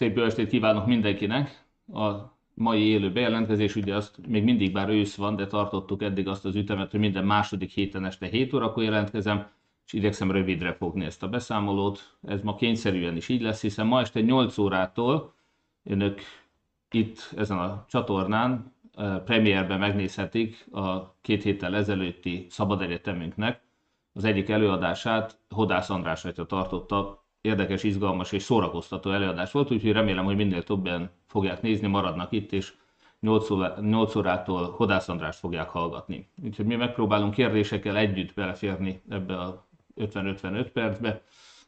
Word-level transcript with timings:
Szép 0.00 0.16
jó 0.16 0.24
estét 0.24 0.48
kívánok 0.48 0.86
mindenkinek! 0.86 1.64
A 1.92 2.10
mai 2.54 2.82
élő 2.82 3.12
bejelentkezés, 3.12 3.76
ugye 3.76 3.94
azt 3.94 4.26
még 4.26 4.44
mindig 4.44 4.72
bár 4.72 4.88
ősz 4.88 5.14
van, 5.14 5.36
de 5.36 5.46
tartottuk 5.46 6.02
eddig 6.02 6.28
azt 6.28 6.44
az 6.44 6.54
ütemet, 6.54 6.90
hogy 6.90 7.00
minden 7.00 7.24
második 7.24 7.70
héten 7.70 8.04
este 8.04 8.26
7 8.26 8.52
órakor 8.52 8.82
jelentkezem, 8.82 9.46
és 9.86 9.92
igyekszem 9.92 10.30
rövidre 10.30 10.72
fogni 10.72 11.04
ezt 11.04 11.22
a 11.22 11.28
beszámolót. 11.28 12.16
Ez 12.22 12.42
ma 12.42 12.54
kényszerűen 12.54 13.16
is 13.16 13.28
így 13.28 13.40
lesz, 13.40 13.60
hiszen 13.60 13.86
ma 13.86 14.00
este 14.00 14.20
8 14.20 14.58
órától 14.58 15.34
önök 15.84 16.20
itt 16.90 17.32
ezen 17.36 17.58
a 17.58 17.84
csatornán 17.88 18.74
premierben 19.24 19.78
megnézhetik 19.78 20.66
a 20.72 21.14
két 21.20 21.42
héttel 21.42 21.76
ezelőtti 21.76 22.46
Szabad 22.48 22.82
Egyetemünknek 22.82 23.62
az 24.12 24.24
egyik 24.24 24.48
előadását 24.48 25.38
Hodász 25.50 25.90
András 25.90 26.24
atya 26.24 26.46
tartotta. 26.46 27.19
Érdekes, 27.40 27.82
izgalmas 27.82 28.32
és 28.32 28.42
szórakoztató 28.42 29.10
előadás 29.10 29.52
volt, 29.52 29.70
úgyhogy 29.70 29.92
remélem, 29.92 30.24
hogy 30.24 30.36
minél 30.36 30.62
többen 30.62 31.10
fogják 31.26 31.62
nézni, 31.62 31.86
maradnak 31.86 32.32
itt, 32.32 32.52
és 32.52 32.72
8, 33.20 34.16
órától 34.16 34.70
Hodász 34.70 35.08
Andrást 35.08 35.38
fogják 35.38 35.68
hallgatni. 35.68 36.28
Úgyhogy 36.44 36.66
mi 36.66 36.76
megpróbálunk 36.76 37.34
kérdésekkel 37.34 37.96
együtt 37.96 38.34
beleférni 38.34 39.02
ebbe 39.08 39.40
a 39.40 39.66
50-55 39.96 40.70
percbe. 40.72 41.22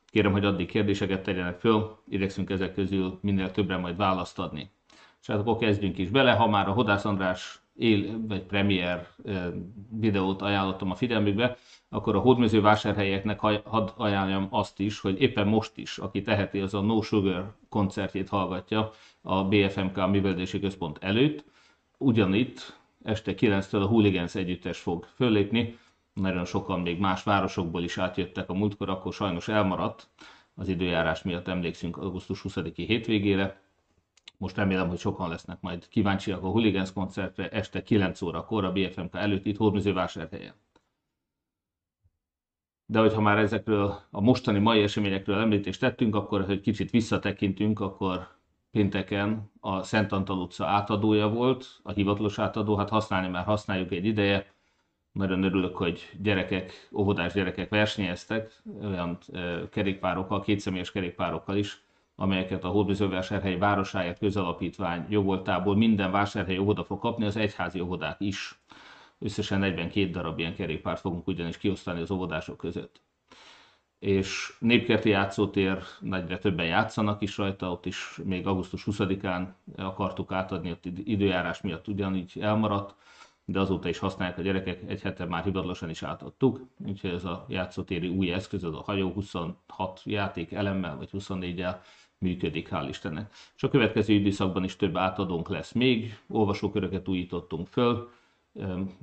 Kérem, 0.06 0.32
hogy 0.32 0.44
addig 0.44 0.66
kérdéseket 0.66 1.22
tegyenek 1.22 1.58
föl, 1.58 1.96
igyekszünk 2.08 2.50
ezek 2.50 2.74
közül 2.74 3.19
minél 3.22 3.50
többre 3.50 3.76
majd 3.76 3.96
választ 3.96 4.38
adni. 4.38 4.70
És 5.20 5.26
hát 5.26 5.38
akkor 5.38 5.56
kezdjünk 5.56 5.98
is 5.98 6.08
bele, 6.08 6.32
ha 6.32 6.48
már 6.48 6.69
a 6.69 6.72
Hodász 6.72 7.04
András 7.04 7.61
él, 7.74 8.26
vagy 8.26 8.42
premier 8.42 9.08
videót 9.90 10.42
ajánlottam 10.42 10.90
a 10.90 10.94
figyelmükbe, 10.94 11.56
akkor 11.88 12.16
a 12.16 12.20
hódmezővásárhelyeknek 12.20 13.40
hadd 13.64 13.88
ajánljam 13.96 14.46
azt 14.50 14.80
is, 14.80 15.00
hogy 15.00 15.20
éppen 15.20 15.46
most 15.46 15.76
is, 15.76 15.98
aki 15.98 16.22
teheti, 16.22 16.60
az 16.60 16.74
a 16.74 16.80
No 16.80 17.02
Sugar 17.02 17.54
koncertjét 17.69 18.28
hallgatja 18.28 18.90
a 19.22 19.44
BFMK 19.44 20.10
Művelési 20.10 20.60
Központ 20.60 20.98
előtt. 21.00 21.44
Ugyanitt 21.98 22.80
este 23.02 23.34
9-től 23.36 23.82
a 23.82 23.86
Hooligans 23.86 24.34
együttes 24.34 24.78
fog 24.78 25.06
föllépni, 25.14 25.78
nagyon 26.12 26.44
sokan 26.44 26.80
még 26.80 26.98
más 26.98 27.22
városokból 27.22 27.82
is 27.82 27.98
átjöttek 27.98 28.50
a 28.50 28.54
múltkor, 28.54 28.88
akkor 28.88 29.12
sajnos 29.12 29.48
elmaradt, 29.48 30.08
az 30.54 30.69
időjárás 30.69 31.22
miatt 31.22 31.48
emlékszünk 31.48 31.96
augusztus 31.96 32.42
20-i 32.48 32.84
hétvégére, 32.86 33.61
most 34.37 34.56
remélem, 34.56 34.88
hogy 34.88 34.99
sokan 34.99 35.29
lesznek 35.29 35.61
majd 35.61 35.88
kíváncsiak 35.88 36.43
a 36.43 36.49
Hooligans 36.49 36.93
koncertre 36.93 37.49
este 37.49 37.82
9 37.82 38.23
órakor 38.23 38.64
a 38.64 38.73
BFMK 38.73 39.14
előtt 39.14 39.46
itt 39.46 39.56
Hódműzővásárhelyen. 39.56 40.55
De 42.87 42.99
hogyha 42.99 43.20
már 43.20 43.38
ezekről 43.38 43.99
a 44.11 44.20
mostani 44.20 44.58
mai 44.58 44.82
eseményekről 44.82 45.38
említést 45.38 45.81
tettünk, 45.81 46.14
akkor 46.14 46.44
hogy 46.44 46.61
kicsit 46.61 46.90
visszatekintünk, 46.90 47.81
akkor 47.81 48.29
pénteken 48.70 49.50
a 49.61 49.82
Szent 49.82 50.12
Antal 50.12 50.38
utca 50.38 50.67
átadója 50.67 51.29
volt, 51.29 51.81
a 51.82 51.93
hivatalos 51.93 52.38
átadó, 52.38 52.76
hát 52.76 52.88
használni 52.88 53.29
már 53.29 53.44
használjuk 53.44 53.93
egy 53.93 54.05
ideje. 54.05 54.52
Nagyon 55.12 55.43
örülök, 55.43 55.76
hogy 55.76 56.11
gyerekek, 56.23 56.88
óvodás 56.93 57.32
gyerekek 57.32 57.69
versenyeztek, 57.69 58.62
olyan 58.82 59.19
kerékpárokkal, 59.70 60.40
kétszemélyes 60.40 60.93
kerékpárokkal 60.93 61.56
is, 61.56 61.82
amelyeket 62.22 62.64
a 62.64 62.69
Hódműzővásárhely 62.69 63.58
Városáért 63.58 64.19
Közalapítvány 64.19 65.06
jogoltából 65.08 65.76
minden 65.76 66.10
vásárhely 66.10 66.58
óvoda 66.58 66.84
fog 66.84 66.98
kapni, 66.98 67.24
az 67.24 67.36
egyházi 67.36 67.80
óvodák 67.80 68.16
is. 68.20 68.60
Összesen 69.19 69.58
42 69.58 70.10
darab 70.10 70.38
ilyen 70.38 70.54
kerékpárt 70.54 71.00
fogunk 71.00 71.26
ugyanis 71.26 71.58
kiosztani 71.58 72.00
az 72.00 72.10
óvodások 72.10 72.56
között. 72.56 73.00
És 73.98 74.56
népkerti 74.58 75.08
játszótér, 75.08 75.78
nagyra 76.00 76.38
többen 76.38 76.66
játszanak 76.66 77.22
is 77.22 77.36
rajta, 77.36 77.70
ott 77.70 77.86
is 77.86 78.20
még 78.24 78.46
augusztus 78.46 78.86
20-án 78.90 79.46
akartuk 79.76 80.32
átadni, 80.32 80.70
ott 80.70 80.84
időjárás 80.84 81.60
miatt 81.60 81.88
ugyanígy 81.88 82.32
elmaradt, 82.40 82.94
de 83.44 83.60
azóta 83.60 83.88
is 83.88 83.98
használják 83.98 84.38
a 84.38 84.42
gyerekek, 84.42 84.82
egy 84.86 85.02
hete 85.02 85.24
már 85.24 85.44
hivatalosan 85.44 85.90
is 85.90 86.02
átadtuk, 86.02 86.66
úgyhogy 86.86 87.10
ez 87.10 87.24
a 87.24 87.44
játszótéri 87.48 88.08
új 88.08 88.32
eszköz, 88.32 88.64
az 88.64 88.74
a 88.74 88.82
hajó 88.82 89.10
26 89.12 90.00
játék 90.04 90.52
elemmel, 90.52 90.96
vagy 90.96 91.08
24-el 91.12 91.76
működik, 92.22 92.69
hál' 92.70 92.86
Istennek. 92.88 93.32
És 93.56 93.62
a 93.62 93.69
következő 93.69 94.12
időszakban 94.12 94.64
is 94.64 94.76
több 94.76 94.96
átadónk 94.96 95.48
lesz 95.48 95.72
még, 95.72 96.19
olvasóköröket 96.28 97.08
újítottunk 97.08 97.66
föl, 97.66 98.10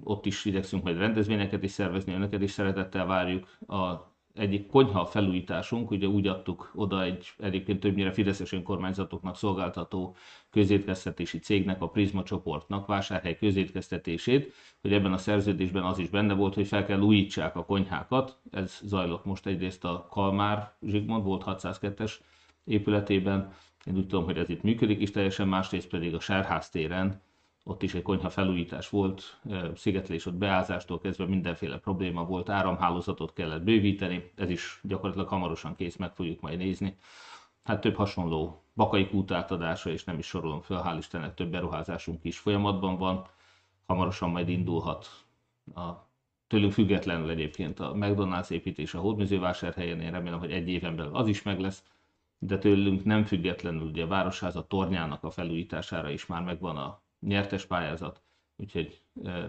ott 0.03 0.25
is 0.25 0.45
igyekszünk 0.45 0.83
majd 0.83 0.97
rendezvényeket 0.97 1.63
is 1.63 1.71
szervezni, 1.71 2.13
önöket 2.13 2.41
is 2.41 2.51
szeretettel 2.51 3.05
várjuk. 3.05 3.57
A 3.67 4.07
egyik 4.33 4.67
konyha 4.67 5.05
felújításunk, 5.05 5.91
ugye 5.91 6.07
úgy 6.07 6.27
adtuk 6.27 6.71
oda 6.75 7.03
egy 7.03 7.27
egyébként 7.37 7.79
többnyire 7.79 8.11
fideszes 8.11 8.51
önkormányzatoknak 8.51 9.35
szolgáltató 9.35 10.15
közétkeztetési 10.49 11.39
cégnek, 11.39 11.81
a 11.81 11.89
Prisma 11.89 12.23
csoportnak 12.23 12.87
vásárhely 12.87 13.37
közétkeztetését, 13.37 14.53
hogy 14.81 14.93
ebben 14.93 15.13
a 15.13 15.17
szerződésben 15.17 15.83
az 15.83 15.97
is 15.99 16.09
benne 16.09 16.33
volt, 16.33 16.53
hogy 16.53 16.67
fel 16.67 16.85
kell 16.85 16.99
újítsák 16.99 17.55
a 17.55 17.65
konyhákat. 17.65 18.37
Ez 18.51 18.79
zajlott 18.83 19.25
most 19.25 19.45
egyrészt 19.45 19.83
a 19.85 20.07
Kalmár 20.09 20.73
Zsigmond, 20.81 21.23
volt 21.23 21.43
602-es 21.45 22.13
épületében. 22.63 23.53
Én 23.85 23.95
úgy 23.95 24.07
tudom, 24.07 24.25
hogy 24.25 24.37
ez 24.37 24.49
itt 24.49 24.61
működik 24.61 25.01
is 25.01 25.11
teljesen, 25.11 25.47
másrészt 25.47 25.89
pedig 25.89 26.15
a 26.15 26.19
Sárház 26.19 26.69
téren, 26.69 27.21
ott 27.63 27.83
is 27.83 27.93
egy 27.93 28.01
konyha 28.01 28.29
felújítás 28.29 28.89
volt, 28.89 29.39
szigetlés 29.75 30.25
ott 30.25 30.33
beázástól 30.33 30.99
kezdve 30.99 31.25
mindenféle 31.25 31.77
probléma 31.77 32.25
volt, 32.25 32.49
áramhálózatot 32.49 33.33
kellett 33.33 33.63
bővíteni, 33.63 34.31
ez 34.35 34.49
is 34.49 34.79
gyakorlatilag 34.83 35.27
hamarosan 35.27 35.75
kész, 35.75 35.95
meg 35.95 36.13
fogjuk 36.13 36.41
majd 36.41 36.57
nézni. 36.57 36.97
Hát 37.63 37.81
több 37.81 37.95
hasonló 37.95 38.63
bakai 38.75 39.07
kút 39.07 39.31
átadása, 39.31 39.89
és 39.89 40.03
nem 40.03 40.17
is 40.17 40.25
sorolom 40.25 40.61
fel, 40.61 40.83
hál' 40.85 40.97
Istennek 40.97 41.33
több 41.33 41.49
beruházásunk 41.49 42.23
is 42.23 42.37
folyamatban 42.37 42.97
van, 42.97 43.25
hamarosan 43.85 44.29
majd 44.29 44.49
indulhat 44.49 45.09
a 45.75 45.89
tőlünk 46.47 46.71
függetlenül 46.71 47.29
egyébként 47.29 47.79
a 47.79 47.93
McDonald's 47.93 48.49
építés 48.49 48.93
a 48.93 48.99
Hódműzővásárhelyen, 48.99 50.01
én 50.01 50.11
remélem, 50.11 50.39
hogy 50.39 50.51
egy 50.51 50.69
éven 50.69 50.95
belül 50.95 51.15
az 51.15 51.27
is 51.27 51.43
meg 51.43 51.59
lesz, 51.59 51.83
de 52.39 52.57
tőlünk 52.57 53.03
nem 53.03 53.23
függetlenül 53.23 53.81
ugye 53.81 54.03
a 54.03 54.07
Városháza 54.07 54.67
tornyának 54.67 55.23
a 55.23 55.31
felújítására 55.31 56.09
is 56.09 56.25
már 56.25 56.43
megvan 56.43 56.77
a 56.77 57.01
nyertes 57.19 57.65
pályázat, 57.65 58.21
úgyhogy 58.55 59.01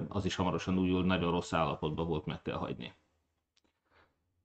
az 0.09 0.25
is 0.25 0.35
hamarosan 0.35 0.79
újul, 0.79 1.05
nagyon 1.05 1.31
rossz 1.31 1.53
állapotban 1.53 2.07
volt, 2.07 2.27
meg 2.27 2.43
kell 2.43 2.57
hagyni. 2.57 2.93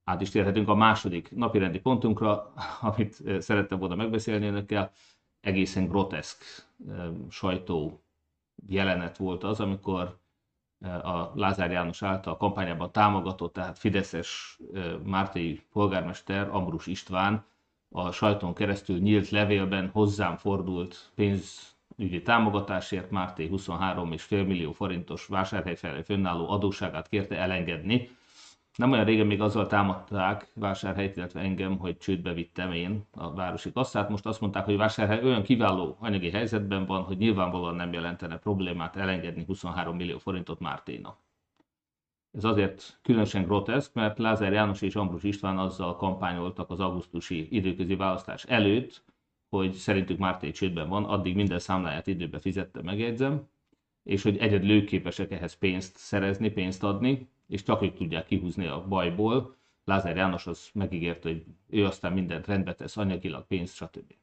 Át 0.03 0.21
is 0.21 0.29
térhetünk 0.29 0.69
a 0.69 0.75
második 0.75 1.31
napirendi 1.31 1.79
pontunkra, 1.79 2.53
amit 2.81 3.41
szerettem 3.41 3.79
volna 3.79 3.95
megbeszélni 3.95 4.47
önökkel. 4.47 4.91
Egészen 5.41 5.87
groteszk 5.87 6.67
sajtó 7.29 8.03
jelenet 8.67 9.17
volt 9.17 9.43
az, 9.43 9.59
amikor 9.59 10.19
a 10.81 11.31
Lázár 11.35 11.71
János 11.71 12.01
által 12.03 12.33
a 12.33 12.37
kampányában 12.37 12.91
támogatott, 12.91 13.53
tehát 13.53 13.77
Fideszes 13.77 14.59
Mártai 15.03 15.65
polgármester 15.71 16.49
Ambrus 16.49 16.87
István 16.87 17.45
a 17.89 18.11
sajton 18.11 18.53
keresztül 18.53 18.99
nyílt 18.99 19.29
levélben 19.29 19.89
hozzám 19.89 20.37
fordult 20.37 21.11
pénzügyi 21.15 22.21
támogatásért 22.23 23.11
Márté 23.11 23.49
23,5 23.51 24.29
millió 24.29 24.71
forintos 24.71 25.25
vásárhelyfelé 25.27 26.01
fönnálló 26.01 26.49
adósságát 26.49 27.07
kérte 27.07 27.37
elengedni. 27.37 28.09
Nem 28.75 28.91
olyan 28.91 29.05
régen 29.05 29.25
még 29.25 29.41
azzal 29.41 29.67
támadták 29.67 30.47
vásárhelyt, 30.53 31.15
illetve 31.17 31.39
engem, 31.39 31.77
hogy 31.77 31.97
csődbe 31.97 32.33
vittem 32.33 32.71
én 32.71 33.05
a 33.11 33.33
városi 33.33 33.71
kasszát. 33.71 34.09
Most 34.09 34.25
azt 34.25 34.41
mondták, 34.41 34.65
hogy 34.65 34.77
vásárhely 34.77 35.23
olyan 35.23 35.43
kiváló 35.43 35.97
anyagi 35.99 36.29
helyzetben 36.29 36.85
van, 36.85 37.03
hogy 37.03 37.17
nyilvánvalóan 37.17 37.75
nem 37.75 37.93
jelentene 37.93 38.37
problémát 38.37 38.95
elengedni 38.95 39.43
23 39.47 39.95
millió 39.95 40.17
forintot 40.17 40.59
Márténak. 40.59 41.17
Ez 42.35 42.43
azért 42.43 42.99
különösen 43.01 43.43
groteszk, 43.43 43.93
mert 43.93 44.17
Lázár 44.17 44.53
János 44.53 44.81
és 44.81 44.95
Ambrus 44.95 45.23
István 45.23 45.57
azzal 45.57 45.95
kampányoltak 45.95 46.69
az 46.69 46.79
augusztusi 46.79 47.47
időközi 47.55 47.95
választás 47.95 48.43
előtt, 48.43 49.03
hogy 49.49 49.73
szerintük 49.73 50.17
Márté 50.17 50.51
csődben 50.51 50.89
van, 50.89 51.03
addig 51.05 51.35
minden 51.35 51.59
számláját 51.59 52.07
időbe 52.07 52.39
fizette, 52.39 52.81
megjegyzem, 52.81 53.47
és 54.03 54.23
hogy 54.23 54.37
egyedül 54.37 54.85
képesek 54.85 55.31
ehhez 55.31 55.53
pénzt 55.53 55.97
szerezni, 55.97 56.49
pénzt 56.49 56.83
adni, 56.83 57.29
és 57.47 57.63
csak 57.63 57.81
ők 57.81 57.95
tudják 57.95 58.25
kihúzni 58.25 58.65
a 58.65 58.85
bajból. 58.87 59.55
Lázár 59.83 60.15
János 60.15 60.47
az 60.47 60.69
megígért, 60.73 61.23
hogy 61.23 61.43
ő 61.69 61.85
aztán 61.85 62.13
mindent 62.13 62.47
rendbe 62.47 62.73
tesz, 62.73 62.97
anyagilag, 62.97 63.47
pénzt, 63.47 63.75
stb. 63.75 64.13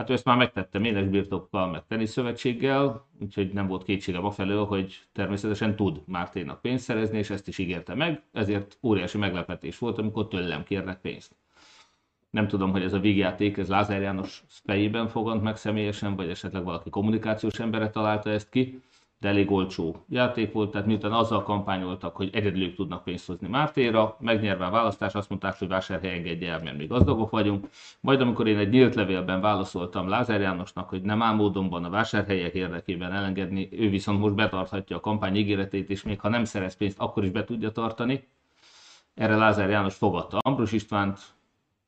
Hát 0.00 0.10
ezt 0.10 0.24
már 0.24 0.36
megtettem 0.36 0.84
éles 0.84 1.06
birtokkal, 1.06 1.70
meg 1.70 1.82
teniszszövetséggel, 1.88 3.06
úgyhogy 3.20 3.52
nem 3.52 3.66
volt 3.66 3.84
kétségem 3.84 4.24
afelől, 4.24 4.64
hogy 4.64 4.98
természetesen 5.12 5.76
tud 5.76 6.02
Márténak 6.06 6.60
pénzt 6.60 6.84
szerezni, 6.84 7.18
és 7.18 7.30
ezt 7.30 7.48
is 7.48 7.58
ígérte 7.58 7.94
meg, 7.94 8.22
ezért 8.32 8.78
óriási 8.82 9.18
meglepetés 9.18 9.78
volt, 9.78 9.98
amikor 9.98 10.28
tőlem 10.28 10.64
kérnek 10.64 11.00
pénzt. 11.00 11.36
Nem 12.30 12.48
tudom, 12.48 12.70
hogy 12.70 12.82
ez 12.82 12.92
a 12.92 12.98
vígjáték, 12.98 13.56
ez 13.56 13.68
Lázár 13.68 14.00
János 14.00 14.42
fejében 14.48 15.08
fogant 15.08 15.42
meg 15.42 15.56
személyesen, 15.56 16.16
vagy 16.16 16.28
esetleg 16.28 16.64
valaki 16.64 16.90
kommunikációs 16.90 17.58
embere 17.58 17.90
találta 17.90 18.30
ezt 18.30 18.50
ki, 18.50 18.80
de 19.20 19.28
elég 19.28 19.50
olcsó 19.50 20.04
játék 20.08 20.52
volt, 20.52 20.70
tehát 20.70 20.86
miután 20.86 21.12
azzal 21.12 21.42
kampányoltak, 21.42 22.16
hogy 22.16 22.30
egyedül 22.32 22.74
tudnak 22.74 23.04
pénzt 23.04 23.26
hozni 23.26 23.48
Mártéra, 23.48 24.16
megnyerve 24.20 24.64
a 24.64 24.70
választás, 24.70 25.14
azt 25.14 25.28
mondták, 25.28 25.58
hogy 25.58 25.68
vásárhely 25.68 26.14
engedje 26.14 26.52
el, 26.52 26.60
mert 26.62 26.76
mi 26.76 26.86
gazdagok 26.86 27.30
vagyunk. 27.30 27.68
Majd 28.00 28.20
amikor 28.20 28.46
én 28.46 28.58
egy 28.58 28.68
nyílt 28.68 28.94
levélben 28.94 29.40
válaszoltam 29.40 30.08
Lázár 30.08 30.40
Jánosnak, 30.40 30.88
hogy 30.88 31.02
nem 31.02 31.22
áll 31.22 31.34
módonban 31.34 31.84
a 31.84 31.90
vásárhelyek 31.90 32.54
érdekében 32.54 33.12
elengedni, 33.12 33.68
ő 33.72 33.88
viszont 33.90 34.20
most 34.20 34.34
betarthatja 34.34 34.96
a 34.96 35.00
kampány 35.00 35.36
ígéretét, 35.36 35.90
és 35.90 36.02
még 36.02 36.20
ha 36.20 36.28
nem 36.28 36.44
szerez 36.44 36.76
pénzt, 36.76 36.98
akkor 37.00 37.24
is 37.24 37.30
be 37.30 37.44
tudja 37.44 37.70
tartani. 37.70 38.28
Erre 39.14 39.36
Lázár 39.36 39.70
János 39.70 39.94
fogadta 39.94 40.38
Ambrus 40.38 40.72
Istvánt, 40.72 41.20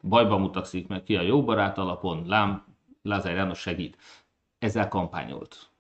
bajba 0.02 0.38
mutatszik 0.38 0.88
meg 0.88 1.02
ki 1.02 1.16
a 1.16 1.22
jó 1.22 1.44
barát 1.44 1.78
alapon, 1.78 2.22
lám, 2.26 2.64
Lázár 3.02 3.34
János 3.34 3.58
segít. 3.58 3.96
Ezzel 4.58 4.88
kampányolt 4.88 5.72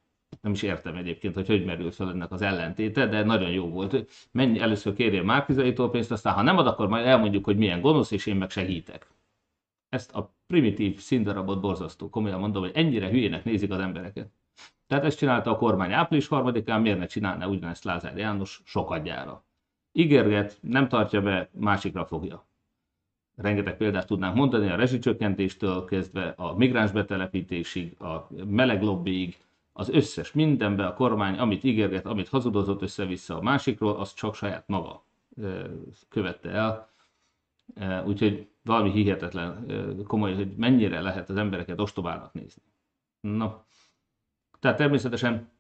nem 0.42 0.52
is 0.52 0.62
értem 0.62 0.96
egyébként, 0.96 1.34
hogy 1.34 1.46
hogy 1.46 1.64
merült 1.64 1.94
fel 1.94 2.10
ennek 2.10 2.32
az 2.32 2.42
ellentéte, 2.42 3.06
de 3.06 3.22
nagyon 3.22 3.50
jó 3.50 3.68
volt. 3.68 4.06
Menj 4.30 4.60
először 4.60 4.94
kérjél 4.94 5.22
Márkizaitól 5.22 5.90
pénzt, 5.90 6.10
aztán 6.10 6.34
ha 6.34 6.42
nem 6.42 6.58
ad, 6.58 6.66
akkor 6.66 6.88
majd 6.88 7.06
elmondjuk, 7.06 7.44
hogy 7.44 7.56
milyen 7.56 7.80
gonosz, 7.80 8.10
és 8.10 8.26
én 8.26 8.36
meg 8.36 8.50
segítek. 8.50 9.10
Ezt 9.88 10.14
a 10.14 10.34
primitív 10.46 10.98
színdarabot 10.98 11.60
borzasztó. 11.60 12.10
Komolyan 12.10 12.40
mondom, 12.40 12.62
hogy 12.62 12.72
ennyire 12.74 13.08
hülyének 13.08 13.44
nézik 13.44 13.70
az 13.70 13.78
embereket. 13.78 14.30
Tehát 14.86 15.04
ezt 15.04 15.18
csinálta 15.18 15.50
a 15.50 15.56
kormány 15.56 15.92
április 15.92 16.28
harmadikán, 16.28 16.80
miért 16.80 16.98
ne 16.98 17.06
csinálna 17.06 17.48
ugyanezt 17.48 17.84
Lázár 17.84 18.16
János 18.16 18.60
sokadjára. 18.64 19.44
Ígérget, 19.92 20.58
nem 20.60 20.88
tartja 20.88 21.22
be, 21.22 21.48
másikra 21.52 22.04
fogja. 22.04 22.46
Rengeteg 23.36 23.76
példát 23.76 24.06
tudnánk 24.06 24.34
mondani, 24.34 24.68
a 24.68 24.76
rezsicsökkentéstől 24.76 25.84
kezdve 25.84 26.34
a 26.36 26.56
migráns 26.56 26.90
betelepítésig, 26.90 28.00
a 28.00 28.28
meleg 28.46 28.82
lobbyig, 28.82 29.36
az 29.72 29.88
összes 29.88 30.32
mindenbe 30.32 30.86
a 30.86 30.94
kormány, 30.94 31.38
amit 31.38 31.64
ígérget, 31.64 32.06
amit 32.06 32.28
hazudozott 32.28 32.82
össze-vissza 32.82 33.36
a 33.36 33.42
másikról, 33.42 33.96
az 33.96 34.14
csak 34.14 34.34
saját 34.34 34.68
maga 34.68 35.04
követte 36.08 36.50
el. 36.50 36.90
Úgyhogy 38.06 38.48
valami 38.62 38.90
hihetetlen 38.90 39.66
komoly, 40.06 40.34
hogy 40.34 40.56
mennyire 40.56 41.00
lehet 41.00 41.28
az 41.28 41.36
embereket 41.36 41.80
ostobának 41.80 42.32
nézni. 42.32 42.62
Na, 43.20 43.64
tehát 44.60 44.76
természetesen 44.76 45.50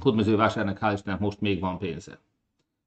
Hódmezővásárnak 0.00 0.78
hál' 0.80 0.92
Istennek 0.94 1.20
most 1.20 1.40
még 1.40 1.60
van 1.60 1.78
pénze. 1.78 2.18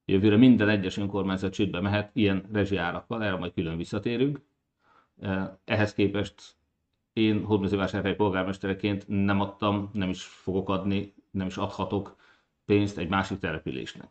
Jövőre 0.04 0.36
minden 0.36 0.68
egyes 0.68 0.96
önkormányzat 0.96 1.52
csődbe 1.52 1.80
mehet 1.80 2.10
ilyen 2.12 2.48
rezsiárakkal, 2.52 3.24
erre 3.24 3.36
majd 3.36 3.52
külön 3.52 3.76
visszatérünk. 3.76 4.40
Ehhez 5.64 5.94
képest 5.94 6.56
én 7.18 7.44
hódmezővásárhely 7.44 8.14
polgármestereként 8.14 9.04
nem 9.08 9.40
adtam, 9.40 9.90
nem 9.92 10.08
is 10.08 10.22
fogok 10.22 10.68
adni, 10.68 11.14
nem 11.30 11.46
is 11.46 11.56
adhatok 11.56 12.16
pénzt 12.64 12.98
egy 12.98 13.08
másik 13.08 13.38
településnek. 13.38 14.08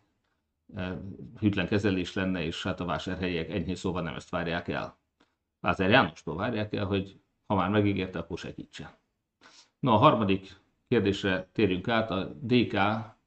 E, 0.75 1.01
hűtlen 1.39 1.67
kezelés 1.67 2.13
lenne, 2.13 2.43
és 2.43 2.63
hát 2.63 2.79
a 2.79 2.85
vásárhelyiek 2.85 3.49
enyhén 3.49 3.75
szóval 3.75 4.01
nem 4.01 4.15
ezt 4.15 4.29
várják 4.29 4.67
el. 4.67 4.97
Lázár 5.59 5.89
Jánostól 5.89 6.35
várják 6.35 6.73
el, 6.73 6.85
hogy 6.85 7.19
ha 7.47 7.55
már 7.55 7.69
megígérte, 7.69 8.19
akkor 8.19 8.37
segítsen. 8.37 8.89
Na 9.79 9.93
a 9.93 9.97
harmadik 9.97 10.55
kérdésre 10.87 11.49
térjünk 11.51 11.87
át. 11.87 12.11
A 12.11 12.33
DK, 12.41 12.77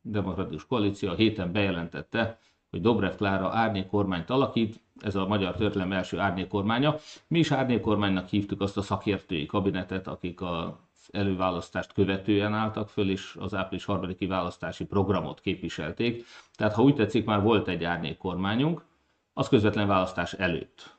Demokratikus 0.01 0.67
Koalíció 0.67 1.11
a 1.11 1.15
héten 1.15 1.53
bejelentette, 1.53 2.39
hogy 2.71 2.81
Dobrev 2.81 3.15
Klára 3.15 3.51
árnyékkormányt 3.53 4.31
alakít, 4.31 4.81
ez 5.03 5.15
a 5.15 5.27
magyar 5.27 5.55
történelem 5.55 5.93
első 5.93 6.19
árnyékkormánya. 6.19 6.97
Mi 7.27 7.39
is 7.39 7.51
árnyékkormánynak 7.51 8.29
hívtuk 8.29 8.61
azt 8.61 8.77
a 8.77 8.83
szakértői 8.83 9.47
kabinetet, 9.47 10.07
akik 10.07 10.41
az 10.41 11.09
előválasztást 11.11 11.93
követően 11.93 12.55
álltak 12.55 12.89
föl, 12.89 13.11
és 13.11 13.37
az 13.41 13.55
április 13.55 13.85
harmadiki 13.85 14.27
választási 14.27 14.85
programot 14.85 15.41
képviselték. 15.41 16.25
Tehát 16.55 16.75
ha 16.75 16.83
úgy 16.83 16.95
tetszik, 16.95 17.25
már 17.25 17.43
volt 17.43 17.69
egy 17.69 17.85
árnyékkormányunk, 17.85 18.85
az 19.33 19.49
közvetlen 19.49 19.87
választás 19.87 20.33
előtt. 20.33 20.95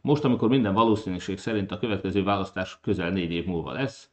Most, 0.00 0.24
amikor 0.24 0.48
minden 0.48 0.74
valószínűség 0.74 1.38
szerint 1.38 1.70
a 1.70 1.78
következő 1.78 2.22
választás 2.22 2.78
közel 2.80 3.10
négy 3.10 3.32
év 3.32 3.46
múlva 3.46 3.72
lesz, 3.72 4.10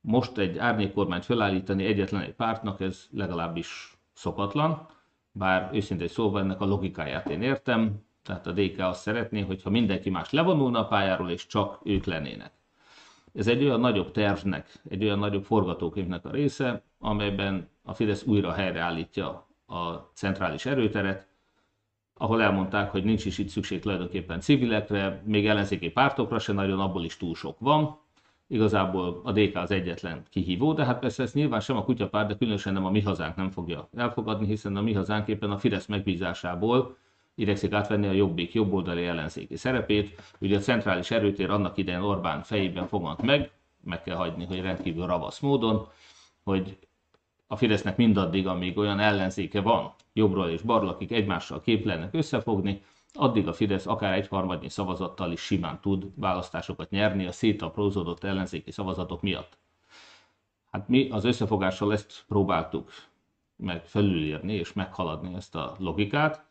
most 0.00 0.38
egy 0.38 0.58
árnyékkormányt 0.58 1.24
felállítani 1.24 1.84
egyetlen 1.84 2.22
egy 2.22 2.34
pártnak, 2.34 2.80
ez 2.80 3.08
legalábbis 3.10 3.98
szokatlan, 4.12 4.86
bár 5.32 5.70
őszintén 5.72 6.08
szóval 6.08 6.40
ennek 6.40 6.60
a 6.60 6.64
logikáját 6.64 7.30
én 7.30 7.42
értem, 7.42 8.04
tehát 8.24 8.46
a 8.46 8.52
DK 8.52 8.78
azt 8.78 9.00
szeretné, 9.00 9.40
hogyha 9.40 9.70
mindenki 9.70 10.10
más 10.10 10.30
levonulna 10.30 10.78
a 10.78 10.86
pályáról, 10.86 11.30
és 11.30 11.46
csak 11.46 11.80
ők 11.82 12.04
lennének. 12.04 12.52
Ez 13.34 13.46
egy 13.46 13.64
olyan 13.64 13.80
nagyobb 13.80 14.10
tervnek, 14.10 14.72
egy 14.88 15.04
olyan 15.04 15.18
nagyobb 15.18 15.44
forgatókönyvnek 15.44 16.24
a 16.24 16.30
része, 16.30 16.82
amelyben 16.98 17.68
a 17.82 17.94
Fidesz 17.94 18.24
újra 18.26 18.52
helyreállítja 18.52 19.48
a 19.66 19.92
centrális 20.14 20.66
erőteret, 20.66 21.28
ahol 22.16 22.42
elmondták, 22.42 22.90
hogy 22.90 23.04
nincs 23.04 23.24
is 23.24 23.38
itt 23.38 23.48
szükség 23.48 23.80
tulajdonképpen 23.80 24.40
civilekre, 24.40 25.22
még 25.24 25.46
ellenzéki 25.46 25.90
pártokra 25.90 26.38
se 26.38 26.52
nagyon, 26.52 26.80
abból 26.80 27.04
is 27.04 27.16
túl 27.16 27.34
sok 27.34 27.58
van. 27.58 27.98
Igazából 28.46 29.20
a 29.24 29.32
DK 29.32 29.56
az 29.56 29.70
egyetlen 29.70 30.22
kihívó, 30.30 30.72
de 30.72 30.84
hát 30.84 30.98
persze 30.98 31.22
ezt 31.22 31.34
nyilván 31.34 31.60
sem 31.60 31.76
a 31.76 31.84
kutyapárt, 31.84 32.28
de 32.28 32.36
különösen 32.36 32.72
nem 32.72 32.84
a 32.84 32.90
mi 32.90 33.00
hazánk 33.00 33.36
nem 33.36 33.50
fogja 33.50 33.88
elfogadni, 33.96 34.46
hiszen 34.46 34.76
a 34.76 34.82
mi 34.82 34.92
hazánk 34.92 35.28
éppen 35.28 35.50
a 35.50 35.58
Fidesz 35.58 35.86
megbízásából 35.86 36.96
igyekszik 37.34 37.72
átvenni 37.72 38.06
a 38.06 38.12
jobbik, 38.12 38.52
jobboldali 38.52 39.06
ellenzéki 39.06 39.56
szerepét. 39.56 40.22
Ugye 40.38 40.56
a 40.56 40.60
centrális 40.60 41.10
erőtér 41.10 41.50
annak 41.50 41.76
idején 41.76 42.00
Orbán 42.00 42.42
fejében 42.42 42.86
fogant 42.86 43.22
meg, 43.22 43.50
meg 43.84 44.02
kell 44.02 44.16
hagyni, 44.16 44.44
hogy 44.44 44.60
rendkívül 44.60 45.06
ravasz 45.06 45.40
módon, 45.40 45.88
hogy 46.42 46.78
a 47.46 47.56
Fidesznek 47.56 47.96
mindaddig, 47.96 48.46
amíg 48.46 48.78
olyan 48.78 49.00
ellenzéke 49.00 49.60
van, 49.60 49.94
jobbról 50.12 50.48
és 50.48 50.60
balról, 50.60 50.88
akik 50.88 51.12
egymással 51.12 51.60
képlenek 51.60 52.14
összefogni, 52.14 52.82
addig 53.12 53.48
a 53.48 53.52
Fidesz 53.52 53.86
akár 53.86 54.12
egy 54.12 54.28
harmadnyi 54.28 54.68
szavazattal 54.68 55.32
is 55.32 55.40
simán 55.40 55.80
tud 55.80 56.06
választásokat 56.14 56.90
nyerni 56.90 57.26
a 57.26 57.32
szétaprózódott 57.32 58.24
ellenzéki 58.24 58.70
szavazatok 58.70 59.22
miatt. 59.22 59.58
Hát 60.70 60.88
mi 60.88 61.08
az 61.10 61.24
összefogással 61.24 61.92
ezt 61.92 62.24
próbáltuk 62.28 62.90
meg 63.56 63.84
felülírni 63.84 64.52
és 64.52 64.72
meghaladni 64.72 65.34
ezt 65.34 65.54
a 65.54 65.76
logikát, 65.78 66.44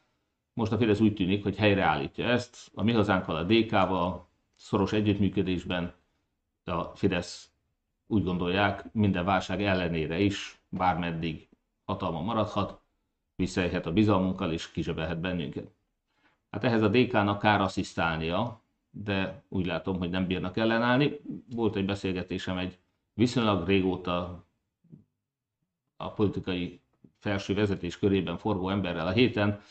most 0.53 0.71
a 0.71 0.77
Fidesz 0.77 0.99
úgy 0.99 1.13
tűnik, 1.13 1.43
hogy 1.43 1.55
helyreállítja 1.55 2.25
ezt. 2.25 2.71
A 2.73 2.83
mi 2.83 2.91
hazánkkal, 2.91 3.35
a 3.35 3.43
DK-val 3.43 4.27
szoros 4.55 4.93
együttműködésben 4.93 5.93
a 6.63 6.83
Fidesz 6.83 7.51
úgy 8.07 8.23
gondolják, 8.23 8.93
minden 8.93 9.25
válság 9.25 9.63
ellenére 9.63 10.19
is, 10.19 10.61
bármeddig 10.69 11.47
hatalma 11.85 12.21
maradhat, 12.21 12.81
visszajöhet 13.35 13.85
a 13.85 13.93
bizalmunkkal 13.93 14.51
és 14.51 14.71
kizsebelhet 14.71 15.19
bennünket. 15.19 15.71
Hát 16.51 16.63
ehhez 16.63 16.81
a 16.81 16.87
DK-nak 16.87 17.39
kár 17.39 17.61
asszisztálnia, 17.61 18.61
de 18.89 19.43
úgy 19.49 19.65
látom, 19.65 19.97
hogy 19.97 20.09
nem 20.09 20.27
bírnak 20.27 20.57
ellenállni. 20.57 21.19
Volt 21.49 21.75
egy 21.75 21.85
beszélgetésem 21.85 22.57
egy 22.57 22.77
viszonylag 23.13 23.67
régóta 23.67 24.45
a 25.97 26.11
politikai 26.11 26.81
felső 27.19 27.53
vezetés 27.53 27.99
körében 27.99 28.37
forgó 28.37 28.69
emberrel 28.69 29.07
a 29.07 29.11
héten, 29.11 29.61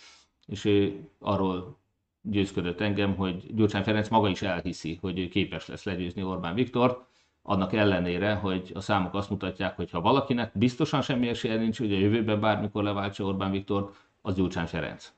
és 0.46 0.64
ő 0.64 1.08
arról 1.18 1.78
győzködött 2.20 2.80
engem, 2.80 3.16
hogy 3.16 3.54
Gyurcsány 3.54 3.82
Ferenc 3.82 4.08
maga 4.08 4.28
is 4.28 4.42
elhiszi, 4.42 4.98
hogy 5.00 5.18
ő 5.18 5.28
képes 5.28 5.66
lesz 5.66 5.84
legyőzni 5.84 6.22
Orbán 6.22 6.54
Viktort, 6.54 7.04
annak 7.42 7.72
ellenére, 7.72 8.34
hogy 8.34 8.70
a 8.74 8.80
számok 8.80 9.14
azt 9.14 9.30
mutatják, 9.30 9.76
hogy 9.76 9.90
ha 9.90 10.00
valakinek 10.00 10.50
biztosan 10.54 11.02
semmi 11.02 11.28
esélye 11.28 11.56
nincs, 11.56 11.78
hogy 11.78 11.92
a 11.92 11.98
jövőben 11.98 12.40
bármikor 12.40 12.82
leváltsa 12.82 13.24
Orbán 13.24 13.50
Viktor, 13.50 13.92
az 14.20 14.34
Gyurcsány 14.34 14.66
Ferenc. 14.66 15.12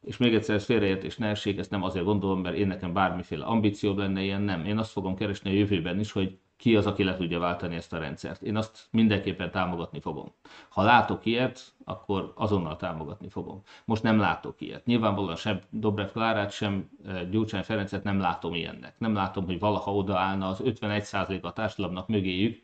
És 0.00 0.16
még 0.16 0.34
egyszer 0.34 0.54
ez 0.54 0.64
félreértés 0.64 1.16
ne 1.16 1.28
essék, 1.28 1.58
ezt 1.58 1.70
nem 1.70 1.82
azért 1.82 2.04
gondolom, 2.04 2.40
mert 2.40 2.56
én 2.56 2.66
nekem 2.66 2.92
bármiféle 2.92 3.44
ambíció 3.44 3.94
lenne, 3.96 4.22
ilyen 4.22 4.42
nem. 4.42 4.64
Én 4.64 4.78
azt 4.78 4.90
fogom 4.90 5.14
keresni 5.14 5.50
a 5.50 5.54
jövőben 5.54 5.98
is, 5.98 6.12
hogy 6.12 6.38
ki 6.64 6.76
az, 6.76 6.86
aki 6.86 7.04
le 7.04 7.16
tudja 7.16 7.38
váltani 7.38 7.74
ezt 7.74 7.92
a 7.92 7.98
rendszert. 7.98 8.42
Én 8.42 8.56
azt 8.56 8.86
mindenképpen 8.90 9.50
támogatni 9.50 10.00
fogom. 10.00 10.32
Ha 10.68 10.82
látok 10.82 11.26
ilyet, 11.26 11.72
akkor 11.84 12.32
azonnal 12.36 12.76
támogatni 12.76 13.28
fogom. 13.28 13.62
Most 13.84 14.02
nem 14.02 14.18
látok 14.18 14.60
ilyet. 14.60 14.86
Nyilvánvalóan 14.86 15.36
sem 15.36 15.60
Dobrev 15.70 16.08
Klárát, 16.08 16.50
sem 16.50 16.90
eh, 17.06 17.28
Gyurcsány 17.30 17.62
Ferencet 17.62 18.04
nem 18.04 18.20
látom 18.20 18.54
ilyennek. 18.54 18.98
Nem 18.98 19.14
látom, 19.14 19.44
hogy 19.44 19.58
valaha 19.58 19.94
odaállna 19.94 20.48
az 20.48 20.60
51% 20.64 21.42
a 21.42 21.52
társadalomnak 21.52 22.08
mögéjük, 22.08 22.62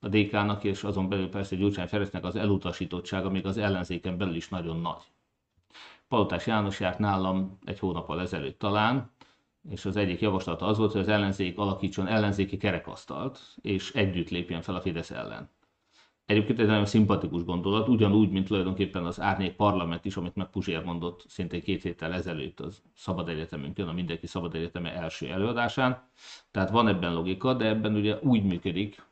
a 0.00 0.08
DK-nak, 0.08 0.64
és 0.64 0.84
azon 0.84 1.08
belül 1.08 1.28
persze 1.28 1.56
Gyurcsány 1.56 1.86
Ferencnek 1.88 2.24
az 2.24 2.36
elutasítottsága 2.36 3.30
még 3.30 3.46
az 3.46 3.56
ellenzéken 3.56 4.18
belül 4.18 4.34
is 4.34 4.48
nagyon 4.48 4.80
nagy. 4.80 5.02
Palotás 6.08 6.46
János 6.46 6.80
járt 6.80 6.98
nálam 6.98 7.58
egy 7.64 7.78
hónappal 7.78 8.20
ezelőtt 8.20 8.58
talán, 8.58 9.10
és 9.68 9.84
az 9.84 9.96
egyik 9.96 10.20
javaslata 10.20 10.66
az 10.66 10.78
volt, 10.78 10.92
hogy 10.92 11.00
az 11.00 11.08
ellenzék 11.08 11.58
alakítson 11.58 12.06
ellenzéki 12.06 12.56
kerekasztalt, 12.56 13.40
és 13.62 13.92
együtt 13.92 14.28
lépjen 14.28 14.62
fel 14.62 14.74
a 14.74 14.80
Fidesz 14.80 15.10
ellen. 15.10 15.50
Egyébként 16.26 16.58
egy 16.58 16.66
nagyon 16.66 16.86
szimpatikus 16.86 17.44
gondolat, 17.44 17.88
ugyanúgy, 17.88 18.30
mint 18.30 18.46
tulajdonképpen 18.46 19.04
az 19.06 19.20
árnyék 19.20 19.52
parlament 19.52 20.04
is, 20.04 20.16
amit 20.16 20.34
meg 20.34 20.50
Puzsér 20.50 20.84
mondott 20.84 21.24
szintén 21.28 21.62
két 21.62 21.82
héttel 21.82 22.12
ezelőtt 22.12 22.60
az 22.60 22.82
Szabad 22.94 23.28
Egyetemünkön, 23.28 23.88
a 23.88 23.92
Mindenki 23.92 24.26
Szabad 24.26 24.54
Egyeteme 24.54 24.92
első 24.92 25.26
előadásán. 25.26 26.02
Tehát 26.50 26.70
van 26.70 26.88
ebben 26.88 27.14
logika, 27.14 27.54
de 27.54 27.66
ebben 27.66 27.94
ugye 27.94 28.18
úgy 28.22 28.44
működik, 28.44 29.02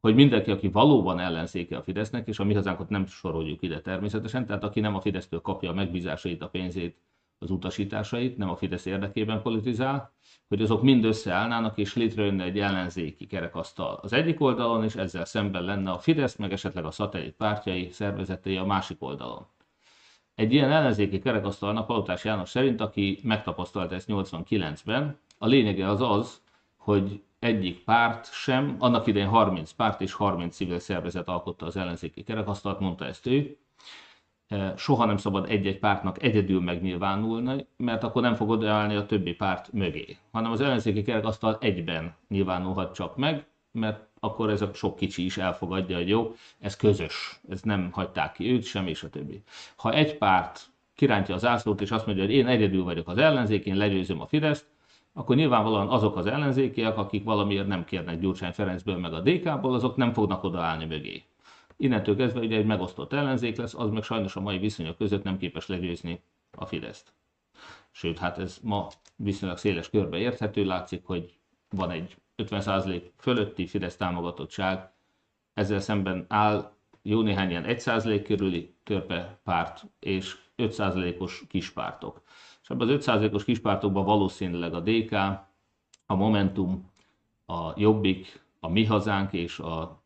hogy 0.00 0.14
mindenki, 0.14 0.50
aki 0.50 0.68
valóban 0.68 1.18
ellenzéke 1.18 1.76
a 1.76 1.82
Fidesznek, 1.82 2.28
és 2.28 2.38
a 2.38 2.44
mi 2.44 2.54
hazánkot 2.54 2.88
nem 2.88 3.06
soroljuk 3.06 3.62
ide 3.62 3.80
természetesen, 3.80 4.46
tehát 4.46 4.64
aki 4.64 4.80
nem 4.80 4.94
a 4.94 5.00
Fidesztől 5.00 5.40
kapja 5.40 5.70
a 5.70 5.74
megbízásait, 5.74 6.42
a 6.42 6.48
pénzét, 6.48 6.96
az 7.38 7.50
utasításait, 7.50 8.36
nem 8.36 8.50
a 8.50 8.56
Fidesz 8.56 8.84
érdekében 8.84 9.42
politizál, 9.42 10.12
hogy 10.48 10.62
azok 10.62 10.82
mind 10.82 11.04
összeállnának 11.04 11.78
és 11.78 11.94
létrejönne 11.94 12.44
egy 12.44 12.58
ellenzéki 12.58 13.26
kerekasztal 13.26 13.98
az 14.02 14.12
egyik 14.12 14.40
oldalon, 14.40 14.84
és 14.84 14.94
ezzel 14.94 15.24
szemben 15.24 15.62
lenne 15.62 15.90
a 15.90 15.98
Fidesz, 15.98 16.36
meg 16.36 16.52
esetleg 16.52 16.84
a 16.84 16.90
szatellit 16.90 17.34
pártjai, 17.34 17.88
szervezetei 17.90 18.56
a 18.56 18.64
másik 18.64 19.02
oldalon. 19.02 19.46
Egy 20.34 20.52
ilyen 20.52 20.70
ellenzéki 20.70 21.18
kerekasztalnak 21.18 21.86
Palotás 21.86 22.24
János 22.24 22.48
szerint, 22.48 22.80
aki 22.80 23.18
megtapasztalta 23.22 23.94
ezt 23.94 24.08
89-ben, 24.10 25.18
a 25.38 25.46
lényege 25.46 25.88
az 25.88 26.00
az, 26.00 26.40
hogy 26.76 27.22
egyik 27.38 27.84
párt 27.84 28.32
sem, 28.32 28.76
annak 28.78 29.06
idején 29.06 29.28
30 29.28 29.70
párt 29.70 30.00
és 30.00 30.12
30 30.12 30.54
civil 30.54 30.78
szervezet 30.78 31.28
alkotta 31.28 31.66
az 31.66 31.76
ellenzéki 31.76 32.22
kerekasztalt, 32.22 32.80
mondta 32.80 33.04
ezt 33.04 33.26
ő, 33.26 33.56
soha 34.76 35.04
nem 35.04 35.16
szabad 35.16 35.50
egy-egy 35.50 35.78
pártnak 35.78 36.22
egyedül 36.22 36.60
megnyilvánulni, 36.60 37.66
mert 37.76 38.02
akkor 38.02 38.22
nem 38.22 38.34
fogod 38.34 38.64
állni 38.64 38.94
a 38.94 39.06
többi 39.06 39.34
párt 39.34 39.72
mögé, 39.72 40.16
hanem 40.32 40.50
az 40.50 40.60
ellenzéki 40.60 41.02
kerekasztal 41.02 41.58
egyben 41.60 42.14
nyilvánulhat 42.28 42.94
csak 42.94 43.16
meg, 43.16 43.46
mert 43.72 44.06
akkor 44.20 44.50
ez 44.50 44.62
a 44.62 44.70
sok 44.74 44.96
kicsi 44.96 45.24
is 45.24 45.36
elfogadja, 45.36 45.96
hogy 45.96 46.08
jó, 46.08 46.34
ez 46.60 46.76
közös, 46.76 47.40
ez 47.48 47.62
nem 47.62 47.88
hagyták 47.92 48.32
ki 48.32 48.52
őt 48.52 48.64
sem, 48.64 48.86
és 48.86 49.02
a 49.02 49.08
többi. 49.08 49.42
Ha 49.76 49.92
egy 49.92 50.18
párt 50.18 50.70
kirántja 50.94 51.34
az 51.34 51.44
ászlót, 51.44 51.80
és 51.80 51.90
azt 51.90 52.06
mondja, 52.06 52.24
hogy 52.24 52.34
én 52.34 52.46
egyedül 52.46 52.84
vagyok 52.84 53.08
az 53.08 53.18
ellenzék, 53.18 53.64
én 53.64 53.76
legyőzöm 53.76 54.20
a 54.20 54.26
Fideszt, 54.26 54.66
akkor 55.12 55.36
nyilvánvalóan 55.36 55.88
azok 55.88 56.16
az 56.16 56.26
ellenzékiek, 56.26 56.96
akik 56.96 57.24
valamiért 57.24 57.66
nem 57.66 57.84
kérnek 57.84 58.20
Gyurcsány 58.20 58.52
Ferencből 58.52 58.96
meg 58.96 59.12
a 59.12 59.20
DK-ból, 59.20 59.74
azok 59.74 59.96
nem 59.96 60.12
fognak 60.12 60.44
odaállni 60.44 60.84
mögé. 60.84 61.22
Innentől 61.80 62.16
kezdve 62.16 62.40
ugye 62.40 62.56
egy 62.56 62.66
megosztott 62.66 63.12
ellenzék 63.12 63.56
lesz, 63.56 63.74
az 63.74 63.90
meg 63.90 64.02
sajnos 64.02 64.36
a 64.36 64.40
mai 64.40 64.58
viszonyok 64.58 64.96
között 64.96 65.22
nem 65.22 65.38
képes 65.38 65.66
legyőzni 65.66 66.22
a 66.50 66.66
Fideszt. 66.66 67.12
Sőt, 67.90 68.18
hát 68.18 68.38
ez 68.38 68.58
ma 68.62 68.88
viszonylag 69.16 69.58
széles 69.58 69.90
körbe 69.90 70.16
érthető, 70.16 70.64
látszik, 70.64 71.04
hogy 71.04 71.38
van 71.70 71.90
egy 71.90 72.16
50% 72.36 73.02
fölötti 73.16 73.66
Fidesz 73.66 73.96
támogatottság, 73.96 74.90
ezzel 75.54 75.80
szemben 75.80 76.24
áll 76.28 76.72
jó 77.02 77.20
néhány 77.20 77.50
ilyen 77.50 77.64
1% 77.66 78.22
körüli 78.24 78.74
törpe 78.82 79.40
párt 79.44 79.84
és 79.98 80.36
5%-os 80.56 81.44
kispártok. 81.48 82.22
És 82.62 82.70
ebben 82.70 82.88
az 82.88 83.04
5%-os 83.06 83.44
kispártokban 83.44 84.04
valószínűleg 84.04 84.74
a 84.74 84.80
DK, 84.80 85.12
a 86.06 86.14
Momentum, 86.14 86.90
a 87.46 87.72
Jobbik, 87.76 88.42
a 88.60 88.68
Mi 88.68 88.84
Hazánk 88.84 89.32
és 89.32 89.58
a 89.58 90.02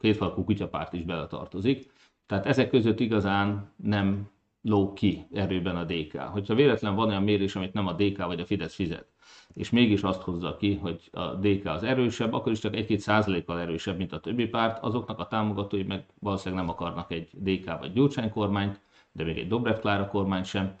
kétfalkú 0.00 0.44
kutyapárt 0.44 0.92
is 0.92 1.02
beletartozik. 1.02 1.92
Tehát 2.26 2.46
ezek 2.46 2.70
között 2.70 3.00
igazán 3.00 3.72
nem 3.76 4.28
ló 4.62 4.92
ki 4.92 5.26
erőben 5.32 5.76
a 5.76 5.84
DK. 5.84 6.18
Hogyha 6.18 6.54
véletlen 6.54 6.94
van 6.94 7.08
olyan 7.08 7.22
mérés, 7.22 7.56
amit 7.56 7.72
nem 7.72 7.86
a 7.86 7.92
DK 7.92 8.26
vagy 8.26 8.40
a 8.40 8.46
Fidesz 8.46 8.74
fizet, 8.74 9.06
és 9.54 9.70
mégis 9.70 10.02
azt 10.02 10.22
hozza 10.22 10.56
ki, 10.56 10.74
hogy 10.74 11.10
a 11.12 11.34
DK 11.34 11.66
az 11.66 11.82
erősebb, 11.82 12.32
akkor 12.32 12.52
is 12.52 12.58
csak 12.58 12.74
egy-két 12.74 13.00
százalékkal 13.00 13.60
erősebb, 13.60 13.96
mint 13.96 14.12
a 14.12 14.20
többi 14.20 14.46
párt, 14.46 14.82
azoknak 14.82 15.18
a 15.18 15.26
támogatói 15.26 15.82
meg 15.82 16.06
valószínűleg 16.20 16.64
nem 16.64 16.74
akarnak 16.74 17.12
egy 17.12 17.30
DK 17.32 17.78
vagy 17.78 17.92
Gyurcsány 17.92 18.30
kormányt, 18.30 18.80
de 19.12 19.24
még 19.24 19.38
egy 19.38 19.48
Dobrev 19.48 19.78
Klára 19.78 20.06
kormányt 20.06 20.46
sem, 20.46 20.76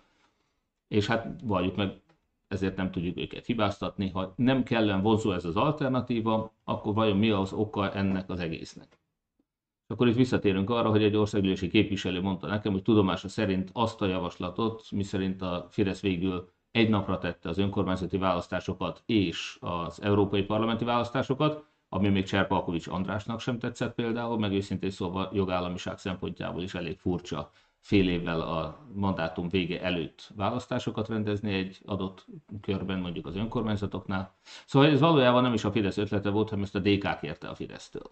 és 0.88 1.06
hát 1.06 1.40
valljuk 1.42 1.76
meg, 1.76 2.00
ezért 2.48 2.76
nem 2.76 2.90
tudjuk 2.90 3.16
őket 3.18 3.46
hibáztatni. 3.46 4.10
Ha 4.10 4.32
nem 4.36 4.62
kellően 4.62 5.02
vonzó 5.02 5.32
ez 5.32 5.44
az 5.44 5.56
alternatíva, 5.56 6.52
akkor 6.64 6.94
vajon 6.94 7.16
mi 7.16 7.30
az 7.30 7.52
oka 7.52 7.92
ennek 7.92 8.30
az 8.30 8.40
egésznek? 8.40 8.98
Akkor 9.86 10.08
itt 10.08 10.16
visszatérünk 10.16 10.70
arra, 10.70 10.90
hogy 10.90 11.02
egy 11.02 11.16
országgyűlési 11.16 11.68
képviselő 11.68 12.20
mondta 12.20 12.46
nekem, 12.46 12.72
hogy 12.72 12.82
tudomása 12.82 13.28
szerint 13.28 13.70
azt 13.72 14.02
a 14.02 14.06
javaslatot, 14.06 14.86
miszerint 14.90 15.42
a 15.42 15.66
Fidesz 15.70 16.00
végül 16.00 16.52
egy 16.70 16.88
napra 16.88 17.18
tette 17.18 17.48
az 17.48 17.58
önkormányzati 17.58 18.18
választásokat 18.18 19.02
és 19.06 19.56
az 19.60 20.02
európai 20.02 20.42
parlamenti 20.42 20.84
választásokat, 20.84 21.64
ami 21.88 22.08
még 22.08 22.24
Cserpalkovics 22.24 22.86
Andrásnak 22.86 23.40
sem 23.40 23.58
tetszett 23.58 23.94
például, 23.94 24.38
meg 24.38 24.52
őszintén 24.52 24.90
szóval 24.90 25.30
jogállamiság 25.32 25.98
szempontjából 25.98 26.62
is 26.62 26.74
elég 26.74 26.98
furcsa 26.98 27.50
fél 27.84 28.08
évvel 28.08 28.40
a 28.40 28.86
mandátum 28.94 29.48
vége 29.48 29.82
előtt 29.82 30.32
választásokat 30.36 31.08
rendezni 31.08 31.52
egy 31.54 31.80
adott 31.84 32.26
körben, 32.60 32.98
mondjuk 32.98 33.26
az 33.26 33.36
önkormányzatoknál. 33.36 34.34
Szóval 34.66 34.88
ez 34.88 35.00
valójában 35.00 35.42
nem 35.42 35.52
is 35.52 35.64
a 35.64 35.72
Fidesz 35.72 35.96
ötlete 35.96 36.30
volt, 36.30 36.48
hanem 36.48 36.64
ezt 36.64 36.74
a 36.74 36.78
DK 36.78 37.20
kérte 37.20 37.48
a 37.48 37.54
Fidesztől. 37.54 38.10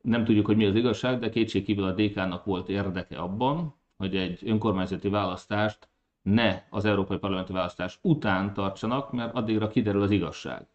Nem 0.00 0.24
tudjuk, 0.24 0.46
hogy 0.46 0.56
mi 0.56 0.64
az 0.64 0.74
igazság, 0.74 1.18
de 1.18 1.28
kétségkívül 1.28 1.84
a 1.84 1.92
DK-nak 1.92 2.44
volt 2.44 2.68
érdeke 2.68 3.18
abban, 3.18 3.74
hogy 3.96 4.16
egy 4.16 4.40
önkormányzati 4.44 5.08
választást 5.08 5.88
ne 6.22 6.62
az 6.70 6.84
európai 6.84 7.18
parlamenti 7.18 7.52
választás 7.52 7.98
után 8.02 8.54
tartsanak, 8.54 9.12
mert 9.12 9.34
addigra 9.34 9.68
kiderül 9.68 10.02
az 10.02 10.10
igazság. 10.10 10.66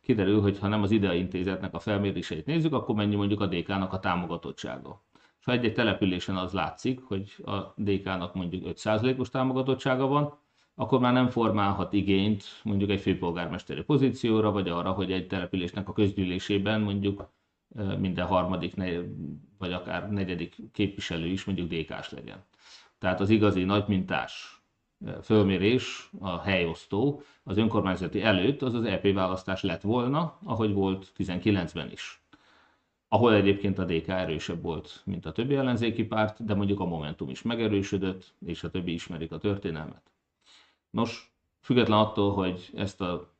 Kiderül, 0.00 0.40
hogy 0.40 0.58
ha 0.58 0.68
nem 0.68 0.82
az 0.82 0.90
IDEA 0.90 1.12
intézetnek 1.14 1.74
a 1.74 1.78
felméréseit 1.78 2.46
nézzük, 2.46 2.72
akkor 2.72 2.94
mennyi 2.94 3.14
mondjuk 3.14 3.40
a 3.40 3.46
DK-nak 3.46 3.92
a 3.92 4.00
támogatottsága. 4.00 5.04
Ha 5.46 5.52
egy-egy 5.52 5.72
településen 5.72 6.36
az 6.36 6.52
látszik, 6.52 7.00
hogy 7.04 7.34
a 7.44 7.58
DK-nak 7.76 8.34
mondjuk 8.34 8.62
5%-os 8.66 9.28
támogatottsága 9.28 10.06
van, 10.06 10.38
akkor 10.74 11.00
már 11.00 11.12
nem 11.12 11.28
formálhat 11.28 11.92
igényt 11.92 12.44
mondjuk 12.62 12.90
egy 12.90 13.00
főpolgármesteri 13.00 13.82
pozícióra, 13.82 14.50
vagy 14.50 14.68
arra, 14.68 14.90
hogy 14.92 15.12
egy 15.12 15.26
településnek 15.26 15.88
a 15.88 15.92
közgyűlésében 15.92 16.80
mondjuk 16.80 17.28
minden 17.98 18.26
harmadik, 18.26 18.74
vagy 19.58 19.72
akár 19.72 20.10
negyedik 20.10 20.56
képviselő 20.72 21.26
is 21.26 21.44
mondjuk 21.44 21.68
DK-s 21.72 22.10
legyen. 22.10 22.44
Tehát 22.98 23.20
az 23.20 23.30
igazi 23.30 23.64
nagymintás 23.64 24.62
fölmérés, 25.22 26.10
a 26.18 26.38
helyosztó 26.38 27.22
az 27.44 27.56
önkormányzati 27.56 28.22
előtt 28.22 28.62
az 28.62 28.74
az 28.74 28.84
EP 28.84 29.12
választás 29.12 29.62
lett 29.62 29.82
volna, 29.82 30.38
ahogy 30.44 30.72
volt 30.72 31.12
19-ben 31.18 31.90
is 31.90 32.20
ahol 33.08 33.34
egyébként 33.34 33.78
a 33.78 33.84
DK 33.84 34.08
erősebb 34.08 34.62
volt, 34.62 35.02
mint 35.04 35.26
a 35.26 35.32
többi 35.32 35.54
ellenzéki 35.54 36.04
párt, 36.04 36.44
de 36.44 36.54
mondjuk 36.54 36.80
a 36.80 36.84
Momentum 36.84 37.28
is 37.28 37.42
megerősödött, 37.42 38.34
és 38.46 38.64
a 38.64 38.70
többi 38.70 38.92
ismerik 38.92 39.32
a 39.32 39.38
történelmet. 39.38 40.02
Nos, 40.90 41.32
független 41.60 41.98
attól, 41.98 42.34
hogy 42.34 42.70
ezt 42.74 43.00
a 43.00 43.34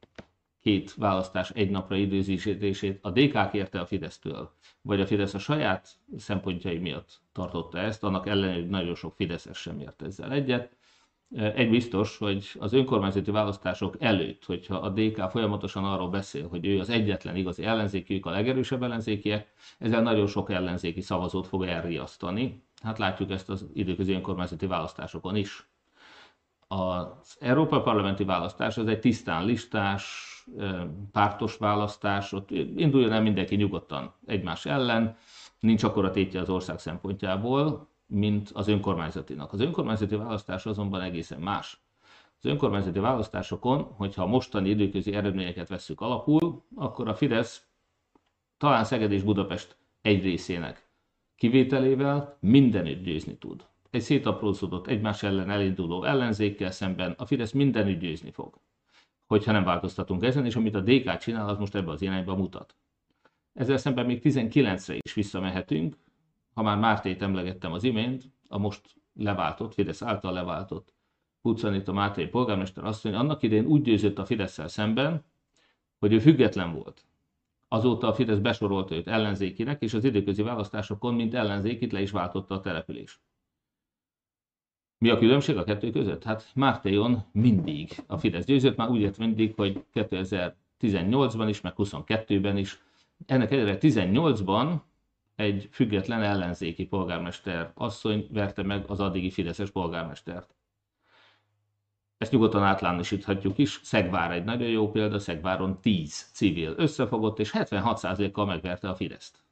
két 0.61 0.94
választás 0.94 1.50
egy 1.50 1.70
napra 1.70 1.96
időzítését 1.96 2.98
a 3.02 3.11
DK 3.11 3.50
kérte 3.50 3.81
a 3.81 3.87
Fidesztől, 3.87 4.52
vagy 4.81 5.00
a 5.00 5.07
Fidesz 5.07 5.35
a 5.35 5.38
saját 5.38 5.88
szempontjai 6.16 6.79
miatt 6.79 7.20
tartotta 7.33 7.79
ezt, 7.79 8.05
annak 8.05 8.26
ellenére, 8.26 8.55
hogy 8.55 8.68
nagyon 8.68 8.94
sok 8.94 9.14
Fideszes 9.14 9.59
sem 9.59 9.81
ért 9.81 10.02
ezzel 10.02 10.33
egyet, 10.33 10.76
egy 11.34 11.70
biztos, 11.70 12.18
hogy 12.18 12.52
az 12.58 12.72
önkormányzati 12.72 13.30
választások 13.30 13.96
előtt, 13.98 14.44
hogyha 14.44 14.76
a 14.76 14.88
DK 14.88 15.30
folyamatosan 15.30 15.84
arról 15.84 16.08
beszél, 16.08 16.48
hogy 16.48 16.66
ő 16.66 16.78
az 16.78 16.90
egyetlen 16.90 17.36
igazi 17.36 17.64
ellenzéki, 17.64 18.14
ők 18.14 18.26
a 18.26 18.30
legerősebb 18.30 18.82
ellenzékiek, 18.82 19.52
ezzel 19.78 20.02
nagyon 20.02 20.26
sok 20.26 20.50
ellenzéki 20.50 21.00
szavazót 21.00 21.46
fog 21.46 21.64
elriasztani. 21.64 22.62
Hát 22.82 22.98
látjuk 22.98 23.30
ezt 23.30 23.50
az 23.50 23.66
időközi 23.74 24.12
önkormányzati 24.12 24.66
választásokon 24.66 25.36
is. 25.36 25.68
Az 26.68 27.36
Európai 27.40 27.80
Parlamenti 27.80 28.24
választás 28.24 28.78
az 28.78 28.86
egy 28.86 29.00
tisztán 29.00 29.44
listás, 29.44 30.04
pártos 31.12 31.56
választás, 31.56 32.32
ott 32.32 32.50
induljon 32.50 33.12
el 33.12 33.22
mindenki 33.22 33.54
nyugodtan 33.54 34.14
egymás 34.26 34.66
ellen, 34.66 35.16
nincs 35.60 35.82
akkora 35.82 36.10
tétje 36.10 36.40
az 36.40 36.48
ország 36.50 36.78
szempontjából, 36.78 37.88
mint 38.06 38.50
az 38.52 38.68
önkormányzatinak. 38.68 39.52
Az 39.52 39.60
önkormányzati 39.60 40.16
választás 40.16 40.66
azonban 40.66 41.00
egészen 41.00 41.40
más. 41.40 41.80
Az 42.38 42.44
önkormányzati 42.44 42.98
választásokon, 42.98 43.82
hogyha 43.82 44.22
a 44.22 44.26
mostani 44.26 44.68
időközi 44.68 45.12
eredményeket 45.12 45.68
vesszük 45.68 46.00
alapul, 46.00 46.62
akkor 46.74 47.08
a 47.08 47.14
Fidesz 47.14 47.66
talán 48.58 48.84
Szeged 48.84 49.12
és 49.12 49.22
Budapest 49.22 49.76
egy 50.00 50.22
részének 50.22 50.86
kivételével 51.36 52.36
mindenütt 52.40 53.02
győzni 53.02 53.36
tud. 53.36 53.66
Egy 53.90 54.00
szétaprózódott 54.00 54.86
egymás 54.86 55.22
ellen 55.22 55.50
elinduló 55.50 56.04
ellenzékkel 56.04 56.70
szemben 56.70 57.14
a 57.18 57.26
Fidesz 57.26 57.52
mindenütt 57.52 58.00
győzni 58.00 58.30
fog. 58.30 58.60
Hogyha 59.26 59.52
nem 59.52 59.64
változtatunk 59.64 60.24
ezen, 60.24 60.46
és 60.46 60.56
amit 60.56 60.74
a 60.74 60.80
DK 60.80 61.16
csinál, 61.16 61.48
az 61.48 61.58
most 61.58 61.74
ebbe 61.74 61.90
az 61.90 62.02
irányba 62.02 62.36
mutat. 62.36 62.76
Ezzel 63.52 63.76
szemben 63.76 64.06
még 64.06 64.20
19-re 64.24 64.94
is 64.94 65.14
visszamehetünk, 65.14 65.96
ha 66.56 66.62
már 66.62 66.78
Mártét 66.78 67.22
emlegettem 67.22 67.72
az 67.72 67.84
imént, 67.84 68.24
a 68.48 68.58
most 68.58 68.94
leváltott, 69.14 69.74
Fidesz 69.74 70.02
által 70.02 70.32
leváltott 70.32 70.94
Pucanita 71.42 71.92
Máté 71.92 72.26
polgármester 72.26 72.84
azt 72.84 73.04
mondja, 73.04 73.22
annak 73.22 73.42
idén 73.42 73.66
úgy 73.66 73.82
győzött 73.82 74.18
a 74.18 74.24
fidesz 74.24 74.68
szemben, 74.68 75.24
hogy 75.98 76.12
ő 76.12 76.18
független 76.18 76.72
volt. 76.72 77.06
Azóta 77.68 78.06
a 78.06 78.14
Fidesz 78.14 78.38
besorolta 78.38 78.94
őt 78.94 79.08
ellenzékinek, 79.08 79.82
és 79.82 79.94
az 79.94 80.04
időközi 80.04 80.42
választásokon, 80.42 81.14
mint 81.14 81.34
ellenzékit 81.34 81.92
le 81.92 82.00
is 82.00 82.10
váltotta 82.10 82.54
a 82.54 82.60
település. 82.60 83.20
Mi 84.98 85.10
a 85.10 85.18
különbség 85.18 85.56
a 85.56 85.64
kettő 85.64 85.90
között? 85.90 86.24
Hát 86.24 86.50
Mártéjon 86.54 87.24
mindig 87.32 88.04
a 88.06 88.18
Fidesz 88.18 88.44
győzött, 88.44 88.76
már 88.76 88.88
úgy 88.88 89.00
lett 89.00 89.18
mindig, 89.18 89.54
hogy 89.54 89.84
2018-ban 89.94 91.46
is, 91.48 91.60
meg 91.60 91.72
22-ben 91.76 92.56
is 92.56 92.80
ennek 93.26 93.50
ellenére 93.50 93.78
18-ban 93.80 94.80
egy 95.37 95.68
független 95.70 96.22
ellenzéki 96.22 96.87
polgármester 96.87 97.72
asszony 97.75 98.27
verte 98.31 98.62
meg 98.62 98.85
az 98.87 99.01
addigi 99.01 99.31
Fideszes 99.31 99.70
polgármestert. 99.70 100.55
Ezt 102.18 102.33
nyugodtan 102.33 102.62
átlánosíthatjuk 102.62 103.59
is. 103.59 103.81
Szegvár 103.83 104.31
egy 104.31 104.44
nagyon 104.44 104.68
jó 104.68 104.90
példa, 104.90 105.18
Szegváron 105.18 105.81
10 105.81 106.31
civil 106.33 106.75
összefogott, 106.77 107.38
és 107.38 107.51
76%-kal 107.55 108.46
megverte 108.46 108.88
a 108.88 108.94
Fideszt. 108.94 109.44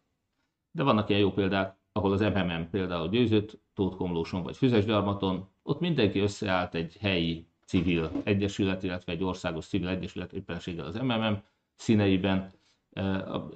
De 0.70 0.82
vannak 0.82 1.08
ilyen 1.08 1.20
jó 1.20 1.32
példák, 1.32 1.76
ahol 1.92 2.12
az 2.12 2.20
MMM 2.20 2.70
például 2.70 3.08
győzött, 3.08 3.58
Tóth 3.74 3.96
Komlóson 3.96 4.42
vagy 4.42 4.56
Füzesgyarmaton, 4.56 5.48
ott 5.62 5.80
mindenki 5.80 6.18
összeállt 6.18 6.74
egy 6.74 6.96
helyi 7.00 7.46
civil 7.64 8.10
egyesület, 8.24 8.82
illetve 8.82 9.12
egy 9.12 9.24
országos 9.24 9.66
civil 9.66 9.88
egyesület 9.88 10.32
éppenséggel 10.32 10.86
az 10.86 10.94
MMM 10.94 11.42
színeiben, 11.76 12.52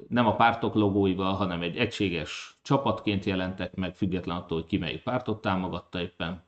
nem 0.08 0.26
a 0.26 0.36
pártok 0.36 0.74
logóival, 0.74 1.34
hanem 1.34 1.62
egy 1.62 1.76
egységes 1.76 2.58
csapatként 2.62 3.24
jelentek 3.24 3.74
meg, 3.74 3.94
független 3.94 4.36
attól, 4.36 4.58
hogy 4.58 4.68
ki 4.68 4.76
melyik 4.76 5.02
pártot 5.02 5.40
támogatta 5.40 6.00
éppen, 6.00 6.42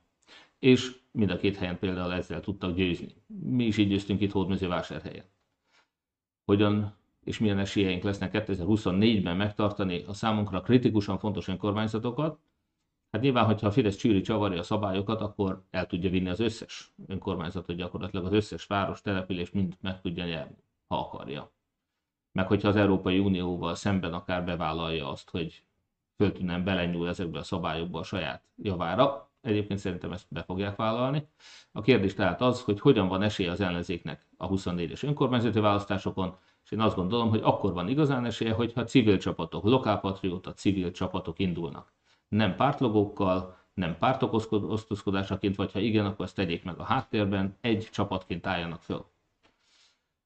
és 0.58 0.96
mind 1.10 1.30
a 1.30 1.36
két 1.36 1.56
helyen 1.56 1.78
például 1.78 2.12
ezzel 2.12 2.40
tudtak 2.40 2.74
győzni. 2.74 3.14
Mi 3.42 3.64
is 3.64 3.76
így 3.76 3.88
győztünk 3.88 4.20
itt 4.20 4.32
Hódmezővásárhelyen. 4.32 5.24
Hogyan 6.44 6.98
és 7.24 7.38
milyen 7.38 7.58
esélyeink 7.58 8.02
lesznek 8.02 8.46
2024-ben 8.46 9.36
megtartani 9.36 10.04
a 10.06 10.12
számunkra 10.12 10.60
kritikusan 10.60 11.18
fontos 11.18 11.48
önkormányzatokat, 11.48 12.38
Hát 13.10 13.22
nyilván, 13.22 13.44
hogyha 13.44 13.66
a 13.66 13.70
Fidesz 13.70 13.96
csűri 13.96 14.20
csavarja 14.20 14.58
a 14.58 14.62
szabályokat, 14.62 15.20
akkor 15.20 15.64
el 15.70 15.86
tudja 15.86 16.10
vinni 16.10 16.28
az 16.28 16.40
összes 16.40 16.92
önkormányzatot, 17.06 17.76
gyakorlatilag 17.76 18.26
az 18.26 18.32
összes 18.32 18.66
város, 18.66 19.00
település 19.00 19.50
mind 19.50 19.76
meg 19.80 20.00
tudja 20.00 20.24
nyerni, 20.24 20.56
ha 20.86 20.98
akarja. 20.98 21.52
Meg 22.32 22.46
hogyha 22.46 22.68
az 22.68 22.76
Európai 22.76 23.18
Unióval 23.18 23.74
szemben 23.74 24.12
akár 24.12 24.44
bevállalja 24.44 25.10
azt, 25.10 25.30
hogy 25.30 25.64
föltűnően 26.16 26.64
belenyúl 26.64 27.08
ezekbe 27.08 27.38
a 27.38 27.42
szabályokba 27.42 27.98
a 27.98 28.04
saját 28.04 28.42
javára, 28.56 29.28
Egyébként 29.40 29.78
szerintem 29.78 30.12
ezt 30.12 30.26
be 30.28 30.42
fogják 30.42 30.76
vállalni. 30.76 31.28
A 31.72 31.80
kérdés 31.80 32.14
tehát 32.14 32.40
az, 32.40 32.62
hogy 32.62 32.80
hogyan 32.80 33.08
van 33.08 33.22
esélye 33.22 33.50
az 33.50 33.60
ellenzéknek 33.60 34.26
a 34.36 34.48
24-es 34.48 35.04
önkormányzati 35.04 35.60
választásokon, 35.60 36.36
és 36.64 36.70
én 36.70 36.80
azt 36.80 36.96
gondolom, 36.96 37.28
hogy 37.28 37.40
akkor 37.42 37.72
van 37.72 37.88
igazán 37.88 38.24
esélye, 38.24 38.52
hogyha 38.52 38.84
civil 38.84 39.18
csapatok, 39.18 39.64
lokálpatrióta 39.64 40.52
civil 40.52 40.90
csapatok 40.90 41.38
indulnak 41.38 41.92
nem 42.30 42.56
pártlogókkal, 42.56 43.58
nem 43.74 43.98
pártok 43.98 44.32
osztozkodásaként, 44.50 45.56
vagy 45.56 45.72
ha 45.72 45.78
igen, 45.78 46.06
akkor 46.06 46.24
ezt 46.24 46.34
tegyék 46.34 46.64
meg 46.64 46.78
a 46.78 46.84
háttérben, 46.84 47.56
egy 47.60 47.88
csapatként 47.92 48.46
álljanak 48.46 48.82
föl. 48.82 49.04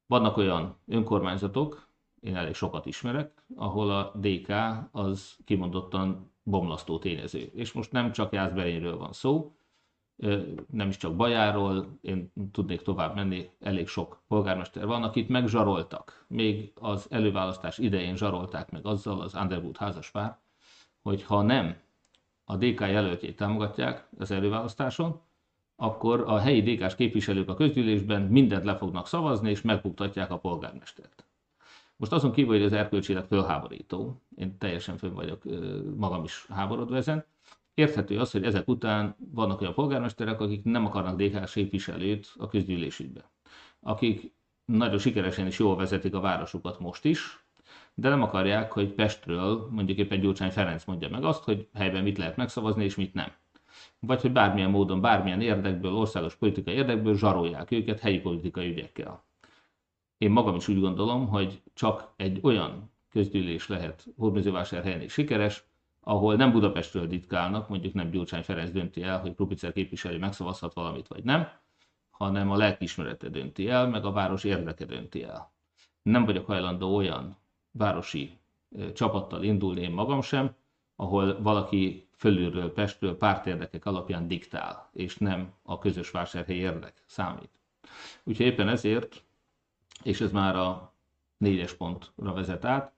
Vannak 0.07 0.37
olyan 0.37 0.77
önkormányzatok, 0.87 1.89
én 2.25 2.37
elég 2.37 2.55
sokat 2.55 2.87
ismerek, 2.87 3.45
ahol 3.57 3.91
a 3.91 4.13
DK 4.15 4.53
az 4.91 5.37
kimondottan 5.45 6.31
bomlasztó 6.43 6.99
tényező. 6.99 7.51
És 7.55 7.73
most 7.73 7.93
nem 7.93 8.13
csak 8.13 8.33
Jászberényről 8.33 8.97
van 8.97 9.13
szó, 9.13 9.57
nem 10.71 10.89
is 10.89 10.97
csak 10.97 11.17
Bajáról, 11.17 11.99
én 12.01 12.33
tudnék 12.53 12.83
tovább 12.83 13.15
menni, 13.15 13.51
elég 13.61 13.89
sok 13.89 14.23
polgármester 14.29 14.87
van, 14.87 15.03
akit 15.03 15.29
megzsaroltak. 15.29 16.25
Még 16.29 16.73
az 16.75 17.07
előválasztás 17.11 17.79
idején 17.79 18.17
zsarolták 18.17 18.71
meg 18.71 18.87
azzal 18.87 19.21
az 19.21 19.35
Underwood 19.35 19.77
házaspár, 19.77 20.39
hogy 21.03 21.23
ha 21.23 21.43
nem 21.43 21.77
a 22.45 22.57
DK 22.57 22.81
jelöltjét 22.81 23.37
támogatják 23.37 24.09
az 24.19 24.31
előválasztáson, 24.31 25.21
akkor 25.77 26.21
a 26.27 26.39
helyi 26.39 26.75
DK-s 26.75 26.95
képviselők 26.95 27.49
a 27.49 27.55
közgyűlésben 27.55 28.23
mindent 28.23 28.65
le 28.65 28.77
fognak 28.77 29.07
szavazni, 29.07 29.51
és 29.51 29.63
megbuktatják 29.63 30.31
a 30.31 30.39
polgármestert. 30.39 31.25
Most 31.97 32.13
azon 32.13 32.33
kívül, 32.33 32.53
hogy 32.53 32.63
az 32.63 32.73
erkölcsileg 32.73 33.25
fölháborító, 33.25 34.23
én 34.37 34.59
teljesen 34.59 34.97
fönn 34.97 35.15
vagyok, 35.15 35.43
magam 35.97 36.25
is 36.25 36.47
háborodva 36.49 36.97
ezen, 36.97 37.25
érthető 37.75 38.19
az, 38.19 38.31
hogy 38.31 38.45
ezek 38.45 38.69
után 38.69 39.17
vannak 39.19 39.61
olyan 39.61 39.75
polgármesterek, 39.75 40.41
akik 40.41 40.65
nem 40.65 40.87
akarnak 40.87 41.21
DK-s 41.21 41.53
képviselőt 41.53 42.33
a 42.37 42.49
közgyűlésükbe. 42.49 43.31
Akik 43.81 44.33
nagyon 44.65 44.99
sikeresen 44.99 45.47
és 45.47 45.59
jól 45.59 45.77
vezetik 45.77 46.15
a 46.15 46.21
városukat 46.21 46.79
most 46.79 47.05
is, 47.05 47.45
de 47.95 48.09
nem 48.09 48.23
akarják, 48.23 48.73
hogy 48.73 48.93
Pestről 48.93 49.69
mondjuk 49.71 49.99
éppen 49.99 50.21
Gyurcsány 50.21 50.51
Ferenc 50.51 50.85
mondja 50.85 51.09
meg 51.09 51.25
azt, 51.25 51.45
hogy 51.45 51.69
helyben 51.75 52.03
mit 52.03 52.19
lehet 52.19 52.37
megszavazni 52.37 52.85
és 52.85 52.95
mit 52.95 53.15
nem. 53.15 53.33
Vagy 53.99 54.21
hogy 54.21 54.33
bármilyen 54.33 54.71
módon, 54.71 55.01
bármilyen 55.01 55.41
érdekből, 55.41 55.95
országos 55.95 56.37
politikai 56.37 56.75
érdekből 56.75 57.17
zsarolják 57.17 57.71
őket 57.71 58.01
helyi 58.01 58.21
politikai 58.21 58.71
ügyekkel. 58.71 59.24
Én 60.19 60.31
magam 60.31 60.55
is 60.55 60.69
úgy 60.69 60.81
gondolom, 60.81 61.29
hogy 61.29 61.63
csak 61.75 62.13
egy 62.17 62.39
olyan 62.43 62.93
közgyűlés 63.11 63.69
lehet 63.69 64.07
Hódmezővásárhelyen 64.17 65.01
is 65.01 65.13
sikeres, 65.13 65.65
ahol 66.01 66.37
nem 66.37 66.53
Budapestről 66.53 67.07
ditkálnak, 67.07 67.69
mondjuk 67.69 67.95
nem 67.95 68.11
Gyurcsány 68.11 68.43
Ferenc 68.43 68.71
dönti 68.71 69.03
el, 69.03 69.21
hogy 69.21 69.35
Krupicer 69.35 69.73
képviselő 69.73 70.19
megszavazhat 70.19 70.75
valamit 70.75 71.09
vagy 71.09 71.25
nem, 71.25 71.49
hanem 72.11 72.51
a 72.51 72.57
lelkiismerete 72.57 73.29
dönti 73.29 73.69
el, 73.69 73.89
meg 73.89 74.05
a 74.05 74.13
város 74.13 74.45
érdeke 74.45 74.85
dönti 74.85 75.23
el. 75.23 75.53
Nem 76.03 76.25
vagyok 76.25 76.47
hajlandó 76.47 76.95
olyan 76.97 77.37
városi 77.71 78.39
csapattal 78.95 79.43
indulni 79.43 79.81
én 79.81 79.91
magam 79.91 80.23
sem, 80.23 80.55
ahol 80.97 81.43
valaki 81.43 82.09
fölülről, 82.17 82.73
Pestről 82.73 83.17
pártérdekek 83.17 83.85
alapján 83.87 84.29
diktál, 84.29 84.91
és 84.93 85.17
nem 85.17 85.53
a 85.63 85.79
közös 85.79 86.11
vásárhely 86.11 86.57
érdek 86.57 87.03
számít. 87.07 87.51
Úgyhogy 88.25 88.47
éppen 88.47 88.69
ezért, 88.69 89.25
és 90.03 90.21
ez 90.21 90.33
már 90.33 90.57
a 90.57 90.93
négyes 91.37 91.73
pontra 91.73 92.33
vezet 92.33 92.65
át, 92.65 92.93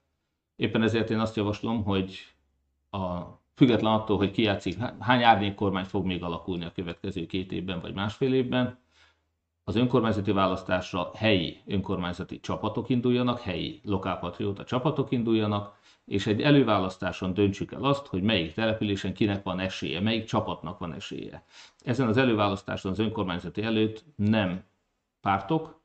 éppen 0.55 0.81
ezért 0.81 1.09
én 1.09 1.19
azt 1.19 1.35
javaslom, 1.35 1.83
hogy 1.83 2.35
a, 2.89 3.21
független 3.55 3.93
attól, 3.93 4.17
hogy 4.17 4.31
ki 4.31 4.41
játszik, 4.41 4.77
hány 4.99 5.23
árnyék 5.23 5.55
kormány 5.55 5.85
fog 5.85 6.05
még 6.05 6.23
alakulni 6.23 6.65
a 6.65 6.71
következő 6.71 7.25
két 7.25 7.51
évben 7.51 7.79
vagy 7.79 7.93
másfél 7.93 8.33
évben, 8.33 8.79
az 9.63 9.75
önkormányzati 9.75 10.31
választásra 10.31 11.11
helyi 11.13 11.61
önkormányzati 11.65 12.39
csapatok 12.39 12.89
induljanak, 12.89 13.39
helyi 13.39 13.81
lokálpatrióta 13.83 14.63
csapatok 14.63 15.11
induljanak, 15.11 15.75
és 16.05 16.27
egy 16.27 16.41
előválasztáson 16.41 17.33
döntsük 17.33 17.71
el 17.71 17.83
azt, 17.83 18.07
hogy 18.07 18.21
melyik 18.21 18.53
településen 18.53 19.13
kinek 19.13 19.43
van 19.43 19.59
esélye, 19.59 19.99
melyik 19.99 20.25
csapatnak 20.25 20.79
van 20.79 20.93
esélye. 20.93 21.45
Ezen 21.83 22.07
az 22.07 22.17
előválasztáson 22.17 22.91
az 22.91 22.99
önkormányzati 22.99 23.61
előtt 23.63 24.05
nem 24.15 24.63
pártok, 25.21 25.81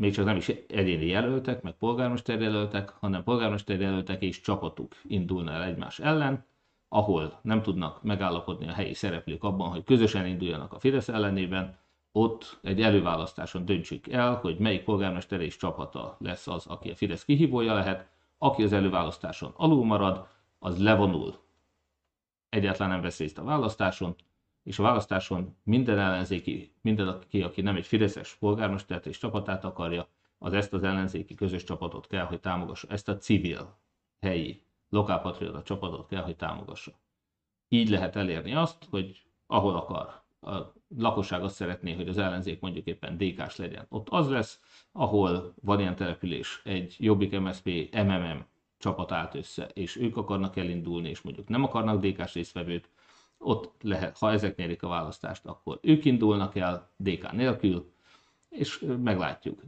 még 0.00 0.12
csak 0.12 0.24
nem 0.24 0.36
is 0.36 0.48
egyéni 0.48 1.06
jelöltek, 1.06 1.62
meg 1.62 1.72
polgármester 1.72 2.40
jelöltek, 2.40 2.88
hanem 2.88 3.22
polgármester 3.22 3.80
jelöltek 3.80 4.22
és 4.22 4.40
csapatuk 4.40 4.94
indulna 5.02 5.52
el 5.52 5.62
egymás 5.62 5.98
ellen, 5.98 6.44
ahol 6.88 7.38
nem 7.42 7.62
tudnak 7.62 8.02
megállapodni 8.02 8.68
a 8.68 8.72
helyi 8.72 8.94
szereplők 8.94 9.44
abban, 9.44 9.70
hogy 9.70 9.84
közösen 9.84 10.26
induljanak 10.26 10.72
a 10.72 10.78
Fidesz 10.78 11.08
ellenében, 11.08 11.78
ott 12.12 12.58
egy 12.62 12.82
előválasztáson 12.82 13.64
döntsük 13.64 14.08
el, 14.08 14.34
hogy 14.34 14.58
melyik 14.58 14.84
polgármester 14.84 15.40
és 15.40 15.56
csapata 15.56 16.16
lesz 16.20 16.46
az, 16.46 16.66
aki 16.66 16.90
a 16.90 16.94
Fidesz 16.94 17.24
kihívója 17.24 17.74
lehet, 17.74 18.08
aki 18.38 18.62
az 18.62 18.72
előválasztáson 18.72 19.52
alul 19.56 19.84
marad, 19.84 20.26
az 20.58 20.82
levonul. 20.82 21.34
Egyáltalán 22.48 22.92
nem 22.92 23.00
vesz 23.00 23.18
részt 23.18 23.38
a 23.38 23.44
választáson, 23.44 24.14
és 24.62 24.78
a 24.78 24.82
választáson 24.82 25.56
minden 25.62 25.98
ellenzéki, 25.98 26.72
minden 26.80 27.08
aki, 27.08 27.42
aki 27.42 27.60
nem 27.60 27.76
egy 27.76 27.86
Fideszes 27.86 28.34
polgármestert 28.34 29.06
és 29.06 29.18
csapatát 29.18 29.64
akarja, 29.64 30.08
az 30.38 30.52
ezt 30.52 30.72
az 30.72 30.82
ellenzéki 30.82 31.34
közös 31.34 31.64
csapatot 31.64 32.06
kell, 32.06 32.24
hogy 32.24 32.40
támogassa, 32.40 32.88
ezt 32.88 33.08
a 33.08 33.16
civil, 33.16 33.78
helyi, 34.20 34.62
lokálpatriota 34.88 35.62
csapatot 35.62 36.06
kell, 36.06 36.22
hogy 36.22 36.36
támogassa. 36.36 36.92
Így 37.68 37.88
lehet 37.88 38.16
elérni 38.16 38.54
azt, 38.54 38.86
hogy 38.90 39.22
ahol 39.46 39.76
akar 39.76 40.22
a 40.40 40.72
lakosság 40.96 41.42
azt 41.42 41.54
szeretné, 41.54 41.94
hogy 41.94 42.08
az 42.08 42.18
ellenzék 42.18 42.60
mondjuk 42.60 42.86
éppen 42.86 43.16
DK-s 43.16 43.56
legyen. 43.56 43.86
Ott 43.88 44.08
az 44.08 44.28
lesz, 44.28 44.60
ahol 44.92 45.54
van 45.62 45.80
ilyen 45.80 45.96
település, 45.96 46.60
egy 46.64 46.96
Jobbik 46.98 47.40
MSZP, 47.40 47.68
MMM 47.92 48.44
csapat 48.78 49.12
állt 49.12 49.34
össze, 49.34 49.66
és 49.66 49.96
ők 49.96 50.16
akarnak 50.16 50.56
elindulni, 50.56 51.08
és 51.08 51.20
mondjuk 51.20 51.48
nem 51.48 51.64
akarnak 51.64 52.04
DK-s 52.04 52.34
résztvevőt, 52.34 52.90
ott 53.40 53.74
lehet, 53.82 54.18
ha 54.18 54.30
ezek 54.32 54.56
nyerik 54.56 54.82
a 54.82 54.88
választást, 54.88 55.46
akkor 55.46 55.78
ők 55.82 56.04
indulnak 56.04 56.56
el 56.56 56.90
DK 56.96 57.32
nélkül, 57.32 57.92
és 58.48 58.84
meglátjuk. 59.02 59.62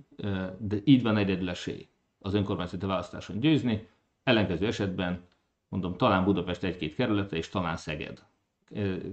De 0.58 0.76
így 0.84 1.02
van 1.02 1.16
egyedül 1.16 1.50
esély 1.50 1.88
az 2.18 2.34
önkormányzati 2.34 2.86
választáson 2.86 3.40
győzni, 3.40 3.88
ellenkező 4.22 4.66
esetben, 4.66 5.26
mondom, 5.68 5.96
talán 5.96 6.24
Budapest 6.24 6.62
egy-két 6.62 6.94
kerülete, 6.94 7.36
és 7.36 7.48
talán 7.48 7.76
Szeged 7.76 8.22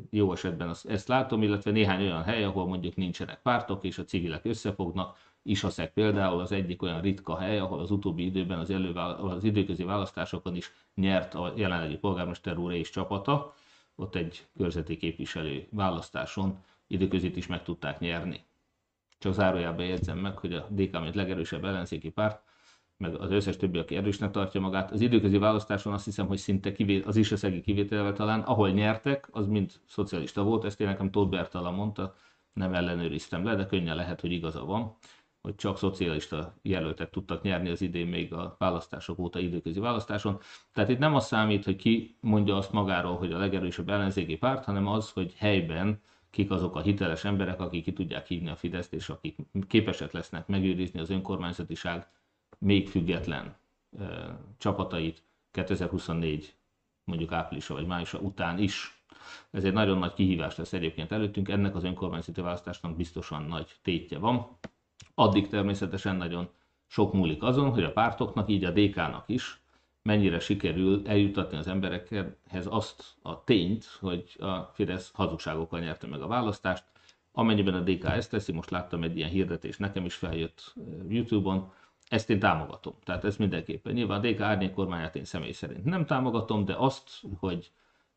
jó 0.10 0.32
esetben 0.32 0.76
ezt 0.84 1.08
látom, 1.08 1.44
illetve 1.44 1.72
néhány 1.72 2.02
olyan 2.02 2.24
hely, 2.24 2.44
ahol 2.44 2.68
mondjuk 2.68 2.96
nincsenek 2.96 3.42
pártok, 3.42 3.84
és 3.84 3.98
a 3.98 4.04
civilek 4.04 4.46
összefognak. 4.46 5.18
Isaszek 5.44 5.94
például 5.94 6.40
az 6.40 6.52
egyik 6.52 6.82
olyan 6.82 7.02
ritka 7.02 7.38
hely, 7.38 7.60
ahol 7.60 7.80
az 7.80 7.92
utóbbi 7.92 8.26
időben 8.26 8.60
az, 8.60 8.70
elővál, 8.70 9.16
az 9.16 9.44
időközi 9.44 9.84
választásokon 9.84 10.56
is 10.56 10.72
nyert 10.96 11.34
a 11.34 11.54
jelenlegi 11.56 11.98
polgármester 11.98 12.58
úr 12.58 12.74
és 12.74 12.90
csapata. 12.90 13.54
Ott 14.00 14.16
egy 14.16 14.48
körzeti 14.58 14.98
képviselő 14.98 15.68
választáson 15.72 16.64
időközit 16.88 17.36
is 17.36 17.48
meg 17.48 17.64
tudták 17.64 18.00
nyerni. 18.00 18.46
Csak 19.18 19.34
zárójában 19.34 19.86
jegyzem 19.86 20.18
meg, 20.18 20.38
hogy 20.38 20.54
a 20.54 20.68
DK, 20.70 21.00
mint 21.00 21.16
legerősebb 21.16 21.66
ellenzéki 21.66 22.10
párt, 22.10 22.42
meg 22.98 23.16
az 23.16 23.32
összes 23.32 23.58
többi, 23.58 23.78
aki 23.78 23.96
erősnek 23.96 24.32
tartja 24.32 24.62
magát. 24.62 24.92
Az 24.92 25.02
időközi 25.02 25.38
választáson 25.38 25.94
azt 25.94 26.06
hiszem, 26.06 26.28
hogy 26.28 26.38
szinte 26.38 26.72
kivét, 26.72 27.06
az 27.06 27.16
iseszegi 27.16 27.62
kivételvel 27.62 28.14
talán, 28.14 28.40
ahol 28.40 28.70
nyertek, 28.70 29.28
az 29.32 29.48
mind 29.48 29.72
szocialista 29.86 30.44
volt, 30.44 30.64
ezt 30.66 30.82
én 30.82 30.88
nekem 30.88 31.12
Tóth 31.12 31.30
Bertala 31.30 31.72
mondta, 31.72 32.16
nem 32.54 32.74
ellenőriztem 32.74 33.44
le, 33.44 33.56
de 33.56 33.66
könnyen 33.66 33.96
lehet, 33.96 34.22
hogy 34.22 34.32
igaza 34.32 34.66
van, 34.66 34.96
hogy 35.42 35.56
csak 35.56 35.78
szocialista 35.78 36.54
jelöltek 36.62 37.10
tudtak 37.10 37.42
nyerni 37.42 37.70
az 37.70 37.82
idén 37.82 38.08
még 38.08 38.34
a 38.34 38.56
választások 38.60 39.20
óta 39.20 39.40
időközi 39.40 39.80
választáson. 39.80 40.40
Tehát 40.74 40.90
itt 40.90 40.98
nem 40.98 41.16
az 41.16 41.26
számít, 41.26 41.64
hogy 41.66 41.76
ki 41.76 42.18
mondja 42.22 42.56
azt 42.58 42.72
magáról, 42.72 43.18
hogy 43.18 43.32
a 43.32 43.38
legerősebb 43.38 43.90
ellenzéki 43.90 44.38
párt, 44.38 44.66
hanem 44.66 44.88
az, 44.88 45.12
hogy 45.12 45.34
helyben 45.38 46.02
kik 46.30 46.52
azok 46.52 46.76
a 46.76 46.82
hiteles 46.82 47.26
emberek, 47.26 47.60
akik 47.60 47.84
ki 47.84 47.94
tudják 47.94 48.28
hívni 48.28 48.50
a 48.50 48.56
Fideszt, 48.56 48.94
és 48.94 49.10
akik 49.10 49.36
képesek 49.68 50.12
lesznek 50.12 50.48
megőrizni 50.48 51.00
az 51.00 51.10
önkormányzatiság 51.10 52.08
még 52.58 52.90
független 52.90 53.56
csapatait 54.58 55.24
2024 55.52 56.56
mondjuk 57.04 57.32
áprilisa 57.32 57.74
vagy 57.74 57.88
májusa 57.88 58.18
után 58.20 58.58
is. 58.60 59.04
Ez 59.52 59.64
egy 59.64 59.74
nagyon 59.74 59.98
nagy 59.98 60.14
kihívás 60.14 60.56
lesz 60.56 60.74
egyébként 60.74 61.12
előttünk, 61.12 61.50
ennek 61.50 61.76
az 61.76 61.84
önkormányzati 61.84 62.42
választásnak 62.42 62.96
biztosan 62.96 63.44
nagy 63.44 63.76
tétje 63.82 64.18
van. 64.18 64.58
Addig 65.20 65.48
természetesen 65.48 66.16
nagyon 66.16 66.50
sok 66.88 67.14
múlik 67.14 67.44
azon, 67.44 67.70
hogy 67.70 67.84
a 67.84 67.92
pártoknak, 67.92 68.50
így 68.50 68.64
a 68.64 68.72
DK-nak 68.72 69.24
is 69.28 69.62
mennyire 70.02 70.40
sikerül 70.40 71.08
eljutatni 71.08 71.58
az 71.58 71.68
emberekhez 71.68 72.68
azt 72.70 73.04
a 73.22 73.44
tényt, 73.44 73.86
hogy 74.00 74.36
a 74.40 74.60
Fidesz 74.74 75.12
hazugságokkal 75.14 75.80
nyerte 75.80 76.08
meg 76.08 76.22
a 76.22 76.28
választást. 76.28 76.84
Amennyiben 77.32 77.74
a 77.74 77.80
DK 77.80 78.04
ezt 78.04 78.30
teszi, 78.30 78.52
most 78.52 78.70
láttam 78.70 79.04
egy 79.04 79.18
ilyen 79.18 79.30
hirdetés, 79.30 79.78
nekem 79.78 80.06
is 80.06 80.16
feljött 80.16 80.74
YouTube-on, 81.08 81.72
ezt 82.10 82.30
én 82.30 82.40
támogatom. 82.40 82.94
Tehát 83.04 83.24
ez 83.24 83.38
mindenképpen. 83.38 83.94
Nyilván 83.94 84.20
a 84.20 84.28
DK 84.28 84.40
árnyék 84.40 84.74
kormányát 84.74 85.16
én 85.16 85.26
személy 85.26 85.52
szerint 85.52 85.84
nem 85.84 86.06
támogatom, 86.06 86.66
de 86.66 86.76
azt, 86.78 87.10
hogy, 87.40 87.72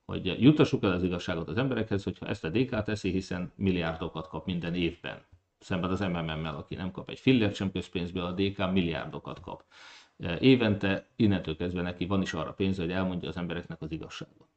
hogy 0.05 0.43
jutassuk 0.43 0.83
el 0.83 0.93
az 0.93 1.03
igazságot 1.03 1.49
az 1.49 1.57
emberekhez, 1.57 2.05
hogyha 2.05 2.27
ezt 2.27 2.45
a 2.45 2.49
DK 2.49 2.83
teszi, 2.83 3.11
hiszen 3.11 3.53
milliárdokat 3.55 4.29
kap 4.29 4.47
minden 4.47 4.75
évben. 4.75 5.19
Szemben 5.63 5.91
az 5.91 6.01
MMM-mel, 6.01 6.57
aki 6.57 6.75
nem 6.75 6.91
kap 6.91 7.11
egy 7.11 7.19
fillért 7.19 7.55
sem 7.55 7.73
közpénzből, 7.73 8.25
a 8.25 8.33
DK 8.33 8.73
milliárdokat 8.73 9.41
kap. 9.41 9.65
Évente, 10.39 11.09
innentől 11.17 11.57
kezdve 11.57 11.83
neki 11.83 12.07
van 12.07 12.23
is 12.23 12.33
arra 12.35 12.53
pénz, 12.53 12.79
hogy 12.79 12.91
elmondja 12.91 13.29
az 13.29 13.37
embereknek 13.37 13.83
az 13.83 13.93
igazságot. 13.93 14.49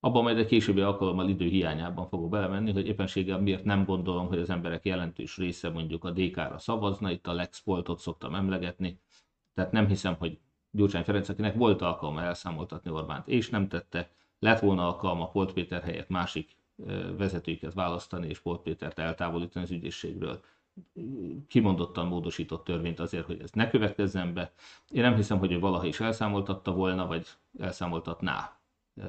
Abban 0.00 0.22
majd 0.22 0.38
egy 0.38 0.46
későbbi 0.46 0.80
alkalommal 0.80 1.28
idő 1.28 1.48
hiányában 1.48 2.08
fogok 2.08 2.30
belemenni, 2.30 2.72
hogy 2.72 2.86
éppenséggel 2.86 3.40
miért 3.40 3.64
nem 3.64 3.84
gondolom, 3.84 4.26
hogy 4.26 4.38
az 4.38 4.50
emberek 4.50 4.84
jelentős 4.84 5.36
része 5.36 5.68
mondjuk 5.68 6.04
a 6.04 6.10
DK-ra 6.10 6.58
szavazna, 6.58 7.10
itt 7.10 7.26
a 7.26 7.32
Lexpoltot 7.32 7.98
szoktam 7.98 8.34
emlegetni, 8.34 9.00
tehát 9.54 9.72
nem 9.72 9.86
hiszem, 9.86 10.14
hogy 10.18 10.38
Gyurcsány 10.70 11.04
Ferenc, 11.04 11.28
akinek 11.28 11.54
volt 11.54 11.82
alkalma 11.82 12.22
elszámoltatni 12.22 12.90
Orbánt, 12.90 13.28
és 13.28 13.48
nem 13.48 13.68
tette, 13.68 14.10
lett 14.38 14.60
volna 14.60 14.86
alkalma 14.86 15.28
Polt 15.28 15.52
Péter 15.52 15.82
helyett 15.82 16.08
másik 16.08 16.55
vezetőiket 17.16 17.74
választani, 17.74 18.28
és 18.28 18.38
Polt 18.38 18.62
Pétert 18.62 18.98
eltávolítani 18.98 19.64
az 19.64 19.70
ügyészségről 19.70 20.40
kimondottan 21.48 22.06
módosított 22.06 22.64
törvényt 22.64 23.00
azért, 23.00 23.26
hogy 23.26 23.40
ez 23.40 23.50
ne 23.50 23.68
következzen 23.68 24.34
be. 24.34 24.52
Én 24.90 25.02
nem 25.02 25.14
hiszem, 25.14 25.38
hogy 25.38 25.52
ő 25.52 25.58
valaha 25.58 25.86
is 25.86 26.00
elszámoltatta 26.00 26.72
volna, 26.72 27.06
vagy 27.06 27.26
elszámoltatná 27.58 28.58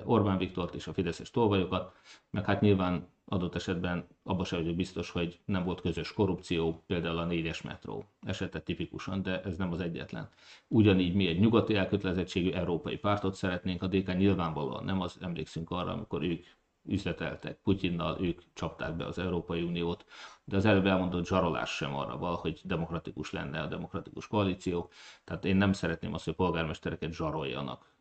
Orbán 0.04 0.38
Viktort 0.38 0.76
és 0.76 0.88
a 0.88 0.94
Fideszes 0.94 1.32
tolvajokat, 1.32 1.96
meg 2.30 2.46
hát 2.46 2.62
nyilván 2.62 3.08
adott 3.26 3.56
esetben 3.56 4.08
abban 4.24 4.46
sem 4.46 4.60
vagyok 4.60 4.76
biztos, 4.76 5.10
hogy 5.10 5.40
nem 5.46 5.64
volt 5.64 5.82
közös 5.82 6.14
korrupció, 6.14 6.84
például 6.88 7.18
a 7.18 7.26
négyes 7.26 7.62
metró 7.62 8.06
esete 8.22 8.62
tipikusan, 8.62 9.22
de 9.22 9.42
ez 9.42 9.58
nem 9.58 9.72
az 9.72 9.80
egyetlen. 9.80 10.30
Ugyanígy 10.68 11.16
mi 11.16 11.28
egy 11.28 11.40
nyugati 11.40 11.76
elkötelezettségű 11.76 12.52
európai 12.52 12.98
pártot 12.98 13.36
szeretnénk, 13.36 13.84
a 13.84 13.88
DK 13.88 14.18
nyilvánvalóan 14.18 14.84
nem 14.84 15.02
az 15.02 15.18
emlékszünk 15.22 15.72
arra, 15.72 15.92
amikor 15.92 16.24
ők 16.24 16.46
üzleteltek 16.88 17.60
Putyinnal, 17.64 18.18
ők 18.22 18.42
csapták 18.54 18.96
be 18.96 19.06
az 19.06 19.18
Európai 19.20 19.62
Uniót, 19.62 20.06
de 20.44 20.58
az 20.58 20.66
előbb 20.66 20.86
elmondott 20.86 21.26
zsarolás 21.26 21.76
sem 21.76 21.96
arra 21.96 22.18
val, 22.18 22.36
hogy 22.36 22.62
demokratikus 22.64 23.32
lenne 23.32 23.62
a 23.62 23.68
demokratikus 23.68 24.28
koalíció. 24.28 24.90
Tehát 25.24 25.46
én 25.46 25.56
nem 25.56 25.74
szeretném 25.74 26.14
azt, 26.14 26.26
hogy 26.26 26.36
polgármestereket 26.36 27.14
zsaroljanak 27.14 27.92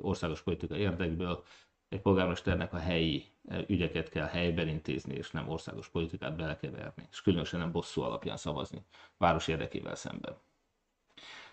országos 0.00 0.42
politika 0.42 0.76
érdekből. 0.76 1.44
Egy 1.88 2.00
polgármesternek 2.00 2.72
a 2.72 2.78
helyi 2.78 3.24
eh, 3.48 3.64
ügyeket 3.68 4.08
kell 4.08 4.26
helyben 4.26 4.68
intézni, 4.68 5.14
és 5.14 5.30
nem 5.30 5.48
országos 5.48 5.88
politikát 5.88 6.36
belekeverni, 6.36 7.06
és 7.10 7.22
különösen 7.22 7.60
nem 7.60 7.72
bosszú 7.72 8.00
alapján 8.00 8.36
szavazni 8.36 8.84
város 9.16 9.48
érdekével 9.48 9.94
szemben. 9.94 10.36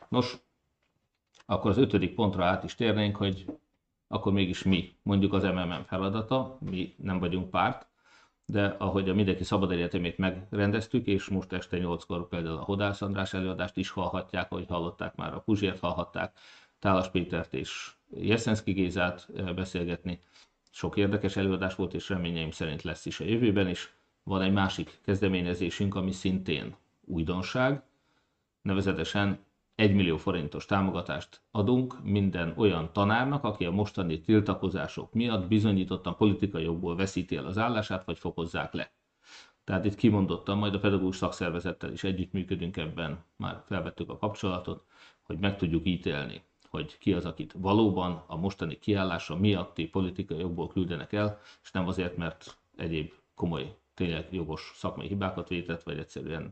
Nos, 0.09 0.37
akkor 1.45 1.71
az 1.71 1.77
ötödik 1.77 2.15
pontra 2.15 2.45
át 2.45 2.63
is 2.63 2.75
térnénk, 2.75 3.15
hogy 3.15 3.45
akkor 4.11 4.33
mégis 4.33 4.63
mi, 4.63 4.95
mondjuk 5.03 5.33
az 5.33 5.43
MMM 5.43 5.83
feladata, 5.85 6.57
mi 6.59 6.95
nem 6.97 7.19
vagyunk 7.19 7.49
párt, 7.49 7.87
de 8.45 8.75
ahogy 8.77 9.09
a 9.09 9.13
Mindenki 9.13 9.43
Szabad 9.43 9.71
Egyetemét 9.71 10.17
megrendeztük, 10.17 11.07
és 11.07 11.27
most 11.29 11.53
este 11.53 11.77
8-kor 11.81 12.27
például 12.27 12.57
a 12.57 12.63
Hodász 12.63 13.01
András 13.01 13.33
előadást 13.33 13.77
is 13.77 13.89
hallhatják, 13.89 14.51
ahogy 14.51 14.67
hallották 14.67 15.15
már, 15.15 15.33
a 15.33 15.39
Puzsért 15.39 15.79
hallhatták, 15.79 16.37
Tálas 16.79 17.09
Pétert 17.09 17.53
és 17.53 17.91
Jeszenszki 18.11 18.71
Gézát 18.71 19.27
eh, 19.35 19.53
beszélgetni. 19.53 20.21
Sok 20.71 20.97
érdekes 20.97 21.35
előadás 21.35 21.75
volt, 21.75 21.93
és 21.93 22.09
reményeim 22.09 22.51
szerint 22.51 22.81
lesz 22.81 23.05
is 23.05 23.19
a 23.19 23.25
jövőben 23.25 23.67
is. 23.67 23.93
Van 24.23 24.41
egy 24.41 24.53
másik 24.53 24.99
kezdeményezésünk, 25.05 25.95
ami 25.95 26.11
szintén 26.11 26.75
újdonság, 27.05 27.83
nevezetesen 28.61 29.39
1 29.79 29.93
millió 29.93 30.17
forintos 30.17 30.65
támogatást 30.65 31.41
adunk 31.51 32.03
minden 32.03 32.53
olyan 32.57 32.89
tanárnak, 32.93 33.43
aki 33.43 33.65
a 33.65 33.71
mostani 33.71 34.21
tiltakozások 34.21 35.13
miatt 35.13 35.47
bizonyítottan 35.47 36.15
politikai 36.15 36.63
jogból 36.63 36.95
veszíti 36.95 37.35
el 37.35 37.45
az 37.45 37.57
állását, 37.57 38.05
vagy 38.05 38.17
fokozzák 38.17 38.73
le. 38.73 38.91
Tehát 39.63 39.85
itt 39.85 39.95
kimondottan, 39.95 40.57
majd 40.57 40.73
a 40.73 40.79
pedagógus 40.79 41.15
szakszervezettel 41.15 41.91
is 41.91 42.03
együttműködünk 42.03 42.77
ebben, 42.77 43.23
már 43.35 43.63
felvettük 43.65 44.09
a 44.09 44.17
kapcsolatot, 44.17 44.83
hogy 45.23 45.37
meg 45.37 45.57
tudjuk 45.57 45.87
ítélni, 45.87 46.41
hogy 46.69 46.97
ki 46.97 47.13
az, 47.13 47.25
akit 47.25 47.55
valóban 47.57 48.23
a 48.27 48.35
mostani 48.35 48.79
kiállása 48.79 49.35
miatti 49.35 49.87
politikai 49.87 50.39
jogból 50.39 50.67
küldenek 50.67 51.13
el, 51.13 51.39
és 51.63 51.71
nem 51.71 51.87
azért, 51.87 52.17
mert 52.17 52.57
egyéb 52.77 53.11
komoly, 53.35 53.75
tényleg 53.93 54.27
jogos 54.31 54.71
szakmai 54.75 55.07
hibákat 55.07 55.47
vétett, 55.47 55.83
vagy 55.83 55.97
egyszerűen 55.97 56.51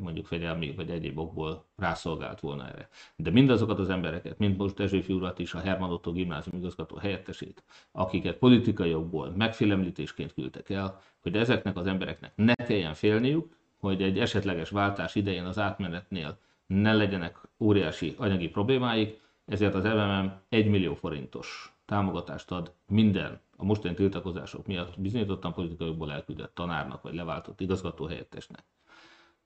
mondjuk 0.00 0.26
fegyelmi 0.26 0.72
vagy 0.74 0.90
egyéb 0.90 1.18
okból 1.18 1.64
rászolgált 1.76 2.40
volna 2.40 2.68
erre. 2.68 2.88
De 3.16 3.30
mindazokat 3.30 3.78
az 3.78 3.90
embereket, 3.90 4.38
mint 4.38 4.58
most 4.58 4.74
Dezsőfi 4.74 5.12
urat 5.12 5.38
is, 5.38 5.54
a 5.54 5.58
Herman 5.58 5.92
Otto 5.92 6.12
gimnázium 6.12 6.58
igazgató 6.58 6.96
helyettesét, 6.96 7.62
akiket 7.92 8.36
politikai 8.36 8.90
jogból 8.90 9.32
megfélemlítésként 9.36 10.34
küldtek 10.34 10.70
el, 10.70 11.00
hogy 11.22 11.36
ezeknek 11.36 11.76
az 11.76 11.86
embereknek 11.86 12.32
ne 12.34 12.54
kelljen 12.54 12.94
félniük, 12.94 13.56
hogy 13.78 14.02
egy 14.02 14.18
esetleges 14.18 14.70
váltás 14.70 15.14
idején 15.14 15.44
az 15.44 15.58
átmenetnél 15.58 16.38
ne 16.66 16.94
legyenek 16.94 17.40
óriási 17.58 18.14
anyagi 18.18 18.48
problémáik, 18.48 19.20
ezért 19.44 19.74
az 19.74 19.84
MMM 19.84 20.32
1 20.48 20.68
millió 20.68 20.94
forintos 20.94 21.76
támogatást 21.84 22.50
ad 22.50 22.72
minden 22.86 23.40
a 23.56 23.64
mostani 23.64 23.94
tiltakozások 23.94 24.66
miatt 24.66 25.00
bizonyítottan 25.00 25.52
politikai 25.52 25.86
jogból 25.86 26.12
elküldött 26.12 26.54
tanárnak 26.54 27.02
vagy 27.02 27.14
leváltott 27.14 27.60
igazgatóhelyettesnek. 27.60 28.64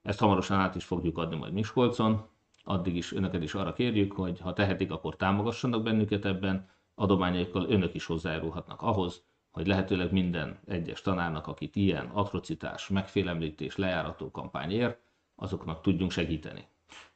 Ezt 0.02 0.18
hamarosan 0.18 0.58
át 0.58 0.74
is 0.74 0.84
fogjuk 0.84 1.18
adni 1.18 1.36
majd 1.36 1.52
Miskolcon, 1.52 2.28
addig 2.64 2.96
is 2.96 3.12
önöket 3.12 3.42
is 3.42 3.54
arra 3.54 3.72
kérjük, 3.72 4.12
hogy 4.12 4.40
ha 4.40 4.52
tehetik, 4.52 4.90
akkor 4.90 5.16
támogassanak 5.16 5.82
bennünket 5.82 6.24
ebben, 6.24 6.68
adományaikkal 6.94 7.66
önök 7.68 7.94
is 7.94 8.06
hozzájárulhatnak 8.06 8.82
ahhoz, 8.82 9.22
hogy 9.50 9.66
lehetőleg 9.66 10.12
minden 10.12 10.60
egyes 10.66 11.02
tanárnak, 11.02 11.46
akit 11.46 11.76
ilyen 11.76 12.06
atrocitás, 12.06 12.88
megfélemlítés, 12.88 13.76
lejárató 13.76 14.30
kampány 14.30 14.70
ér, 14.70 14.96
azoknak 15.34 15.80
tudjunk 15.80 16.10
segíteni. 16.10 16.66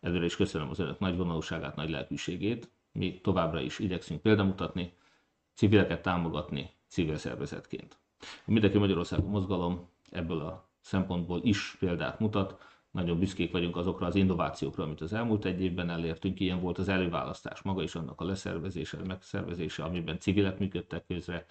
Előre 0.00 0.24
is 0.24 0.36
köszönöm 0.36 0.70
az 0.70 0.78
önök 0.78 0.98
nagy 0.98 1.16
vonalúságát, 1.16 1.76
nagy 1.76 1.90
lelkűségét. 1.90 2.70
Mi 2.92 3.20
továbbra 3.20 3.60
is 3.60 3.78
igyekszünk 3.78 4.20
példamutatni, 4.20 4.92
civileket 5.54 6.02
támogatni 6.02 6.70
civil 6.88 7.16
szervezetként. 7.16 7.98
A 8.20 8.50
Mindenki 8.50 8.78
Magyarországon 8.78 9.30
mozgalom 9.30 9.88
ebből 10.10 10.40
a 10.40 10.68
szempontból 10.80 11.40
is 11.42 11.76
példát 11.78 12.18
mutat, 12.20 12.73
nagyon 12.94 13.18
büszkék 13.18 13.52
vagyunk 13.52 13.76
azokra 13.76 14.06
az 14.06 14.14
innovációkra, 14.14 14.84
amit 14.84 15.00
az 15.00 15.12
elmúlt 15.12 15.44
egy 15.44 15.60
évben 15.60 15.90
elértünk. 15.90 16.40
Ilyen 16.40 16.60
volt 16.60 16.78
az 16.78 16.88
előválasztás 16.88 17.62
maga 17.62 17.82
is, 17.82 17.94
annak 17.94 18.20
a 18.20 18.24
leszervezése, 18.24 18.98
megszervezése, 19.06 19.82
amiben 19.84 20.18
civilek 20.18 20.58
működtek 20.58 21.06
közre, 21.06 21.44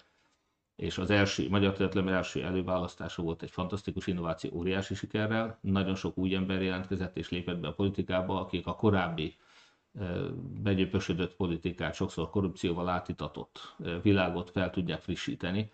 és 0.76 0.98
az 0.98 1.10
első, 1.10 1.48
Magyar 1.48 1.72
Történelem 1.72 2.14
első 2.14 2.42
előválasztása 2.42 3.22
volt 3.22 3.42
egy 3.42 3.50
fantasztikus 3.50 4.06
innováció, 4.06 4.50
óriási 4.54 4.94
sikerrel. 4.94 5.58
Nagyon 5.60 5.94
sok 5.94 6.18
új 6.18 6.34
ember 6.34 6.62
jelentkezett 6.62 7.16
és 7.16 7.30
lépett 7.30 7.58
be 7.58 7.68
a 7.68 7.74
politikába, 7.74 8.40
akik 8.40 8.66
a 8.66 8.74
korábbi 8.74 9.34
begyöpösödött 10.62 11.36
politikát, 11.36 11.94
sokszor 11.94 12.30
korrupcióval 12.30 12.88
átitatott 12.88 13.76
világot 14.02 14.50
fel 14.50 14.70
tudják 14.70 15.00
frissíteni 15.00 15.72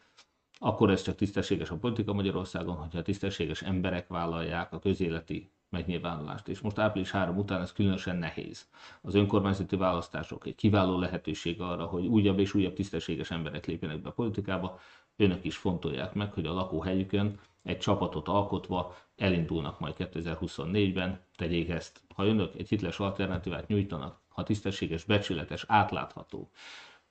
akkor 0.62 0.90
ez 0.90 1.02
csak 1.02 1.14
tisztességes 1.14 1.70
a 1.70 1.76
politika 1.76 2.12
Magyarországon, 2.12 2.76
hogyha 2.76 3.02
tisztességes 3.02 3.62
emberek 3.62 4.08
vállalják 4.08 4.72
a 4.72 4.78
közéleti 4.78 5.52
megnyilvánulást. 5.70 6.48
És 6.48 6.60
most 6.60 6.78
április 6.78 7.10
3 7.10 7.36
után 7.36 7.60
ez 7.60 7.72
különösen 7.72 8.16
nehéz. 8.16 8.68
Az 9.02 9.14
önkormányzati 9.14 9.76
választások 9.76 10.46
egy 10.46 10.54
kiváló 10.54 10.98
lehetőség 10.98 11.60
arra, 11.60 11.84
hogy 11.84 12.06
újabb 12.06 12.38
és 12.38 12.54
újabb 12.54 12.74
tisztességes 12.74 13.30
emberek 13.30 13.66
lépjenek 13.66 14.00
be 14.02 14.08
a 14.08 14.12
politikába. 14.12 14.80
Önök 15.16 15.44
is 15.44 15.56
fontolják 15.56 16.14
meg, 16.14 16.32
hogy 16.32 16.46
a 16.46 16.52
lakóhelyükön 16.52 17.38
egy 17.62 17.78
csapatot 17.78 18.28
alkotva 18.28 18.96
elindulnak 19.16 19.80
majd 19.80 19.94
2024-ben, 19.98 21.20
tegyék 21.36 21.68
ezt. 21.68 22.00
Ha 22.14 22.26
önök 22.26 22.54
egy 22.54 22.68
hitles 22.68 22.98
alternatívát 22.98 23.66
nyújtanak, 23.66 24.20
ha 24.28 24.42
tisztességes, 24.42 25.04
becsületes, 25.04 25.64
átlátható, 25.68 26.50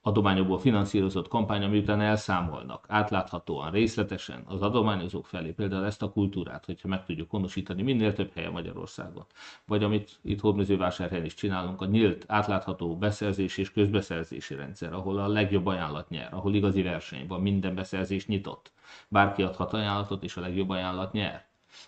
adományokból 0.02 0.60
finanszírozott 0.60 1.28
kampány, 1.28 1.70
miután 1.70 2.02
elszámolnak 2.02 2.86
átláthatóan, 2.88 3.72
részletesen 3.72 4.44
az 4.46 4.62
adományozók 4.62 5.26
felé, 5.26 5.52
például 5.52 5.86
ezt 5.86 6.02
a 6.02 6.12
kultúrát, 6.12 6.66
hogyha 6.66 6.88
meg 6.88 7.06
tudjuk 7.06 7.30
honosítani 7.30 7.82
minél 7.82 8.14
több 8.14 8.32
helyen 8.34 8.52
Magyarországon, 8.52 9.26
vagy 9.66 9.84
amit 9.84 10.20
itt 10.22 10.40
Hódmezővásárhelyen 10.40 11.26
is 11.26 11.34
csinálunk, 11.34 11.82
a 11.82 11.86
nyílt, 11.86 12.24
átlátható 12.28 12.98
beszerzés 12.98 13.58
és 13.58 13.72
közbeszerzési 13.72 14.56
rendszer, 14.56 14.94
ahol 14.94 15.20
a 15.20 15.28
legjobb 15.28 15.66
ajánlat 15.66 16.10
nyer, 16.10 16.34
ahol 16.34 16.56
igazi 16.56 16.82
verseny 16.82 17.28
van, 17.28 17.42
minden 17.42 17.76
beszerzés 17.76 18.28
nyitott. 18.28 18.72
Bárki 19.08 19.44
adhat 19.44 19.74
ajánlatot, 19.74 20.24
és 20.24 20.38
a 20.38 20.42
legjobb 20.42 20.70
ajánlat 20.70 21.12
nyer. 21.12 21.48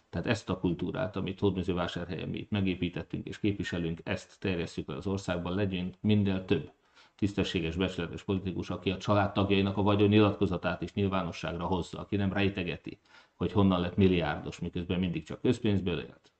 Tehát 0.09 0.27
ezt 0.27 0.49
a 0.49 0.59
kultúrát, 0.59 1.15
amit 1.15 1.39
Hódmezővásárhelyen 1.39 2.29
mi 2.29 2.37
itt 2.37 2.49
megépítettünk 2.49 3.27
és 3.27 3.39
képviselünk, 3.39 3.99
ezt 4.03 4.39
terjesszük 4.39 4.89
az 4.89 5.07
országban, 5.07 5.55
legyünk 5.55 5.95
minél 6.01 6.45
több 6.45 6.71
tisztességes, 7.21 7.75
becsületes 7.75 8.23
politikus, 8.23 8.69
aki 8.69 8.91
a 8.91 8.97
családtagjainak 8.97 9.77
a 9.77 9.81
vagyon 9.81 10.09
nyilatkozatát 10.09 10.81
is 10.81 10.93
nyilvánosságra 10.93 11.65
hozza, 11.65 11.99
aki 11.99 12.15
nem 12.15 12.33
rejtegeti, 12.33 12.99
hogy 13.35 13.51
honnan 13.51 13.81
lett 13.81 13.95
milliárdos, 13.95 14.59
miközben 14.59 14.99
mindig 14.99 15.23
csak 15.23 15.41
közpénzből 15.41 15.99
élt. 15.99 16.31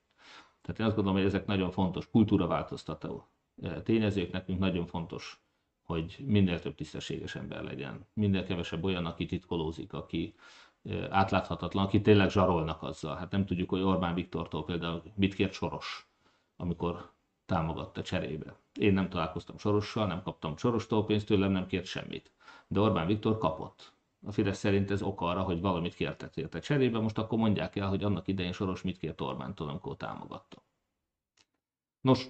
Tehát 0.61 0.79
én 0.79 0.85
azt 0.85 0.95
gondolom, 0.95 1.17
hogy 1.17 1.27
ezek 1.27 1.45
nagyon 1.45 1.71
fontos 1.71 2.09
kultúraváltoztató 2.09 3.27
e, 3.61 3.81
tényezők, 3.81 4.31
nekünk 4.31 4.59
nagyon 4.59 4.85
fontos, 4.85 5.41
hogy 5.81 6.17
minél 6.25 6.59
több 6.59 6.75
tisztességes 6.75 7.35
ember 7.35 7.63
legyen, 7.63 8.05
minél 8.13 8.43
kevesebb 8.43 8.83
olyan, 8.83 9.05
aki 9.05 9.25
titkolózik, 9.25 9.93
aki 9.93 10.33
e, 10.83 11.07
átláthatatlan, 11.09 11.85
aki 11.85 12.01
tényleg 12.01 12.29
zsarolnak 12.29 12.83
azzal. 12.83 13.15
Hát 13.15 13.31
nem 13.31 13.45
tudjuk, 13.45 13.69
hogy 13.69 13.81
Orbán 13.81 14.13
Viktortól 14.13 14.65
például 14.65 15.03
mit 15.15 15.33
kért 15.33 15.53
Soros, 15.53 16.07
amikor 16.55 17.11
támogatta 17.45 18.01
cserébe. 18.01 18.55
Én 18.79 18.93
nem 18.93 19.09
találkoztam 19.09 19.57
Sorossal, 19.57 20.07
nem 20.07 20.21
kaptam 20.21 20.57
Sorostól 20.57 21.05
pénzt 21.05 21.25
tőlem, 21.25 21.51
nem 21.51 21.67
kért 21.67 21.85
semmit. 21.85 22.31
De 22.67 22.79
Orbán 22.79 23.07
Viktor 23.07 23.37
kapott. 23.37 23.93
A 24.25 24.31
Fidesz 24.31 24.57
szerint 24.57 24.91
ez 24.91 25.01
ok 25.01 25.21
arra, 25.21 25.41
hogy 25.41 25.61
valamit 25.61 25.93
kértek 25.93 26.37
érte 26.37 26.59
cserébe, 26.59 26.99
most 26.99 27.17
akkor 27.17 27.37
mondják 27.37 27.75
el, 27.75 27.87
hogy 27.87 28.03
annak 28.03 28.27
idején 28.27 28.51
Soros 28.51 28.81
mit 28.81 28.97
kért 28.97 29.21
Orbántól, 29.21 29.69
amikor 29.69 29.97
támogatta. 29.97 30.63
Nos, 32.01 32.27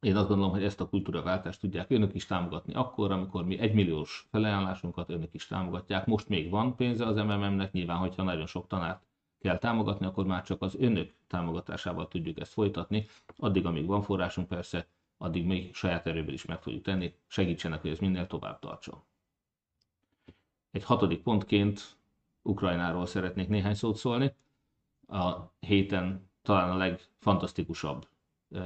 én 0.00 0.16
azt 0.16 0.28
gondolom, 0.28 0.52
hogy 0.52 0.64
ezt 0.64 0.80
a 0.80 0.88
kultúraváltást 0.88 1.60
tudják 1.60 1.90
önök 1.90 2.14
is 2.14 2.26
támogatni 2.26 2.74
akkor, 2.74 3.12
amikor 3.12 3.44
mi 3.44 3.58
egymilliós 3.58 4.26
felajánlásunkat 4.30 5.10
önök 5.10 5.34
is 5.34 5.46
támogatják. 5.46 6.06
Most 6.06 6.28
még 6.28 6.50
van 6.50 6.76
pénze 6.76 7.06
az 7.06 7.16
MMM-nek, 7.16 7.72
nyilván, 7.72 7.98
hogyha 7.98 8.22
nagyon 8.22 8.46
sok 8.46 8.66
tanárt 8.66 9.02
kell 9.40 9.58
támogatni, 9.58 10.06
akkor 10.06 10.26
már 10.26 10.42
csak 10.42 10.62
az 10.62 10.74
önök 10.78 11.14
támogatásával 11.26 12.08
tudjuk 12.08 12.40
ezt 12.40 12.52
folytatni. 12.52 13.06
Addig, 13.36 13.66
amíg 13.66 13.86
van 13.86 14.02
forrásunk 14.02 14.48
persze, 14.48 14.86
addig 15.22 15.46
még 15.46 15.74
saját 15.74 16.06
erőből 16.06 16.34
is 16.34 16.44
meg 16.44 16.62
fogjuk 16.62 16.82
tenni, 16.82 17.14
segítsenek, 17.26 17.80
hogy 17.80 17.90
ez 17.90 17.98
minél 17.98 18.26
tovább 18.26 18.58
tartson. 18.58 19.02
Egy 20.70 20.84
hatodik 20.84 21.22
pontként 21.22 21.96
Ukrajnáról 22.42 23.06
szeretnék 23.06 23.48
néhány 23.48 23.74
szót 23.74 23.96
szólni. 23.96 24.34
A 25.06 25.36
héten 25.60 26.30
talán 26.42 26.70
a 26.70 26.76
legfantasztikusabb 26.76 28.08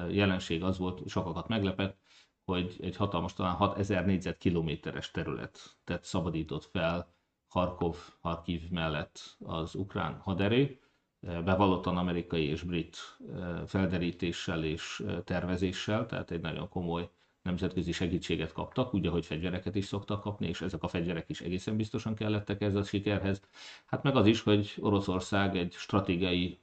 jelenség 0.09 0.63
az 0.63 0.79
volt, 0.79 1.09
sokakat 1.09 1.49
meglepett, 1.49 1.99
hogy 2.45 2.77
egy 2.81 2.97
hatalmas, 2.97 3.33
talán 3.33 3.55
6000 3.55 4.07
négyzetkilométeres 4.07 5.11
területet 5.11 6.05
szabadított 6.05 6.65
fel 6.65 7.15
Harkov, 7.49 7.97
Harkiv 8.21 8.71
mellett 8.71 9.37
az 9.39 9.75
ukrán 9.75 10.19
haderő, 10.19 10.81
bevallottan 11.27 11.97
amerikai 11.97 12.45
és 12.45 12.63
brit 12.63 13.19
felderítéssel 13.67 14.65
és 14.65 15.05
tervezéssel, 15.25 16.07
tehát 16.07 16.31
egy 16.31 16.41
nagyon 16.41 16.69
komoly 16.69 17.11
nemzetközi 17.43 17.93
segítséget 17.93 18.53
kaptak, 18.53 18.95
úgy, 18.95 19.07
ahogy 19.07 19.27
fegyvereket 19.27 19.75
is 19.75 19.85
szoktak 19.85 20.21
kapni, 20.21 20.47
és 20.47 20.61
ezek 20.61 20.83
a 20.83 20.89
fegyverek 20.89 21.29
is 21.29 21.41
egészen 21.41 21.77
biztosan 21.77 22.15
kellettek 22.15 22.61
ez 22.61 22.75
a 22.75 22.83
sikerhez. 22.83 23.41
Hát 23.87 24.03
meg 24.03 24.17
az 24.17 24.27
is, 24.27 24.43
hogy 24.43 24.75
Oroszország 24.81 25.57
egy 25.57 25.73
stratégiai 25.73 26.59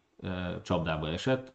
csapdába 0.64 1.10
esett, 1.10 1.54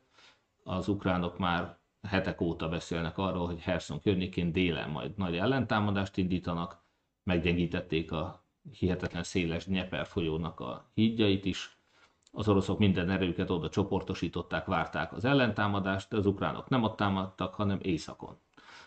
az 0.63 0.89
ukránok 0.89 1.39
már 1.39 1.79
hetek 2.03 2.41
óta 2.41 2.69
beszélnek 2.69 3.19
arról, 3.19 3.47
hogy 3.47 3.61
Herson 3.61 4.01
környékén 4.01 4.53
délen 4.53 4.91
majd 4.91 5.17
nagy 5.17 5.37
ellentámadást 5.37 6.17
indítanak, 6.17 6.83
meggyengítették 7.23 8.13
a 8.13 8.45
hihetetlen 8.79 9.23
széles 9.23 9.67
Nyeper 9.67 10.07
folyónak 10.07 10.61
a 10.61 10.91
hídjait 10.95 11.45
is. 11.45 11.78
Az 12.31 12.49
oroszok 12.49 12.79
minden 12.79 13.11
erőket 13.11 13.51
oda 13.51 13.69
csoportosították, 13.69 14.67
várták 14.67 15.13
az 15.13 15.25
ellentámadást, 15.25 16.11
de 16.11 16.17
az 16.17 16.27
ukránok 16.27 16.69
nem 16.69 16.83
ott 16.83 16.97
támadtak, 16.97 17.55
hanem 17.55 17.79
északon. 17.83 18.37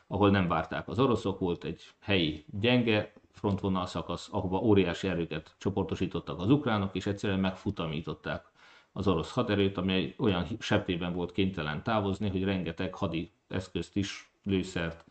Ahol 0.08 0.30
nem 0.30 0.48
várták 0.48 0.88
az 0.88 1.00
oroszok, 1.00 1.40
volt 1.40 1.64
egy 1.64 1.82
helyi 2.00 2.46
gyenge 2.48 3.14
frontvonal 3.32 3.86
szakasz, 3.86 4.30
ahova 4.32 4.60
óriási 4.60 5.08
erőket 5.08 5.56
csoportosítottak 5.58 6.40
az 6.40 6.50
ukránok, 6.50 6.96
és 6.96 7.06
egyszerűen 7.06 7.40
megfutamították 7.40 8.52
az 8.92 9.08
orosz 9.08 9.32
haderőt, 9.34 9.78
amely 9.78 10.16
olyan 10.18 10.46
septében 10.60 11.14
volt 11.14 11.32
kénytelen 11.32 11.84
távozni, 11.84 12.30
hogy 12.30 12.44
rengeteg 12.44 12.96
hadi 12.96 13.32
eszközt 13.48 13.96
is, 13.96 14.32
lőszert, 14.44 15.06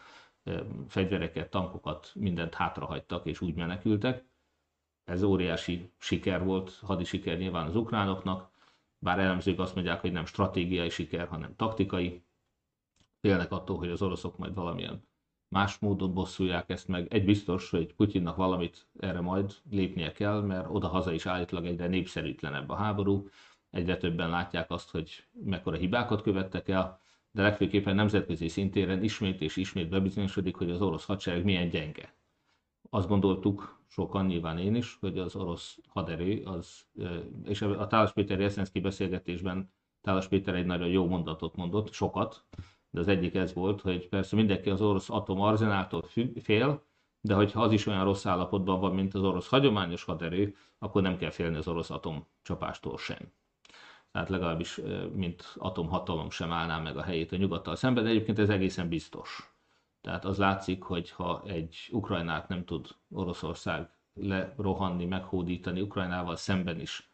fegyvereket, 0.89 1.51
tankokat, 1.51 2.11
mindent 2.15 2.55
hátrahagytak 2.55 3.27
és 3.27 3.41
úgy 3.41 3.55
menekültek. 3.55 4.25
Ez 5.11 5.23
óriási 5.23 5.91
siker 5.99 6.45
volt, 6.45 6.79
hadi 6.83 7.05
siker 7.05 7.39
nyilván 7.39 7.67
az 7.67 7.77
ukránoknak, 7.77 8.51
bár 8.99 9.19
elemzők 9.19 9.59
azt 9.59 9.75
mondják, 9.75 10.01
hogy 10.01 10.13
nem 10.13 10.25
stratégiai 10.25 10.89
siker, 10.89 11.29
hanem 11.29 11.57
taktikai. 11.57 12.23
Félnek 13.21 13.53
attól, 13.53 13.79
hogy 13.79 13.91
az 13.91 14.03
oroszok 14.03 14.39
majd 14.39 14.55
valamilyen 14.55 15.09
más 15.49 15.79
módon 15.79 16.15
bosszulják 16.15 16.71
ezt 16.71 16.89
meg. 16.89 17.13
Egy 17.13 17.25
biztos, 17.25 17.71
hogy 17.71 17.95
Putyinnak 17.95 18.37
valamit 18.37 18.87
erre 18.99 19.21
majd 19.21 19.55
lépnie 19.71 20.13
kell, 20.13 20.41
mert 20.41 20.69
oda-haza 20.71 21.13
is 21.13 21.27
állítólag 21.27 21.67
egyre 21.67 21.87
népszerűtlenebb 21.87 22.69
a 22.69 22.75
háború, 22.75 23.29
egyre 23.71 23.97
többen 23.97 24.31
látják 24.31 24.71
azt, 24.71 24.91
hogy 24.91 25.25
mekkora 25.45 25.77
hibákat 25.77 26.23
követtek 26.23 26.69
el, 26.69 27.01
de 27.31 27.43
legfőképpen 27.43 27.95
nemzetközi 27.95 28.49
szintéren 28.49 29.03
ismét 29.03 29.41
és 29.41 29.57
ismét 29.57 29.89
bebizonyosodik, 29.89 30.57
hogy 30.57 30.71
az 30.71 30.83
orosz 30.83 31.05
hadsereg 31.05 31.45
milyen 31.45 31.69
gyenge. 31.69 32.15
Azt 32.91 33.09
gondoltuk, 33.09 33.80
sokan, 33.91 34.27
nyilván 34.27 34.59
én 34.59 34.75
is, 34.75 34.97
hogy 35.01 35.19
az 35.19 35.37
orosz 35.37 35.79
haderő, 35.89 36.43
az, 36.45 36.87
és 37.45 37.63
a 37.63 37.87
Tálas 37.87 38.13
Péter 38.13 38.41
Jeszenszki 38.41 38.81
beszélgetésben 38.81 39.73
Tálas 40.01 40.29
Péter 40.29 40.55
egy 40.55 40.67
nagyon 40.67 40.89
jó 40.89 41.07
mondatot 41.07 41.57
mondott, 41.57 41.93
sokat, 41.93 42.45
de 42.91 43.01
az 43.01 43.09
egyik 43.09 43.35
ez 43.35 43.55
volt, 43.55 43.81
hogy 43.81 44.09
persze 44.09 44.37
mindenki 44.37 44.71
az 44.71 44.81
orosz 44.81 45.11
atomarzenáltól 45.11 46.03
fél, 46.43 46.85
de 47.21 47.35
hogyha 47.35 47.63
az 47.63 47.73
is 47.73 47.87
olyan 47.87 48.05
rossz 48.05 48.27
állapotban 48.27 48.81
van, 48.81 48.95
mint 48.95 49.15
az 49.15 49.23
orosz 49.23 49.49
hagyományos 49.49 50.05
haderő, 50.05 50.57
akkor 50.79 51.03
nem 51.03 51.17
kell 51.17 51.31
félni 51.31 51.57
az 51.57 51.69
orosz 51.69 51.91
atomcsapástól 51.91 52.99
sem. 52.99 53.33
Tehát 54.13 54.29
legalábbis, 54.29 54.81
mint 55.13 55.55
atomhatalom 55.59 56.31
sem 56.31 56.53
állná 56.53 56.79
meg 56.79 56.97
a 56.97 57.03
helyét 57.03 57.33
a 57.33 57.37
nyugattal 57.37 57.77
szemben, 57.77 58.05
de 58.05 58.11
egyébként 58.11 58.39
ez 58.39 58.49
egészen 58.49 58.89
biztos. 58.89 59.50
Tehát 60.01 60.25
az 60.25 60.39
látszik, 60.39 60.83
hogy 60.83 61.11
ha 61.11 61.43
egy 61.47 61.89
Ukrajnát 61.93 62.49
nem 62.49 62.65
tud 62.65 62.89
Oroszország 63.11 63.89
lerohanni, 64.15 65.05
meghódítani, 65.05 65.81
Ukrajnával 65.81 66.37
szemben 66.37 66.81
is 66.81 67.11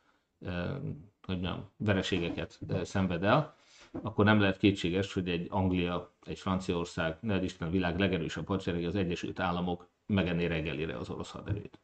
hogy 1.27 1.41
mondjam, 1.41 1.71
vereségeket 1.77 2.59
szenved 2.83 3.25
el, 3.25 3.55
akkor 4.03 4.25
nem 4.25 4.41
lehet 4.41 4.59
kétséges, 4.59 5.13
hogy 5.13 5.29
egy 5.29 5.47
Anglia, 5.51 6.13
egy 6.25 6.39
Franciaország, 6.39 7.19
ne 7.21 7.43
Isten 7.43 7.69
a 7.69 7.71
világ 7.71 7.99
legerősebb 7.99 8.47
hadserege, 8.47 8.87
az 8.87 8.95
Egyesült 8.95 9.41
Államok 9.41 9.89
megenné 10.07 10.45
reggelire 10.47 10.97
az 10.97 11.11
orosz 11.11 11.31
haderőt. 11.31 11.79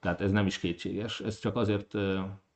Tehát 0.00 0.20
ez 0.20 0.30
nem 0.30 0.46
is 0.46 0.58
kétséges. 0.58 1.20
Ez 1.20 1.38
csak 1.38 1.56
azért 1.56 1.94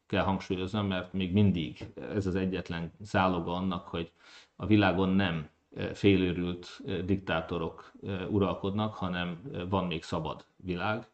kell 0.07 0.25
hangsúlyoznom, 0.25 0.87
mert 0.87 1.13
még 1.13 1.33
mindig 1.33 1.93
ez 2.15 2.27
az 2.27 2.35
egyetlen 2.35 2.93
záloga 3.01 3.53
annak, 3.53 3.89
hogy 3.89 4.13
a 4.57 4.67
világon 4.67 5.09
nem 5.09 5.49
félőrült 5.95 6.81
diktátorok 7.05 7.93
uralkodnak, 8.29 8.95
hanem 8.95 9.41
van 9.69 9.87
még 9.87 10.03
szabad 10.03 10.45
világ. 10.57 11.09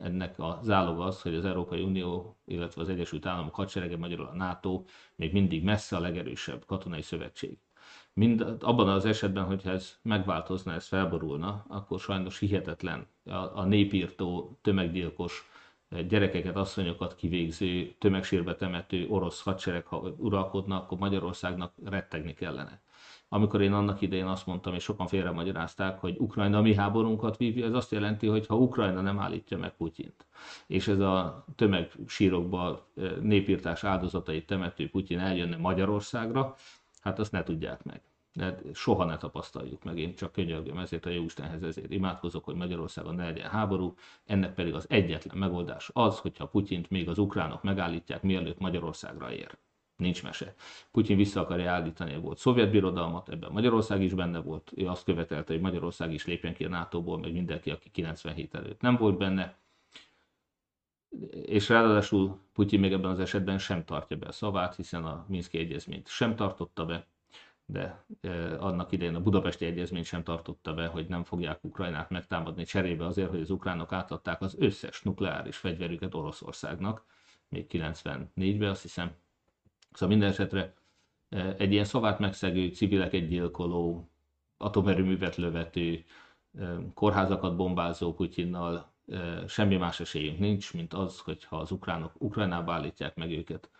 Ennek 0.00 0.38
a 0.38 0.58
záloga 0.62 1.04
az, 1.04 1.22
hogy 1.22 1.34
az 1.34 1.44
Európai 1.44 1.82
Unió, 1.82 2.36
illetve 2.44 2.82
az 2.82 2.88
Egyesült 2.88 3.26
Államok 3.26 3.54
hadserege, 3.54 3.96
magyarul 3.96 4.26
a 4.26 4.34
NATO 4.34 4.84
még 5.16 5.32
mindig 5.32 5.64
messze 5.64 5.96
a 5.96 6.00
legerősebb 6.00 6.64
katonai 6.66 7.02
szövetség. 7.02 7.58
Mind, 8.14 8.56
abban 8.60 8.88
az 8.88 9.04
esetben, 9.04 9.44
hogyha 9.44 9.70
ez 9.70 9.98
megváltozna, 10.02 10.72
ez 10.72 10.86
felborulna, 10.86 11.64
akkor 11.68 12.00
sajnos 12.00 12.38
hihetetlen 12.38 13.06
a, 13.24 13.30
a 13.34 13.64
népírtó, 13.64 14.58
tömeggyilkos 14.62 15.50
gyerekeket, 16.08 16.56
asszonyokat 16.56 17.14
kivégző, 17.14 17.94
tömegsírbe 17.98 18.54
temető 18.54 19.06
orosz 19.08 19.42
hadsereg 19.42 19.86
ha 19.86 19.96
uralkodna, 20.16 20.76
akkor 20.76 20.98
Magyarországnak 20.98 21.72
rettegni 21.84 22.34
kellene. 22.34 22.80
Amikor 23.34 23.60
én 23.60 23.72
annak 23.72 24.00
idején 24.00 24.26
azt 24.26 24.46
mondtam, 24.46 24.74
és 24.74 24.82
sokan 24.82 25.06
félre 25.06 25.30
magyarázták, 25.30 26.00
hogy 26.00 26.16
Ukrajna 26.18 26.60
mi 26.60 26.74
háborunkat 26.74 27.36
vívja, 27.36 27.66
ez 27.66 27.74
azt 27.74 27.90
jelenti, 27.90 28.26
hogy 28.26 28.46
ha 28.46 28.56
Ukrajna 28.56 29.00
nem 29.00 29.18
állítja 29.18 29.58
meg 29.58 29.76
Putyint, 29.76 30.26
és 30.66 30.88
ez 30.88 30.98
a 30.98 31.44
tömegsírokba 31.56 32.88
népírtás 33.20 33.84
áldozatait 33.84 34.46
temető 34.46 34.88
Putyin 34.90 35.18
eljönne 35.18 35.56
Magyarországra, 35.56 36.54
hát 37.00 37.18
azt 37.18 37.32
ne 37.32 37.42
tudják 37.42 37.84
meg. 37.84 38.00
De 38.32 38.58
soha 38.72 39.04
ne 39.04 39.16
tapasztaljuk 39.16 39.84
meg, 39.84 39.98
én 39.98 40.14
csak 40.14 40.32
könyörgöm 40.32 40.78
ezért 40.78 41.06
a 41.06 41.10
Jóistenhez, 41.10 41.62
ezért 41.62 41.92
imádkozok, 41.92 42.44
hogy 42.44 42.54
Magyarországon 42.54 43.14
ne 43.14 43.24
legyen 43.24 43.50
háború, 43.50 43.94
ennek 44.24 44.54
pedig 44.54 44.74
az 44.74 44.86
egyetlen 44.88 45.38
megoldás 45.38 45.90
az, 45.92 46.18
hogyha 46.18 46.46
Putyint 46.46 46.90
még 46.90 47.08
az 47.08 47.18
ukránok 47.18 47.62
megállítják, 47.62 48.22
mielőtt 48.22 48.58
Magyarországra 48.58 49.32
ér. 49.32 49.58
Nincs 50.02 50.22
mese. 50.22 50.54
Putyin 50.90 51.16
vissza 51.16 51.40
akarja 51.40 51.70
állítani 51.70 52.14
a 52.14 52.20
volt 52.20 52.38
szovjet 52.38 52.70
birodalmat, 52.70 53.28
ebben 53.28 53.52
Magyarország 53.52 54.02
is 54.02 54.14
benne 54.14 54.38
volt, 54.38 54.72
ő 54.76 54.86
azt 54.88 55.04
követelte, 55.04 55.52
hogy 55.52 55.62
Magyarország 55.62 56.12
is 56.12 56.26
lépjen 56.26 56.54
ki 56.54 56.64
a 56.64 56.68
NATO-ból, 56.68 57.18
meg 57.18 57.32
mindenki, 57.32 57.70
aki 57.70 57.90
97 57.90 58.54
előtt 58.54 58.80
nem 58.80 58.96
volt 58.96 59.18
benne, 59.18 59.56
és 61.44 61.68
ráadásul 61.68 62.38
Putyin 62.52 62.80
még 62.80 62.92
ebben 62.92 63.10
az 63.10 63.20
esetben 63.20 63.58
sem 63.58 63.84
tartja 63.84 64.16
be 64.16 64.26
a 64.26 64.32
szavát, 64.32 64.74
hiszen 64.74 65.04
a 65.04 65.24
Minszki 65.28 65.58
egyezményt 65.58 66.08
sem 66.08 66.36
tartotta 66.36 66.84
be, 66.84 67.06
de 67.66 68.04
annak 68.58 68.92
idején 68.92 69.14
a 69.14 69.22
budapesti 69.22 69.64
egyezmény 69.64 70.04
sem 70.04 70.22
tartotta 70.22 70.74
be, 70.74 70.86
hogy 70.86 71.06
nem 71.08 71.24
fogják 71.24 71.64
Ukrajnát 71.64 72.10
megtámadni 72.10 72.64
cserébe 72.64 73.06
azért, 73.06 73.30
hogy 73.30 73.40
az 73.40 73.50
ukránok 73.50 73.92
átadták 73.92 74.40
az 74.40 74.56
összes 74.58 75.02
nukleáris 75.02 75.56
fegyverüket 75.56 76.14
Oroszországnak, 76.14 77.04
még 77.48 77.66
94-ben 77.70 78.68
azt 78.70 78.82
hiszem. 78.82 79.10
Szóval 79.92 80.08
minden 80.08 80.28
esetre 80.28 80.74
egy 81.56 81.72
ilyen 81.72 81.84
szavát 81.84 82.18
megszegő, 82.18 82.68
civileket 82.68 83.28
gyilkoló, 83.28 84.10
atomerőművet 84.56 85.36
lövető, 85.36 86.04
kórházakat 86.94 87.56
bombázó 87.56 88.14
Putyinnal 88.14 88.92
semmi 89.48 89.76
más 89.76 90.00
esélyünk 90.00 90.38
nincs, 90.38 90.72
mint 90.74 90.94
az, 90.94 91.18
hogyha 91.18 91.56
az 91.56 91.70
ukránok 91.70 92.12
Ukrajnába 92.18 92.72
állítják 92.72 93.14
meg 93.16 93.30
őket, 93.30 93.70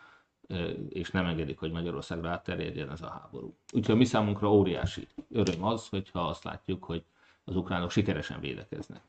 és 0.89 1.11
nem 1.11 1.27
engedik, 1.27 1.59
hogy 1.59 1.73
Magyarországra 1.73 2.31
átterjedjen 2.31 2.91
ez 2.91 3.03
a 3.03 3.09
háború. 3.09 3.57
Úgyhogy 3.73 3.97
mi 3.97 4.05
számunkra 4.05 4.53
óriási 4.53 5.07
öröm 5.31 5.65
az, 5.65 5.89
hogyha 5.89 6.21
azt 6.29 6.45
látjuk, 6.45 6.85
hogy 6.85 7.05
az 7.45 7.57
ukránok 7.57 7.91
sikeresen 7.91 8.41
védekeznek. 8.41 9.03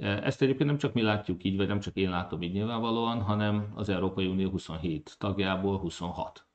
Ezt 0.00 0.42
egyébként 0.42 0.68
nem 0.68 0.78
csak 0.78 0.92
mi 0.92 1.02
látjuk 1.02 1.44
így, 1.44 1.56
vagy 1.56 1.68
nem 1.68 1.80
csak 1.80 1.96
én 1.96 2.10
látom 2.10 2.42
így 2.42 2.52
nyilvánvalóan, 2.52 3.22
hanem 3.22 3.72
az 3.74 3.88
Európai 3.88 4.26
Unió 4.26 4.50
27 4.50 5.16
tagjából 5.18 5.78
26. 5.78 6.46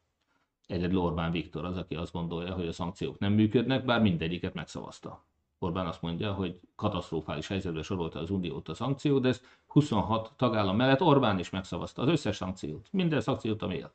Egyedül 0.68 1.00
Orbán 1.00 1.32
Viktor 1.32 1.66
az, 1.66 1.78
aki 1.78 1.96
azt 1.96 2.14
gondolja, 2.14 2.54
hogy 2.54 2.68
a 2.68 2.72
szankciók 2.72 3.20
nem 3.20 3.34
működnek, 3.34 3.86
bár 3.86 4.02
mindegyiket 4.02 4.54
megszavazta. 4.54 5.26
Orbán 5.60 5.88
azt 5.88 6.02
mondja, 6.02 6.34
hogy 6.34 6.60
katasztrofális 6.76 7.48
helyzetbe 7.48 7.82
sorolta 7.82 8.20
az 8.20 8.30
Uniót 8.30 8.70
a 8.70 8.74
szankció, 8.74 9.20
de 9.20 9.28
ezt 9.28 9.60
26 9.68 10.34
tagállam 10.36 10.76
mellett 10.76 11.02
Orbán 11.02 11.40
is 11.40 11.50
megszavazta 11.50 12.02
az 12.02 12.08
összes 12.08 12.36
szankciót, 12.36 12.88
minden 12.92 13.22
szankciót, 13.22 13.62
ami 13.62 13.76
él. 13.76 13.94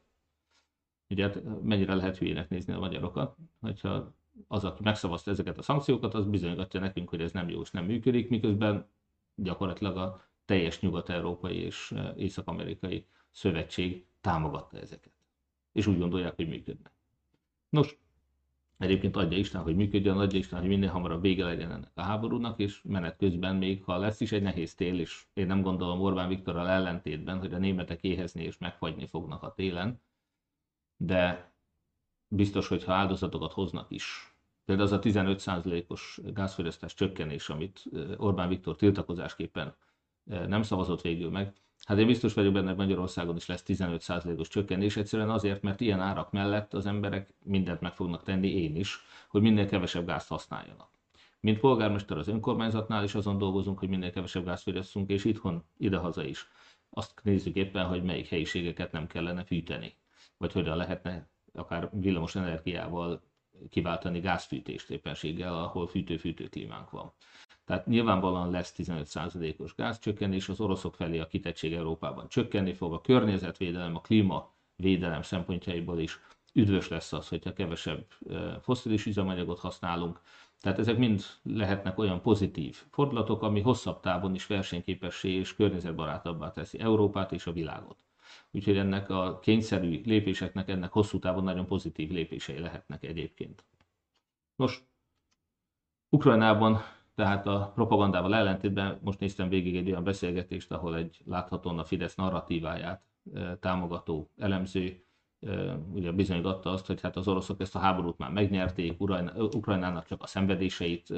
Ugye 1.08 1.22
hát 1.22 1.42
mennyire 1.62 1.94
lehet 1.94 2.18
hülyének 2.18 2.48
nézni 2.48 2.72
a 2.72 2.78
magyarokat, 2.78 3.36
hogyha 3.60 4.12
az, 4.48 4.64
aki 4.64 4.82
megszavazta 4.82 5.30
ezeket 5.30 5.58
a 5.58 5.62
szankciókat, 5.62 6.14
az 6.14 6.26
bizonygatja 6.26 6.80
nekünk, 6.80 7.08
hogy 7.08 7.20
ez 7.20 7.32
nem 7.32 7.48
jó 7.48 7.60
és 7.60 7.70
nem 7.70 7.84
működik, 7.84 8.28
miközben 8.28 8.88
gyakorlatilag 9.42 9.96
a 9.96 10.24
teljes 10.44 10.80
nyugat-európai 10.80 11.56
és 11.56 11.92
e, 11.92 12.14
észak-amerikai 12.16 13.06
szövetség 13.30 14.06
támogatta 14.20 14.78
ezeket. 14.78 15.12
És 15.72 15.86
úgy 15.86 15.98
gondolják, 15.98 16.36
hogy 16.36 16.48
működnek. 16.48 16.92
Nos, 17.68 17.98
Egyébként 18.80 19.16
adja 19.16 19.38
Isten, 19.38 19.62
hogy 19.62 19.76
működjön, 19.76 20.18
adja 20.18 20.38
Isten, 20.38 20.60
hogy 20.60 20.68
minél 20.68 20.88
hamarabb 20.88 21.20
vége 21.20 21.44
legyen 21.44 21.70
ennek 21.70 21.90
a 21.94 22.02
háborúnak, 22.02 22.58
és 22.58 22.82
menet 22.82 23.16
közben 23.16 23.56
még, 23.56 23.84
ha 23.84 23.96
lesz 23.96 24.20
is 24.20 24.32
egy 24.32 24.42
nehéz 24.42 24.74
tél, 24.74 25.00
és 25.00 25.24
én 25.32 25.46
nem 25.46 25.62
gondolom 25.62 26.00
Orbán 26.00 26.28
Viktorral 26.28 26.68
ellentétben, 26.68 27.38
hogy 27.38 27.54
a 27.54 27.58
németek 27.58 28.02
éhezni 28.02 28.42
és 28.42 28.58
megfagyni 28.58 29.06
fognak 29.06 29.42
a 29.42 29.54
télen, 29.54 30.00
de 30.96 31.52
biztos, 32.28 32.68
hogy 32.68 32.84
ha 32.84 32.92
áldozatokat 32.92 33.52
hoznak 33.52 33.90
is, 33.90 34.29
például 34.70 34.88
az 34.88 34.92
a 34.92 34.98
15%-os 34.98 36.20
gázfogyasztás 36.24 36.94
csökkenés, 36.94 37.48
amit 37.48 37.82
Orbán 38.16 38.48
Viktor 38.48 38.76
tiltakozásképpen 38.76 39.74
nem 40.24 40.62
szavazott 40.62 41.00
végül 41.00 41.30
meg, 41.30 41.52
Hát 41.84 41.98
én 41.98 42.06
biztos 42.06 42.34
vagyok 42.34 42.52
benne, 42.52 42.68
hogy 42.68 42.76
Magyarországon 42.76 43.36
is 43.36 43.46
lesz 43.46 43.62
15%-os 43.66 44.48
csökkenés, 44.48 44.96
egyszerűen 44.96 45.30
azért, 45.30 45.62
mert 45.62 45.80
ilyen 45.80 46.00
árak 46.00 46.32
mellett 46.32 46.74
az 46.74 46.86
emberek 46.86 47.34
mindent 47.44 47.80
meg 47.80 47.94
fognak 47.94 48.22
tenni, 48.22 48.48
én 48.48 48.76
is, 48.76 48.98
hogy 49.28 49.40
minél 49.40 49.66
kevesebb 49.66 50.06
gázt 50.06 50.28
használjanak. 50.28 50.88
Mint 51.40 51.58
polgármester 51.58 52.16
az 52.18 52.28
önkormányzatnál 52.28 53.04
is 53.04 53.14
azon 53.14 53.38
dolgozunk, 53.38 53.78
hogy 53.78 53.88
minél 53.88 54.10
kevesebb 54.10 54.44
gázt 54.44 54.62
fogyasszunk, 54.62 55.10
és 55.10 55.24
itthon, 55.24 55.64
idehaza 55.76 56.24
is. 56.24 56.48
Azt 56.90 57.20
nézzük 57.22 57.56
éppen, 57.56 57.86
hogy 57.86 58.02
melyik 58.02 58.28
helyiségeket 58.28 58.92
nem 58.92 59.06
kellene 59.06 59.44
fűteni, 59.44 59.94
vagy 60.36 60.52
hogyan 60.52 60.76
lehetne 60.76 61.28
akár 61.52 61.90
villamos 61.92 62.34
energiával 62.34 63.22
kiváltani 63.70 64.20
gázfűtést 64.20 64.90
éppenséggel, 64.90 65.54
ahol 65.54 65.86
fűtő-fűtő 65.86 66.48
klímánk 66.48 66.90
van. 66.90 67.12
Tehát 67.64 67.86
nyilvánvalóan 67.86 68.50
lesz 68.50 68.74
15%-os 68.76 69.74
gázcsökkenés, 69.74 70.48
az 70.48 70.60
oroszok 70.60 70.94
felé 70.94 71.18
a 71.18 71.26
kitettség 71.26 71.72
Európában 71.72 72.28
csökkenni 72.28 72.72
fog, 72.72 72.92
a 72.92 73.00
környezetvédelem, 73.00 73.96
a 73.96 74.00
klímavédelem 74.00 75.22
szempontjaiból 75.22 75.98
is 75.98 76.18
üdvös 76.52 76.88
lesz 76.88 77.12
az, 77.12 77.28
hogyha 77.28 77.52
kevesebb 77.52 78.06
foszilis 78.60 79.06
üzemanyagot 79.06 79.58
használunk. 79.58 80.20
Tehát 80.60 80.78
ezek 80.78 80.98
mind 80.98 81.22
lehetnek 81.42 81.98
olyan 81.98 82.20
pozitív 82.20 82.82
fordulatok, 82.90 83.42
ami 83.42 83.60
hosszabb 83.60 84.00
távon 84.00 84.34
is 84.34 84.46
versenyképessé 84.46 85.30
és 85.30 85.54
környezetbarátabbá 85.54 86.50
teszi 86.50 86.78
Európát 86.80 87.32
és 87.32 87.46
a 87.46 87.52
világot. 87.52 88.04
Úgyhogy 88.50 88.76
ennek 88.76 89.10
a 89.10 89.38
kényszerű 89.38 90.00
lépéseknek, 90.04 90.68
ennek 90.68 90.92
hosszú 90.92 91.18
távon 91.18 91.44
nagyon 91.44 91.66
pozitív 91.66 92.10
lépései 92.10 92.58
lehetnek 92.58 93.04
egyébként. 93.04 93.64
Nos, 94.56 94.84
Ukrajnában 96.08 96.78
tehát 97.14 97.46
a 97.46 97.72
propagandával 97.74 98.34
ellentétben 98.34 98.98
most 99.02 99.20
néztem 99.20 99.48
végig 99.48 99.76
egy 99.76 99.90
olyan 99.90 100.04
beszélgetést, 100.04 100.72
ahol 100.72 100.96
egy 100.96 101.20
láthatóan 101.24 101.78
a 101.78 101.84
Fidesz 101.84 102.14
narratíváját 102.14 103.02
támogató 103.60 104.30
elemző 104.36 105.04
ugye 105.92 106.12
bizonyította 106.12 106.70
azt, 106.70 106.86
hogy 106.86 107.00
hát 107.00 107.16
az 107.16 107.28
oroszok 107.28 107.60
ezt 107.60 107.74
a 107.74 107.78
háborút 107.78 108.18
már 108.18 108.30
megnyerték, 108.30 109.00
Ukrajnának 109.36 110.06
csak 110.06 110.22
a 110.22 110.26
szenvedéseit 110.26 111.12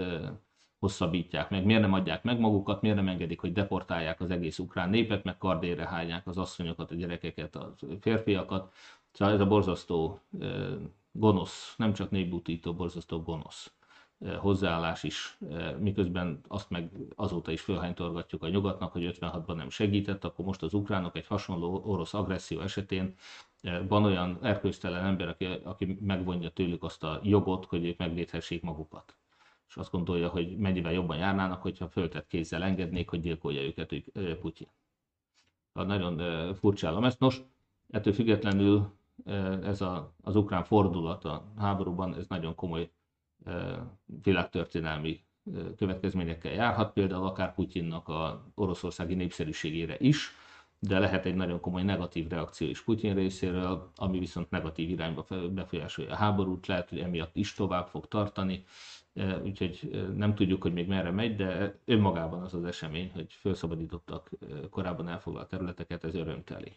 hosszabbítják 0.82 1.50
meg, 1.50 1.64
miért 1.64 1.80
nem 1.80 1.92
adják 1.92 2.22
meg 2.22 2.38
magukat, 2.38 2.80
miért 2.82 2.96
nem 2.96 3.08
engedik, 3.08 3.40
hogy 3.40 3.52
deportálják 3.52 4.20
az 4.20 4.30
egész 4.30 4.58
ukrán 4.58 4.90
népet, 4.90 5.24
meg 5.24 5.38
kardére 5.38 5.86
hányják 5.86 6.26
az 6.26 6.38
asszonyokat, 6.38 6.90
a 6.90 6.94
gyerekeket, 6.94 7.56
a 7.56 7.74
férfiakat. 8.00 8.72
Szóval 9.12 9.34
ez 9.34 9.40
a 9.40 9.46
borzasztó 9.46 10.20
gonosz, 11.12 11.74
nem 11.76 11.92
csak 11.92 12.10
népbutító, 12.10 12.74
borzasztó 12.74 13.22
gonosz 13.22 13.72
hozzáállás 14.38 15.02
is, 15.02 15.38
miközben 15.78 16.40
azt 16.48 16.70
meg 16.70 16.90
azóta 17.14 17.52
is 17.52 17.60
fölhánytorgatjuk 17.60 18.42
a 18.42 18.48
nyugatnak, 18.48 18.92
hogy 18.92 19.16
56-ban 19.20 19.54
nem 19.54 19.70
segített, 19.70 20.24
akkor 20.24 20.44
most 20.44 20.62
az 20.62 20.74
ukránok 20.74 21.16
egy 21.16 21.26
hasonló 21.26 21.82
orosz 21.84 22.14
agresszió 22.14 22.60
esetén 22.60 23.14
van 23.88 24.04
olyan 24.04 24.38
erkőztelen 24.42 25.04
ember, 25.04 25.28
aki, 25.28 25.44
aki 25.44 25.98
megvonja 26.00 26.50
tőlük 26.50 26.82
azt 26.82 27.04
a 27.04 27.20
jogot, 27.22 27.64
hogy 27.64 27.84
ők 27.84 27.98
megvédhessék 27.98 28.62
magukat. 28.62 29.16
És 29.72 29.78
azt 29.78 29.90
gondolja, 29.90 30.28
hogy 30.28 30.56
mennyivel 30.56 30.92
jobban 30.92 31.16
járnának, 31.16 31.62
hogyha 31.62 31.88
föltett 31.88 32.26
kézzel 32.26 32.62
engednék, 32.62 33.08
hogy 33.08 33.20
gyilkolja 33.20 33.62
őket 33.62 33.92
ők, 33.92 34.38
Putyin. 34.38 34.68
Nagyon 35.72 36.54
furcsálom 36.54 37.04
ezt. 37.04 37.18
Nos, 37.18 37.42
ettől 37.90 38.12
függetlenül 38.12 38.92
ez 39.62 39.80
a, 39.80 40.14
az 40.22 40.36
ukrán 40.36 40.64
fordulat 40.64 41.24
a 41.24 41.52
háborúban, 41.58 42.14
ez 42.14 42.26
nagyon 42.28 42.54
komoly 42.54 42.90
világtörténelmi 44.22 45.24
következményekkel 45.76 46.52
járhat, 46.52 46.92
például 46.92 47.26
akár 47.26 47.54
Putyinnak 47.54 48.08
a 48.08 48.44
oroszországi 48.54 49.14
népszerűségére 49.14 49.96
is, 49.98 50.30
de 50.78 50.98
lehet 50.98 51.26
egy 51.26 51.34
nagyon 51.34 51.60
komoly 51.60 51.82
negatív 51.82 52.28
reakció 52.28 52.68
is 52.68 52.82
Putyin 52.82 53.14
részéről, 53.14 53.90
ami 53.96 54.18
viszont 54.18 54.50
negatív 54.50 54.90
irányba 54.90 55.26
befolyásolja 55.50 56.12
a 56.12 56.16
háborút, 56.16 56.66
lehet, 56.66 56.88
hogy 56.88 56.98
emiatt 56.98 57.36
is 57.36 57.54
tovább 57.54 57.86
fog 57.86 58.08
tartani, 58.08 58.64
úgyhogy 59.42 60.06
nem 60.14 60.34
tudjuk, 60.34 60.62
hogy 60.62 60.72
még 60.72 60.88
merre 60.88 61.10
megy, 61.10 61.36
de 61.36 61.78
önmagában 61.84 62.42
az 62.42 62.54
az 62.54 62.64
esemény, 62.64 63.10
hogy 63.12 63.32
felszabadítottak 63.32 64.30
korábban 64.70 65.08
elfoglalt 65.08 65.48
területeket, 65.48 66.04
ez 66.04 66.14
örömteli. 66.14 66.72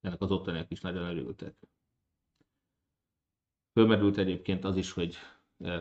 Ennek 0.00 0.20
az 0.20 0.30
ottaniak 0.30 0.70
is 0.70 0.80
nagyon 0.80 1.08
örültek. 1.08 1.54
Fölmerült 3.72 4.16
egyébként 4.16 4.64
az 4.64 4.76
is, 4.76 4.92
hogy 4.92 5.16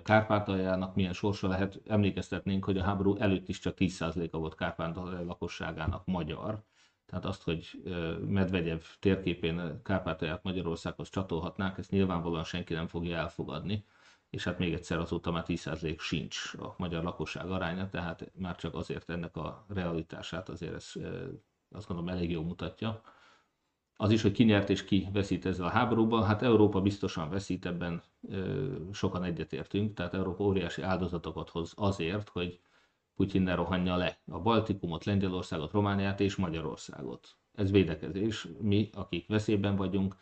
Kárpátaljának 0.04 0.96
milyen 0.96 1.14
sorsa 1.14 1.48
lehet. 1.48 1.82
Emlékeztetnénk, 1.88 2.66
hogy 2.66 2.78
a 2.78 2.84
háború 2.84 3.16
előtt 3.16 3.48
is 3.48 3.60
csak 3.60 3.76
10%-a 3.78 4.38
volt 4.38 4.56
Kárpátalja 4.56 5.24
lakosságának 5.24 6.06
magyar. 6.06 6.64
Tehát 7.06 7.26
azt, 7.26 7.44
hogy 7.44 7.82
Medvegyev 8.28 8.80
térképén 9.00 9.82
Kárpátalját 9.84 10.44
Magyarországhoz 10.44 11.10
csatolhatnánk, 11.10 11.78
ezt 11.78 11.92
nyilvánvalóan 11.92 12.44
senki 12.44 12.74
nem 12.74 12.88
fogja 12.88 13.18
elfogadni. 13.18 13.86
És 14.32 14.44
hát 14.44 14.60
még 14.60 14.74
egyszer 14.74 15.00
azóta 15.00 15.32
már 15.32 15.44
10% 15.48 16.00
sincs 16.00 16.54
a 16.54 16.74
magyar 16.78 17.04
lakosság 17.04 17.52
aránya, 17.52 17.90
tehát 17.90 18.32
már 18.36 18.56
csak 18.56 18.76
azért 18.76 19.10
ennek 19.10 19.36
a 19.36 19.66
realitását 19.68 20.50
azért 20.50 20.74
ez 20.74 20.92
azt 21.72 21.88
gondolom 21.88 22.16
elég 22.16 22.32
jól 22.32 22.44
mutatja 22.44 23.02
az 24.02 24.12
is, 24.12 24.22
hogy 24.22 24.32
ki 24.32 24.44
nyert 24.44 24.70
és 24.70 24.86
ki 24.86 25.08
veszít 25.14 25.46
ezzel 25.46 25.66
a 25.66 25.70
háborúban. 25.70 26.24
Hát 26.24 26.42
Európa 26.42 26.82
biztosan 26.82 27.30
veszít, 27.30 27.66
ebben 27.66 28.02
sokan 28.92 29.24
egyetértünk, 29.24 29.94
tehát 29.94 30.14
Európa 30.14 30.44
óriási 30.44 30.82
áldozatokat 30.82 31.50
hoz 31.50 31.74
azért, 31.76 32.30
hogy 32.30 32.60
Putyin 33.16 33.42
ne 33.42 33.56
rohanja 33.56 33.96
le 33.96 34.18
a 34.32 34.40
Baltikumot, 34.40 35.04
Lengyelországot, 35.06 35.72
Romániát 35.72 36.20
és 36.20 36.36
Magyarországot. 36.36 37.36
Ez 37.56 37.72
védekezés. 37.72 38.48
Mi, 38.62 38.90
akik 38.94 39.28
veszélyben 39.28 39.76
vagyunk, 39.76 40.16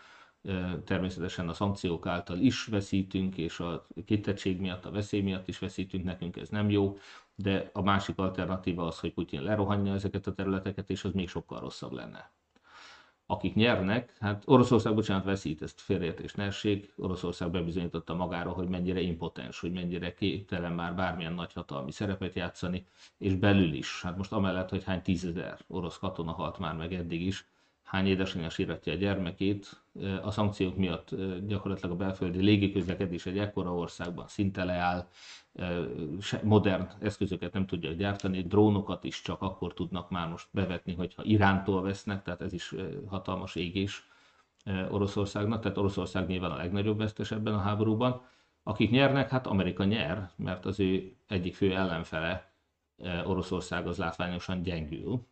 természetesen 0.85 1.49
a 1.49 1.53
szankciók 1.53 2.05
által 2.05 2.37
is 2.37 2.65
veszítünk, 2.65 3.37
és 3.37 3.59
a 3.59 3.85
kitettség 4.05 4.59
miatt, 4.59 4.85
a 4.85 4.91
veszély 4.91 5.21
miatt 5.21 5.47
is 5.47 5.59
veszítünk, 5.59 6.03
nekünk 6.03 6.37
ez 6.37 6.49
nem 6.49 6.69
jó, 6.69 6.97
de 7.35 7.69
a 7.73 7.81
másik 7.81 8.17
alternatíva 8.17 8.87
az, 8.87 8.99
hogy 8.99 9.13
Putyin 9.13 9.41
lerohanja 9.41 9.93
ezeket 9.93 10.27
a 10.27 10.33
területeket, 10.33 10.89
és 10.89 11.03
az 11.03 11.13
még 11.13 11.29
sokkal 11.29 11.59
rosszabb 11.59 11.91
lenne 11.91 12.31
akik 13.31 13.55
nyernek, 13.55 14.13
hát 14.19 14.43
Oroszország, 14.45 14.93
bocsánat, 14.93 15.23
veszít, 15.23 15.61
ezt 15.61 15.81
félreértés 15.81 16.33
ne 16.33 16.43
essék. 16.43 16.93
Oroszország 16.97 17.51
bebizonyította 17.51 18.15
magára, 18.15 18.51
hogy 18.51 18.67
mennyire 18.67 18.99
impotens, 18.99 19.59
hogy 19.59 19.71
mennyire 19.71 20.13
képtelen 20.13 20.73
már 20.73 20.95
bármilyen 20.95 21.33
nagyhatalmi 21.33 21.91
szerepet 21.91 22.33
játszani, 22.33 22.85
és 23.17 23.33
belül 23.35 23.73
is. 23.73 24.01
Hát 24.01 24.17
most 24.17 24.31
amellett, 24.31 24.69
hogy 24.69 24.83
hány 24.83 25.01
tízezer 25.01 25.59
orosz 25.67 25.97
katona 25.97 26.31
halt 26.31 26.59
már 26.59 26.75
meg 26.75 26.93
eddig 26.93 27.21
is, 27.21 27.45
hány 27.83 28.07
édesanyja 28.07 28.49
síratja 28.49 28.93
a 28.93 28.95
gyermekét, 28.95 29.81
a 30.21 30.31
szankciók 30.31 30.75
miatt 30.75 31.15
gyakorlatilag 31.47 31.91
a 31.91 31.95
belföldi 31.95 32.41
légiközlekedés 32.41 33.25
egy 33.25 33.37
ekkora 33.37 33.75
országban 33.75 34.27
szinte 34.27 34.63
leáll, 34.63 35.07
modern 36.43 36.87
eszközöket 36.99 37.53
nem 37.53 37.65
tudják 37.65 37.95
gyártani, 37.95 38.41
drónokat 38.41 39.03
is 39.03 39.21
csak 39.21 39.41
akkor 39.41 39.73
tudnak 39.73 40.09
már 40.09 40.29
most 40.29 40.47
bevetni, 40.51 40.93
hogyha 40.93 41.23
Irántól 41.23 41.81
vesznek, 41.81 42.23
tehát 42.23 42.41
ez 42.41 42.53
is 42.53 42.75
hatalmas 43.07 43.55
égés 43.55 44.07
Oroszországnak, 44.89 45.61
tehát 45.61 45.77
Oroszország 45.77 46.27
nyilván 46.27 46.51
a 46.51 46.57
legnagyobb 46.57 46.97
vesztes 46.97 47.31
ebben 47.31 47.53
a 47.53 47.59
háborúban. 47.59 48.21
Akik 48.63 48.91
nyernek, 48.91 49.29
hát 49.29 49.47
Amerika 49.47 49.83
nyer, 49.83 50.29
mert 50.35 50.65
az 50.65 50.79
ő 50.79 51.15
egyik 51.27 51.55
fő 51.55 51.75
ellenfele 51.75 52.51
Oroszország 53.25 53.87
az 53.87 53.97
látványosan 53.97 54.61
gyengül, 54.61 55.27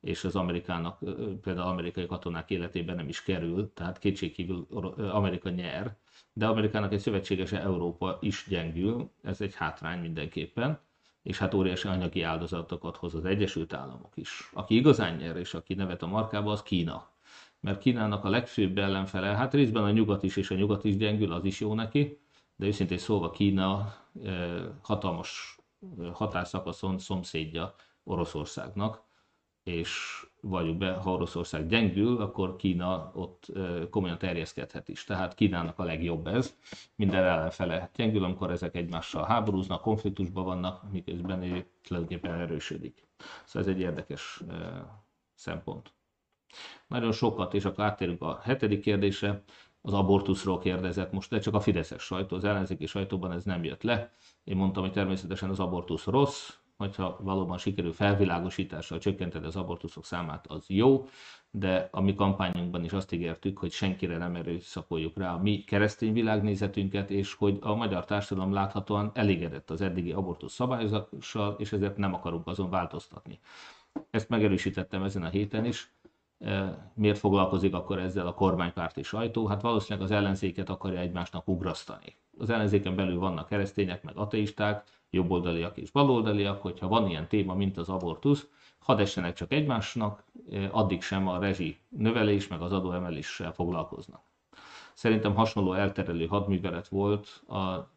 és 0.00 0.24
az 0.24 0.36
Amerikának, 0.36 0.98
például 1.42 1.68
amerikai 1.68 2.06
katonák 2.06 2.50
életében 2.50 2.96
nem 2.96 3.08
is 3.08 3.22
kerül, 3.22 3.72
tehát 3.74 3.98
kétségkívül 3.98 4.66
Amerika 5.12 5.50
nyer, 5.50 5.96
de 6.32 6.46
Amerikának 6.46 6.92
egy 6.92 7.00
szövetségese 7.00 7.60
Európa 7.60 8.18
is 8.20 8.46
gyengül, 8.48 9.10
ez 9.22 9.40
egy 9.40 9.54
hátrány 9.54 10.00
mindenképpen, 10.00 10.78
és 11.22 11.38
hát 11.38 11.54
óriási 11.54 11.88
anyagi 11.88 12.22
áldozatokat 12.22 12.96
hoz 12.96 13.14
az 13.14 13.24
Egyesült 13.24 13.72
Államok 13.72 14.12
is. 14.14 14.50
Aki 14.52 14.74
igazán 14.74 15.16
nyer, 15.16 15.36
és 15.36 15.54
aki 15.54 15.74
nevet 15.74 16.02
a 16.02 16.06
markába, 16.06 16.52
az 16.52 16.62
Kína. 16.62 17.10
Mert 17.60 17.78
Kínának 17.80 18.24
a 18.24 18.28
legfőbb 18.28 18.78
ellenfele, 18.78 19.26
hát 19.26 19.54
részben 19.54 19.82
a 19.82 19.90
nyugat 19.90 20.22
is, 20.22 20.36
és 20.36 20.50
a 20.50 20.54
nyugat 20.54 20.84
is 20.84 20.96
gyengül, 20.96 21.32
az 21.32 21.44
is 21.44 21.60
jó 21.60 21.74
neki, 21.74 22.18
de 22.56 22.66
őszintén 22.66 22.98
szólva 22.98 23.30
Kína 23.30 23.94
hatalmas 24.82 25.58
határszakaszon 26.12 26.98
szomszédja 26.98 27.74
Oroszországnak, 28.04 29.07
és 29.68 30.22
valljuk 30.40 30.76
be, 30.76 30.92
ha 30.92 31.12
Oroszország 31.12 31.68
gyengül, 31.68 32.20
akkor 32.20 32.56
Kína 32.56 33.10
ott 33.14 33.52
komolyan 33.90 34.18
terjeszkedhet 34.18 34.88
is. 34.88 35.04
Tehát 35.04 35.34
Kínának 35.34 35.78
a 35.78 35.84
legjobb 35.84 36.26
ez. 36.26 36.56
Minden 36.94 37.24
ellenfele 37.24 37.90
gyengül, 37.94 38.24
amikor 38.24 38.50
ezek 38.50 38.74
egymással 38.74 39.24
háborúznak, 39.24 39.80
konfliktusban 39.80 40.44
vannak, 40.44 40.90
miközben 40.92 41.42
ő 41.42 41.66
tulajdonképpen 41.82 42.40
erősödik. 42.40 43.06
Szóval 43.44 43.68
ez 43.68 43.74
egy 43.74 43.80
érdekes 43.80 44.40
szempont. 45.34 45.92
Nagyon 46.86 47.12
sokat, 47.12 47.54
és 47.54 47.64
akkor 47.64 47.84
áttérünk 47.84 48.22
a 48.22 48.40
hetedik 48.42 48.80
kérdésre, 48.80 49.42
az 49.80 49.92
abortuszról 49.92 50.58
kérdezett 50.58 51.12
most, 51.12 51.30
de 51.30 51.38
csak 51.38 51.54
a 51.54 51.60
fideszes 51.60 52.02
sajtó, 52.02 52.36
az 52.36 52.44
ellenzéki 52.44 52.86
sajtóban 52.86 53.32
ez 53.32 53.44
nem 53.44 53.64
jött 53.64 53.82
le. 53.82 54.12
Én 54.44 54.56
mondtam, 54.56 54.82
hogy 54.82 54.92
természetesen 54.92 55.50
az 55.50 55.60
abortusz 55.60 56.04
rossz, 56.04 56.57
hogyha 56.78 57.18
valóban 57.20 57.58
sikerül 57.58 57.92
felvilágosítással 57.92 58.98
csökkenteni 58.98 59.46
az 59.46 59.56
abortuszok 59.56 60.04
számát, 60.04 60.46
az 60.46 60.64
jó, 60.66 61.08
de 61.50 61.88
a 61.92 62.00
mi 62.00 62.14
kampányunkban 62.14 62.84
is 62.84 62.92
azt 62.92 63.12
ígértük, 63.12 63.58
hogy 63.58 63.70
senkire 63.70 64.16
nem 64.16 64.34
erőszakoljuk 64.34 65.16
rá 65.16 65.34
a 65.34 65.42
mi 65.42 65.64
keresztény 65.64 66.12
világnézetünket, 66.12 67.10
és 67.10 67.34
hogy 67.34 67.58
a 67.60 67.74
magyar 67.74 68.04
társadalom 68.04 68.52
láthatóan 68.52 69.10
elégedett 69.14 69.70
az 69.70 69.80
eddigi 69.80 70.12
abortusz 70.12 70.52
szabályozással, 70.52 71.56
és 71.58 71.72
ezért 71.72 71.96
nem 71.96 72.14
akarunk 72.14 72.46
azon 72.46 72.70
változtatni. 72.70 73.38
Ezt 74.10 74.28
megerősítettem 74.28 75.02
ezen 75.02 75.22
a 75.22 75.28
héten 75.28 75.64
is. 75.64 75.92
E, 76.38 76.90
miért 76.94 77.18
foglalkozik 77.18 77.74
akkor 77.74 77.98
ezzel 77.98 78.26
a 78.26 78.34
kormánypárti 78.34 79.02
sajtó? 79.02 79.46
Hát 79.46 79.62
valószínűleg 79.62 80.04
az 80.08 80.14
ellenzéket 80.14 80.68
akarja 80.68 80.98
egymásnak 80.98 81.48
ugrasztani. 81.48 82.16
Az 82.38 82.50
ellenzéken 82.50 82.96
belül 82.96 83.18
vannak 83.18 83.48
keresztények, 83.48 84.02
meg 84.02 84.16
ateisták, 84.16 84.84
jobboldaliak 85.10 85.76
és 85.76 85.90
baloldaliak, 85.90 86.62
hogyha 86.62 86.88
van 86.88 87.08
ilyen 87.08 87.28
téma, 87.28 87.54
mint 87.54 87.76
az 87.76 87.88
abortusz, 87.88 88.46
hadd 88.78 89.00
essenek 89.00 89.34
csak 89.34 89.52
egymásnak, 89.52 90.24
eh, 90.50 90.76
addig 90.76 91.02
sem 91.02 91.28
a 91.28 91.38
rezsi 91.38 91.78
növelés, 91.88 92.48
meg 92.48 92.60
az 92.60 92.72
adóemeléssel 92.72 93.52
foglalkoznak. 93.52 94.20
Szerintem 94.94 95.34
hasonló 95.34 95.72
elterelő 95.72 96.26
hadművelet 96.26 96.88
volt 96.88 97.42
a 97.48 97.90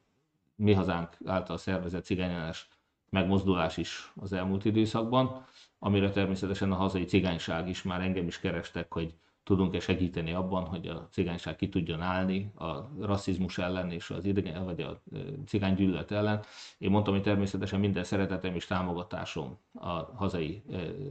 mi 0.55 0.73
hazánk 0.73 1.17
által 1.25 1.57
szervezett 1.57 2.03
cigányellenes 2.03 2.67
megmozdulás 3.09 3.77
is 3.77 4.11
az 4.15 4.33
elmúlt 4.33 4.65
időszakban, 4.65 5.45
amire 5.79 6.09
természetesen 6.09 6.71
a 6.71 6.75
hazai 6.75 7.05
cigányság 7.05 7.69
is 7.69 7.83
már 7.83 8.01
engem 8.01 8.27
is 8.27 8.39
kerestek, 8.39 8.93
hogy 8.93 9.13
tudunk-e 9.43 9.79
segíteni 9.79 10.33
abban, 10.33 10.65
hogy 10.65 10.87
a 10.87 11.07
cigányság 11.11 11.55
ki 11.55 11.69
tudjon 11.69 12.01
állni 12.01 12.51
a 12.55 12.89
rasszizmus 12.99 13.57
ellen 13.57 13.91
és 13.91 14.09
az 14.09 14.25
idegen, 14.25 14.65
vagy 14.65 14.81
a 14.81 15.01
cigánygyűlölet 15.45 16.11
ellen. 16.11 16.43
Én 16.77 16.89
mondtam, 16.89 17.13
hogy 17.13 17.23
természetesen 17.23 17.79
minden 17.79 18.03
szeretetem 18.03 18.55
és 18.55 18.65
támogatásom 18.65 19.57
a 19.73 19.89
hazai 20.15 20.63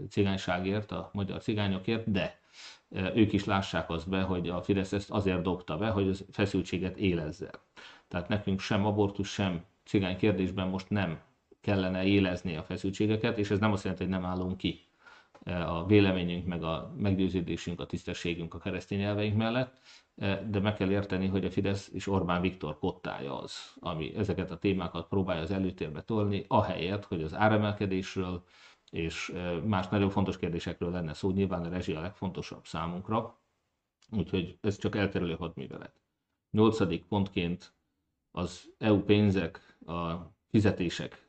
cigányságért, 0.09 0.93
a 0.93 1.11
magyar 1.13 1.43
cigányokért, 1.43 2.11
de 2.11 2.39
ők 3.15 3.33
is 3.33 3.45
lássák 3.45 3.91
azt 3.91 4.09
be, 4.09 4.23
hogy 4.23 4.49
a 4.49 4.63
Fidesz 4.63 4.93
ezt 4.93 5.11
azért 5.11 5.43
dobta 5.43 5.77
be, 5.77 5.89
hogy 5.89 6.09
az 6.09 6.25
feszültséget 6.31 6.97
élezze. 6.97 7.51
Tehát 8.09 8.29
nekünk 8.29 8.61
sem 8.61 8.87
abortus, 8.87 9.29
sem 9.29 9.65
cigány 9.85 10.17
kérdésben 10.17 10.69
most 10.69 10.91
nem 10.91 11.21
kellene 11.61 12.05
élezni 12.05 12.57
a 12.57 12.63
feszültségeket, 12.63 13.39
és 13.39 13.51
ez 13.51 13.59
nem 13.59 13.73
azt 13.73 13.83
jelenti, 13.83 14.05
hogy 14.05 14.13
nem 14.13 14.25
állunk 14.25 14.57
ki 14.57 14.90
a 15.45 15.87
véleményünk, 15.87 16.47
meg 16.47 16.63
a 16.63 16.93
meggyőződésünk, 16.97 17.81
a 17.81 17.87
tisztességünk 17.87 18.55
a 18.55 18.59
keresztény 18.59 19.03
elveink 19.03 19.37
mellett, 19.37 19.79
de 20.51 20.61
meg 20.61 20.75
kell 20.75 20.91
érteni, 20.91 21.27
hogy 21.27 21.45
a 21.45 21.51
Fidesz 21.51 21.91
és 21.93 22.07
Orbán 22.07 22.41
Viktor 22.41 22.79
kottája 22.79 23.41
az, 23.41 23.75
ami 23.81 24.15
ezeket 24.17 24.51
a 24.51 24.59
témákat 24.59 25.09
próbálja 25.09 25.43
az 25.43 25.51
előtérbe 25.51 26.03
tolni, 26.03 26.45
ahelyett, 26.49 27.05
hogy 27.05 27.23
az 27.23 27.35
áremelkedésről 27.35 28.45
és 28.91 29.33
más 29.65 29.89
nagyon 29.89 30.11
fontos 30.11 30.39
kérdésekről 30.39 30.91
lenne 30.91 31.13
szó, 31.15 31.31
nyilván 31.31 31.65
a 31.65 31.69
rezsi 31.69 31.93
a 31.95 32.01
legfontosabb 32.01 32.65
számunkra, 32.67 33.39
úgyhogy 34.11 34.59
ez 34.61 34.79
csak 34.79 34.97
elterülő 34.97 35.35
hadművelet. 35.35 36.01
Nyolcadik 36.51 37.05
pontként 37.05 37.75
az 38.31 38.73
EU 38.79 39.01
pénzek, 39.03 39.77
a 39.87 40.13
fizetések 40.49 41.29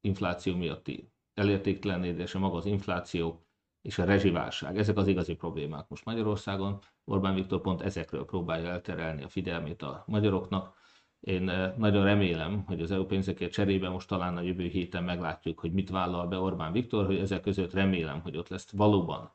infláció 0.00 0.56
miatti 0.56 1.10
elértéktelenedése, 1.34 2.38
maga 2.38 2.56
az 2.56 2.66
infláció 2.66 3.47
és 3.82 3.98
a 3.98 4.04
rezsiválság. 4.04 4.78
Ezek 4.78 4.96
az 4.96 5.06
igazi 5.06 5.34
problémák 5.34 5.88
most 5.88 6.04
Magyarországon. 6.04 6.78
Orbán 7.04 7.34
Viktor 7.34 7.60
pont 7.60 7.80
ezekről 7.80 8.24
próbálja 8.24 8.68
elterelni 8.68 9.22
a 9.22 9.28
figyelmét 9.28 9.82
a 9.82 10.04
magyaroknak. 10.06 10.76
Én 11.20 11.48
eh, 11.48 11.72
nagyon 11.76 12.04
remélem, 12.04 12.64
hogy 12.66 12.80
az 12.80 12.90
EU 12.90 13.04
pénzekért 13.04 13.52
cserébe 13.52 13.88
most 13.88 14.08
talán 14.08 14.36
a 14.36 14.40
jövő 14.40 14.66
héten 14.66 15.04
meglátjuk, 15.04 15.60
hogy 15.60 15.72
mit 15.72 15.90
vállal 15.90 16.26
be 16.26 16.38
Orbán 16.38 16.72
Viktor, 16.72 17.06
hogy 17.06 17.18
ezek 17.18 17.40
között 17.40 17.72
remélem, 17.72 18.20
hogy 18.20 18.36
ott 18.36 18.48
lesz 18.48 18.70
valóban 18.70 19.32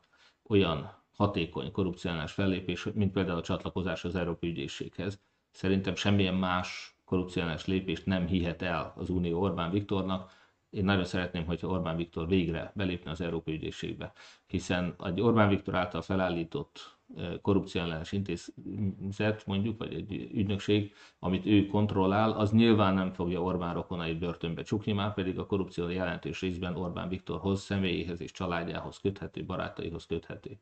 olyan 0.48 1.02
hatékony 1.16 1.70
korrupciálás 1.70 2.32
fellépés, 2.32 2.88
mint 2.94 3.12
például 3.12 3.38
a 3.38 3.42
csatlakozás 3.42 4.04
az 4.04 4.14
Európai 4.14 4.50
Ügyészséghez. 4.50 5.20
Szerintem 5.50 5.94
semmilyen 5.94 6.34
más 6.34 6.96
korrupciálás 7.04 7.66
lépést 7.66 8.06
nem 8.06 8.26
hihet 8.26 8.62
el 8.62 8.92
az 8.96 9.10
Unió 9.10 9.40
Orbán 9.40 9.70
Viktornak, 9.70 10.30
én 10.74 10.84
nagyon 10.84 11.04
szeretném, 11.04 11.44
hogyha 11.46 11.68
Orbán 11.68 11.96
Viktor 11.96 12.28
végre 12.28 12.72
belépne 12.74 13.10
az 13.10 13.20
Európai 13.20 13.54
Ügyészségbe, 13.54 14.12
hiszen 14.46 14.94
egy 15.04 15.20
Orbán 15.20 15.48
Viktor 15.48 15.74
által 15.74 16.02
felállított 16.02 16.96
korrupció 17.42 17.80
ellenes 17.80 18.12
intézet, 18.12 19.46
mondjuk, 19.46 19.78
vagy 19.78 19.94
egy 19.94 20.30
ügynökség, 20.32 20.92
amit 21.18 21.46
ő 21.46 21.66
kontrollál, 21.66 22.32
az 22.32 22.52
nyilván 22.52 22.94
nem 22.94 23.12
fogja 23.12 23.42
Orbán 23.42 23.74
rokonait 23.74 24.18
börtönbe 24.18 24.62
csukni, 24.62 24.92
már 24.92 25.14
pedig 25.14 25.38
a 25.38 25.46
korrupció 25.46 25.88
jelentős 25.88 26.40
részben 26.40 26.76
Orbán 26.76 27.08
Viktorhoz, 27.08 27.60
személyéhez 27.62 28.20
és 28.20 28.32
családjához 28.32 28.98
köthető, 28.98 29.44
barátaihoz 29.44 30.06
köthető. 30.06 30.58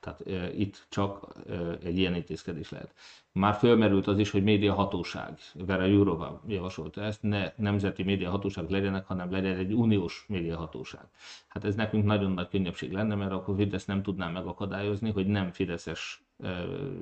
Tehát 0.00 0.20
e, 0.26 0.52
itt 0.54 0.86
csak 0.88 1.32
e, 1.48 1.78
egy 1.82 1.98
ilyen 1.98 2.14
intézkedés 2.14 2.70
lehet. 2.70 2.94
Már 3.32 3.54
fölmerült 3.54 4.06
az 4.06 4.18
is, 4.18 4.30
hogy 4.30 4.42
média 4.42 4.74
hatóság, 4.74 5.38
Vera 5.54 5.84
Jurova 5.84 6.42
javasolta 6.46 7.02
ezt, 7.02 7.22
ne 7.22 7.52
nemzeti 7.56 8.02
média 8.02 8.30
hatóság 8.30 8.70
legyenek, 8.70 9.06
hanem 9.06 9.30
legyen 9.30 9.56
egy 9.56 9.72
uniós 9.72 10.24
média 10.28 10.56
hatóság. 10.56 11.04
Hát 11.48 11.64
ez 11.64 11.74
nekünk 11.74 12.04
nagyon 12.04 12.32
nagy 12.32 12.48
könnyebbség 12.48 12.92
lenne, 12.92 13.14
mert 13.14 13.32
akkor 13.32 13.56
Fidesz 13.56 13.84
nem 13.84 14.02
tudná 14.02 14.28
megakadályozni, 14.28 15.10
hogy 15.10 15.26
nem 15.26 15.50
Fideszes 15.92 16.24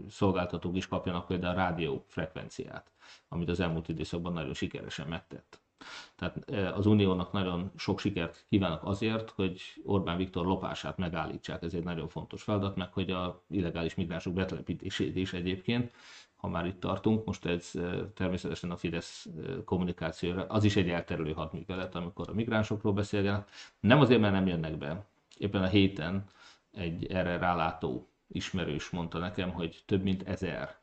szolgáltatók 0.08 0.76
is 0.76 0.88
kapjanak 0.88 1.26
például 1.26 1.54
rádió 1.54 2.04
frekvenciát, 2.06 2.90
amit 3.28 3.48
az 3.48 3.60
elmúlt 3.60 3.88
időszakban 3.88 4.32
nagyon 4.32 4.54
sikeresen 4.54 5.08
megtett. 5.08 5.60
Tehát 6.14 6.50
az 6.74 6.86
Uniónak 6.86 7.32
nagyon 7.32 7.70
sok 7.76 8.00
sikert 8.00 8.44
kívánok 8.48 8.84
azért, 8.84 9.30
hogy 9.30 9.60
Orbán 9.84 10.16
Viktor 10.16 10.46
lopását 10.46 10.96
megállítsák. 10.96 11.62
Ez 11.62 11.74
egy 11.74 11.84
nagyon 11.84 12.08
fontos 12.08 12.42
feladat, 12.42 12.76
meg 12.76 12.92
hogy 12.92 13.10
a 13.10 13.42
illegális 13.50 13.94
migránsok 13.94 14.32
betelepítését 14.32 15.16
is 15.16 15.32
egyébként, 15.32 15.92
ha 16.36 16.48
már 16.48 16.66
itt 16.66 16.80
tartunk, 16.80 17.24
most 17.24 17.44
ez 17.46 17.72
természetesen 18.14 18.70
a 18.70 18.76
Fidesz 18.76 19.28
kommunikációra, 19.64 20.46
az 20.48 20.64
is 20.64 20.76
egy 20.76 20.88
elterülő 20.88 21.32
hadművelet, 21.32 21.94
amikor 21.94 22.28
a 22.28 22.34
migránsokról 22.34 22.92
beszélgenek. 22.92 23.48
Nem 23.80 24.00
azért, 24.00 24.20
mert 24.20 24.32
nem 24.32 24.46
jönnek 24.46 24.78
be. 24.78 25.06
Éppen 25.38 25.62
a 25.62 25.66
héten 25.66 26.24
egy 26.72 27.06
erre 27.06 27.38
rálátó 27.38 28.08
ismerős 28.32 28.90
mondta 28.90 29.18
nekem, 29.18 29.50
hogy 29.50 29.82
több 29.86 30.02
mint 30.02 30.28
ezer 30.28 30.78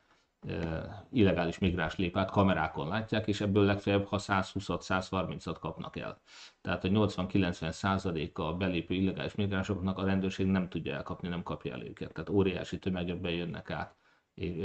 illegális 1.11 1.57
migráns 1.57 1.95
lép 1.95 2.25
kamerákon 2.25 2.87
látják, 2.87 3.27
és 3.27 3.41
ebből 3.41 3.65
legfeljebb, 3.65 4.05
ha 4.05 4.17
120-130-at 4.19 5.55
kapnak 5.59 5.95
el. 5.95 6.21
Tehát 6.61 6.83
a 6.83 6.87
80-90 6.87 7.71
százaléka 7.71 8.53
belépő 8.53 8.93
illegális 8.93 9.35
migránsoknak 9.35 9.97
a 9.97 10.05
rendőrség 10.05 10.45
nem 10.45 10.69
tudja 10.69 10.95
elkapni, 10.95 11.27
nem 11.27 11.43
kapja 11.43 11.73
el 11.73 11.83
őket. 11.83 12.13
Tehát 12.13 12.29
óriási 12.29 12.79
tömegek 12.79 13.21
bejönnek 13.21 13.69
át, 13.69 13.95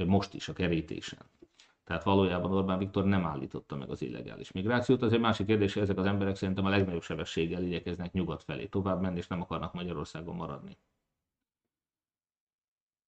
most 0.06 0.34
is 0.34 0.48
a 0.48 0.52
kerítésen. 0.52 1.20
Tehát 1.84 2.02
valójában 2.02 2.52
Orbán 2.52 2.78
Viktor 2.78 3.04
nem 3.04 3.26
állította 3.26 3.76
meg 3.76 3.90
az 3.90 4.02
illegális 4.02 4.52
migrációt. 4.52 5.02
Az 5.02 5.12
egy 5.12 5.20
másik 5.20 5.46
kérdés, 5.46 5.76
ezek 5.76 5.98
az 5.98 6.06
emberek 6.06 6.36
szerintem 6.36 6.64
a 6.64 6.68
legnagyobb 6.68 7.02
sebességgel 7.02 7.62
igyekeznek 7.62 8.12
nyugat 8.12 8.42
felé 8.42 8.66
tovább 8.66 9.00
menni, 9.00 9.18
és 9.18 9.26
nem 9.26 9.40
akarnak 9.40 9.72
Magyarországon 9.72 10.36
maradni. 10.36 10.76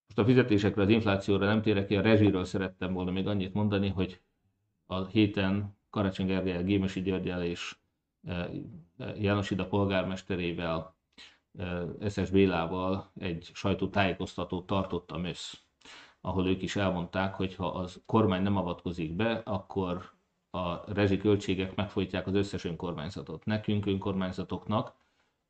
Most 0.07 0.19
a 0.19 0.25
fizetésekre, 0.25 0.83
az 0.83 0.89
inflációra 0.89 1.47
nem 1.47 1.63
térek 1.63 1.87
ki, 1.87 1.97
a 1.97 2.01
rezsiről 2.01 2.45
szerettem 2.45 2.93
volna 2.93 3.11
még 3.11 3.27
annyit 3.27 3.55
mondani, 3.55 3.89
hogy 3.89 4.21
a 4.87 5.05
héten 5.07 5.77
Karácsony 5.91 6.27
Gergely, 6.27 6.65
Gémesi 6.65 7.03
Györgyel 7.03 7.43
és 7.45 7.77
e, 8.27 8.51
e, 8.99 9.15
János 9.17 9.51
Ida 9.51 9.67
polgármesterével, 9.67 10.95
Eszes 12.01 12.31
Bélával 12.31 13.11
egy 13.19 13.51
sajtótájékoztatót 13.55 14.67
tartottam 14.67 15.25
össz, 15.25 15.55
ahol 16.21 16.47
ők 16.47 16.63
is 16.63 16.77
elmondták, 16.77 17.35
hogy 17.35 17.55
ha 17.55 17.67
az 17.67 18.03
kormány 18.07 18.43
nem 18.43 18.57
avatkozik 18.57 19.13
be, 19.17 19.33
akkor 19.45 20.11
a 20.51 20.93
rezsiköltségek 20.93 21.75
megfojtják 21.75 22.27
az 22.27 22.35
összes 22.35 22.65
önkormányzatot. 22.65 23.45
Nekünk, 23.45 23.87
önkormányzatoknak 23.87 24.95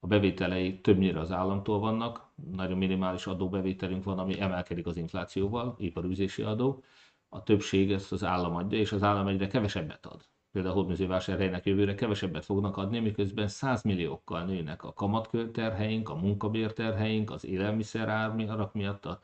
a 0.04 0.06
bevételei 0.06 0.80
többnyire 0.80 1.20
az 1.20 1.32
államtól 1.32 1.78
vannak, 1.78 2.32
nagyon 2.50 2.78
minimális 2.78 3.26
adóbevételünk 3.26 4.04
van, 4.04 4.18
ami 4.18 4.40
emelkedik 4.40 4.86
az 4.86 4.96
inflációval, 4.96 5.74
iparűzési 5.78 6.42
adó. 6.42 6.82
A 7.28 7.42
többség 7.42 7.92
ezt 7.92 8.12
az 8.12 8.24
állam 8.24 8.56
adja, 8.56 8.78
és 8.78 8.92
az 8.92 9.02
állam 9.02 9.26
egyre 9.26 9.46
kevesebbet 9.46 10.06
ad. 10.06 10.28
Például 10.52 10.74
a 10.74 10.78
hódműzővásárhelynek 10.78 11.66
jövőre 11.66 11.94
kevesebbet 11.94 12.44
fognak 12.44 12.76
adni, 12.76 12.98
miközben 12.98 13.48
100 13.48 13.82
milliókkal 13.82 14.44
nőnek 14.44 14.84
a 14.84 14.92
kamatkölterheink, 14.92 16.08
a 16.08 16.14
munkabérterheink, 16.14 17.30
az 17.30 17.44
élelmiszer 17.46 18.08
árak 18.08 18.72
miatt, 18.72 19.04
az 19.04 19.18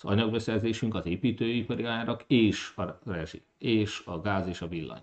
anyagbeszerzésünk, 0.00 0.94
az 0.94 1.06
építőipari 1.06 1.84
árak 1.84 2.24
és 2.26 2.72
a 2.76 2.98
rezsi, 3.04 3.42
és 3.58 4.02
a 4.04 4.20
gáz 4.20 4.46
és 4.46 4.60
a 4.60 4.68
villany. 4.68 5.02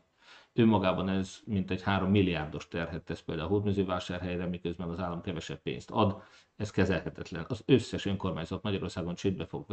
Önmagában 0.56 1.10
ez 1.10 1.40
mintegy 1.46 1.82
3 1.82 2.10
milliárdos 2.10 2.68
terhet 2.68 3.02
tesz 3.02 3.22
például 3.22 3.48
a 3.48 3.52
hódműzővásárhelyre, 3.52 4.46
miközben 4.46 4.90
az 4.90 5.00
állam 5.00 5.22
kevesebb 5.22 5.62
pénzt 5.62 5.92
ad. 5.92 6.22
Ez 6.56 6.72
kezelhetetlen. 6.72 7.46
Az 7.48 7.64
összes 7.66 8.06
önkormányzat 8.06 8.64
Magyarországon 8.64 9.16
csődbe 9.16 9.46
fog 9.46 9.66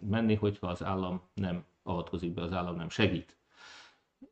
menni, 0.00 0.34
hogyha 0.34 0.66
az 0.66 0.84
állam 0.84 1.22
nem 1.34 1.64
avatkozik 1.82 2.34
be, 2.34 2.42
az 2.42 2.52
állam 2.52 2.76
nem 2.76 2.88
segít. 2.88 3.36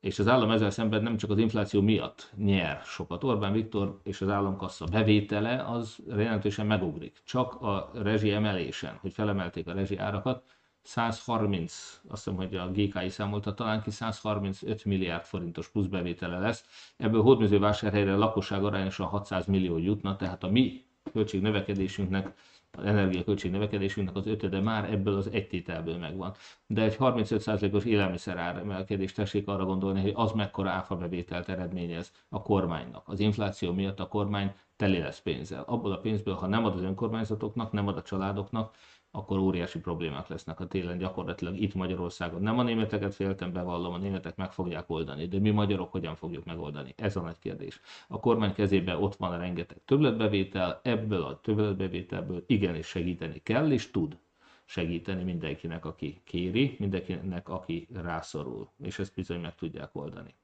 És 0.00 0.18
az 0.18 0.28
állam 0.28 0.50
ezzel 0.50 0.70
szemben 0.70 1.02
nem 1.02 1.16
csak 1.16 1.30
az 1.30 1.38
infláció 1.38 1.80
miatt 1.80 2.32
nyer 2.36 2.80
sokat. 2.84 3.24
Orbán 3.24 3.52
Viktor 3.52 4.00
és 4.02 4.20
az 4.20 4.28
államkassa 4.28 4.84
bevétele 4.84 5.64
az 5.66 5.98
jelentősen 6.08 6.66
megugrik. 6.66 7.22
Csak 7.24 7.62
a 7.62 7.90
rezsi 7.94 8.30
emelésen, 8.30 8.96
hogy 9.00 9.12
felemelték 9.12 9.68
a 9.68 9.72
rezsi 9.72 9.96
árakat, 9.96 10.42
130, 10.82 12.00
azt 12.08 12.24
hiszem, 12.24 12.38
hogy 12.38 12.56
a 12.56 12.70
GKI 12.70 13.08
számolta 13.08 13.54
talán 13.54 13.82
ki, 13.82 13.90
135 13.90 14.84
milliárd 14.84 15.24
forintos 15.24 15.68
pluszbevétele 15.68 16.38
lesz. 16.38 16.92
Ebből 16.96 17.22
hódműzővásárhelyre 17.22 18.12
a 18.12 18.18
lakosság 18.18 18.64
arányosan 18.64 19.06
600 19.06 19.46
millió 19.46 19.78
jutna, 19.78 20.16
tehát 20.16 20.44
a 20.44 20.50
mi 20.50 20.84
költségnövekedésünknek, 21.12 22.34
az 22.72 22.84
energiaköltség 22.84 23.50
növekedésünknek 23.50 24.16
az 24.16 24.26
ötöde 24.26 24.60
már 24.60 24.92
ebből 24.92 25.16
az 25.16 25.28
egy 25.32 25.48
tételből 25.48 25.96
megvan. 25.96 26.34
De 26.66 26.82
egy 26.82 26.96
35%-os 26.98 27.84
élelmiszer 27.84 28.36
emelkedést 28.36 29.14
tessék 29.14 29.48
arra 29.48 29.64
gondolni, 29.64 30.00
hogy 30.00 30.12
az 30.14 30.32
mekkora 30.32 30.70
áfa 30.70 30.96
bevételt 30.96 31.48
eredményez 31.48 32.12
a 32.28 32.42
kormánynak. 32.42 33.08
Az 33.08 33.20
infláció 33.20 33.72
miatt 33.72 34.00
a 34.00 34.08
kormány 34.08 34.54
teli 34.76 34.98
lesz 34.98 35.20
pénzzel. 35.20 35.64
Abból 35.66 35.92
a 35.92 35.98
pénzből, 35.98 36.34
ha 36.34 36.46
nem 36.46 36.64
ad 36.64 36.74
az 36.74 36.82
önkormányzatoknak, 36.82 37.72
nem 37.72 37.86
ad 37.86 37.96
a 37.96 38.02
családoknak, 38.02 38.74
akkor 39.10 39.38
óriási 39.38 39.78
problémák 39.80 40.28
lesznek 40.28 40.60
a 40.60 40.66
télen 40.66 40.98
gyakorlatilag 40.98 41.56
itt 41.60 41.74
Magyarországon. 41.74 42.42
Nem 42.42 42.58
a 42.58 42.62
németeket 42.62 43.14
féltem, 43.14 43.52
bevallom, 43.52 43.92
a 43.92 43.98
németek 43.98 44.36
meg 44.36 44.52
fogják 44.52 44.90
oldani, 44.90 45.26
de 45.26 45.38
mi 45.38 45.50
magyarok 45.50 45.92
hogyan 45.92 46.14
fogjuk 46.14 46.44
megoldani? 46.44 46.94
Ez 46.96 47.16
a 47.16 47.20
nagy 47.20 47.38
kérdés. 47.38 47.80
A 48.08 48.20
kormány 48.20 48.52
kezében 48.52 49.02
ott 49.02 49.16
van 49.16 49.32
a 49.32 49.36
rengeteg 49.36 49.80
többletbevétel, 49.84 50.80
ebből 50.82 51.22
a 51.22 51.40
többletbevételből 51.40 52.44
igenis 52.46 52.86
segíteni 52.86 53.38
kell 53.42 53.70
és 53.72 53.90
tud 53.90 54.18
segíteni 54.64 55.22
mindenkinek, 55.22 55.84
aki 55.84 56.20
kéri, 56.24 56.76
mindenkinek, 56.78 57.48
aki 57.48 57.88
rászorul, 57.92 58.70
és 58.82 58.98
ezt 58.98 59.14
bizony 59.14 59.40
meg 59.40 59.54
tudják 59.54 59.94
oldani. 59.96 60.34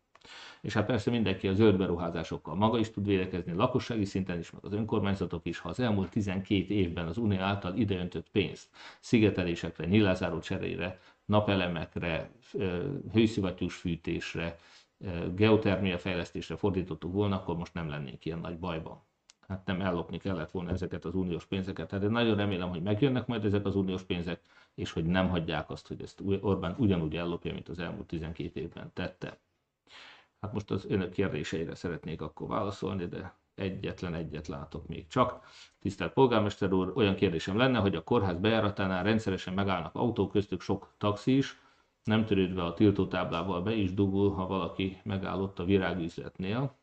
És 0.61 0.73
hát 0.73 0.87
persze 0.87 1.11
mindenki 1.11 1.49
a 1.49 1.55
zöld 1.55 1.77
beruházásokkal 1.77 2.55
maga 2.55 2.79
is 2.79 2.91
tud 2.91 3.07
védekezni, 3.07 3.53
lakossági 3.53 4.05
szinten 4.05 4.39
is, 4.39 4.51
meg 4.51 4.65
az 4.65 4.73
önkormányzatok 4.73 5.47
is, 5.47 5.59
ha 5.59 5.69
az 5.69 5.81
elmúlt 5.81 6.11
12 6.11 6.75
évben 6.75 7.07
az 7.07 7.17
Unió 7.17 7.41
által 7.41 7.77
ideöntött 7.77 8.31
pénzt 8.31 8.69
szigetelésekre, 9.01 9.87
nyilázáró 9.87 10.39
cserére, 10.39 11.01
napelemekre, 11.25 12.31
hőszivattyús 13.13 13.75
fűtésre, 13.75 14.59
geotermia 15.35 15.99
fejlesztésre 15.99 16.57
fordítottuk 16.57 17.13
volna, 17.13 17.37
akkor 17.37 17.57
most 17.57 17.75
nem 17.75 17.89
lennénk 17.89 18.25
ilyen 18.25 18.39
nagy 18.39 18.59
bajban. 18.59 19.05
Hát 19.49 19.67
nem 19.67 19.81
ellopni 19.81 20.19
kellett 20.19 20.51
volna 20.51 20.71
ezeket 20.71 21.05
az 21.05 21.15
uniós 21.15 21.47
pénzeket. 21.47 21.89
Tehát 21.89 22.05
én 22.05 22.11
nagyon 22.11 22.37
remélem, 22.37 22.69
hogy 22.69 22.83
megjönnek 22.83 23.27
majd 23.27 23.45
ezek 23.45 23.67
az 23.67 23.77
uniós 23.77 24.03
pénzek, 24.03 24.41
és 24.75 24.93
hogy 24.93 25.05
nem 25.05 25.29
hagyják 25.29 25.71
azt, 25.71 25.89
hogy 25.89 26.03
ezt 26.03 26.23
Orbán 26.41 26.75
ugyanúgy 26.79 27.17
ellopja, 27.17 27.53
mint 27.53 27.69
az 27.69 27.79
elmúlt 27.79 28.07
12 28.07 28.61
évben 28.61 28.91
tette. 28.93 29.39
Hát 30.41 30.53
most 30.53 30.71
az 30.71 30.85
önök 30.89 31.13
kérdéseire 31.13 31.75
szeretnék 31.75 32.21
akkor 32.21 32.49
válaszolni, 32.49 33.07
de 33.07 33.39
egyetlen 33.55 34.15
egyet 34.15 34.47
látok 34.47 34.87
még 34.87 35.07
csak. 35.07 35.47
Tisztelt 35.79 36.13
polgármester 36.13 36.73
úr, 36.73 36.93
olyan 36.95 37.15
kérdésem 37.15 37.57
lenne, 37.57 37.79
hogy 37.79 37.95
a 37.95 38.03
kórház 38.05 38.39
bejáratánál 38.39 39.05
rendszeresen 39.05 39.55
megállnak 39.55 39.95
autók, 39.95 40.31
köztük 40.31 40.61
sok 40.61 40.95
taxi 40.99 41.37
is, 41.37 41.61
nem 42.05 42.25
törődve 42.25 42.65
a 42.65 42.75
tiltótáblával 42.75 43.63
be 43.63 43.73
is 43.75 43.95
dugul, 43.95 44.33
ha 44.33 44.47
valaki 44.47 45.01
megállott 45.05 45.59
a 45.59 45.65
virágüzletnél. 45.65 46.79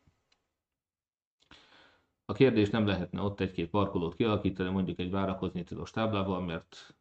A 2.25 2.33
kérdés 2.33 2.69
nem 2.69 2.85
lehetne 2.87 3.21
ott 3.21 3.39
egy-két 3.39 3.69
parkolót 3.69 4.15
kialakítani, 4.15 4.69
mondjuk 4.69 4.99
egy 4.99 5.11
várakozni 5.11 5.63
tilos 5.63 5.91
táblával, 5.91 6.41
mert 6.41 6.95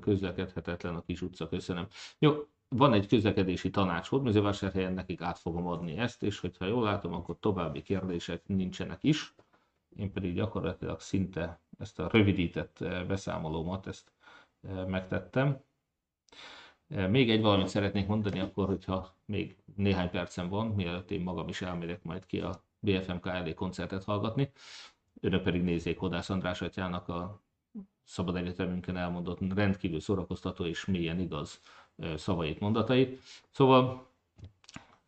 közlekedhetetlen 0.00 0.94
a 0.94 1.02
kis 1.02 1.22
utca, 1.22 1.48
köszönöm. 1.48 1.86
Jó, 2.18 2.46
van 2.76 2.92
egy 2.92 3.06
közlekedési 3.06 3.70
tanács 3.70 4.08
Hódmezővásárhelyen, 4.08 4.92
nekik 4.92 5.20
át 5.20 5.38
fogom 5.38 5.66
adni 5.66 5.96
ezt, 5.98 6.22
és 6.22 6.38
hogyha 6.38 6.66
jól 6.66 6.82
látom, 6.82 7.12
akkor 7.12 7.36
további 7.40 7.82
kérdések 7.82 8.42
nincsenek 8.46 9.02
is. 9.02 9.34
Én 9.96 10.12
pedig 10.12 10.34
gyakorlatilag 10.34 11.00
szinte 11.00 11.60
ezt 11.78 11.98
a 11.98 12.08
rövidített 12.12 12.80
eh, 12.80 13.04
beszámolómat, 13.04 13.86
ezt 13.86 14.12
eh, 14.68 14.86
megtettem. 14.86 15.60
Eh, 16.88 17.08
még 17.08 17.30
egy 17.30 17.40
valamit 17.40 17.68
szeretnék 17.68 18.06
mondani, 18.06 18.40
akkor, 18.40 18.66
hogyha 18.66 19.14
még 19.24 19.56
néhány 19.76 20.10
percem 20.10 20.48
van, 20.48 20.66
mielőtt 20.66 21.10
én 21.10 21.20
magam 21.20 21.48
is 21.48 21.62
elmegyek 21.62 22.02
majd 22.02 22.26
ki 22.26 22.40
a 22.40 22.62
BFM 22.78 23.16
KLD 23.16 23.54
koncertet 23.54 24.04
hallgatni. 24.04 24.50
Önök 25.20 25.42
pedig 25.42 25.62
nézzék 25.62 25.98
Hodász 25.98 26.30
András 26.30 26.62
atyának 26.62 27.08
a 27.08 27.40
Szabad 28.04 28.36
Egyetemünkön 28.36 28.96
elmondott 28.96 29.52
rendkívül 29.54 30.00
szórakoztató 30.00 30.64
és 30.64 30.84
mélyen 30.84 31.20
igaz 31.20 31.60
szavait, 32.16 32.60
mondatait. 32.60 33.20
Szóval 33.50 34.06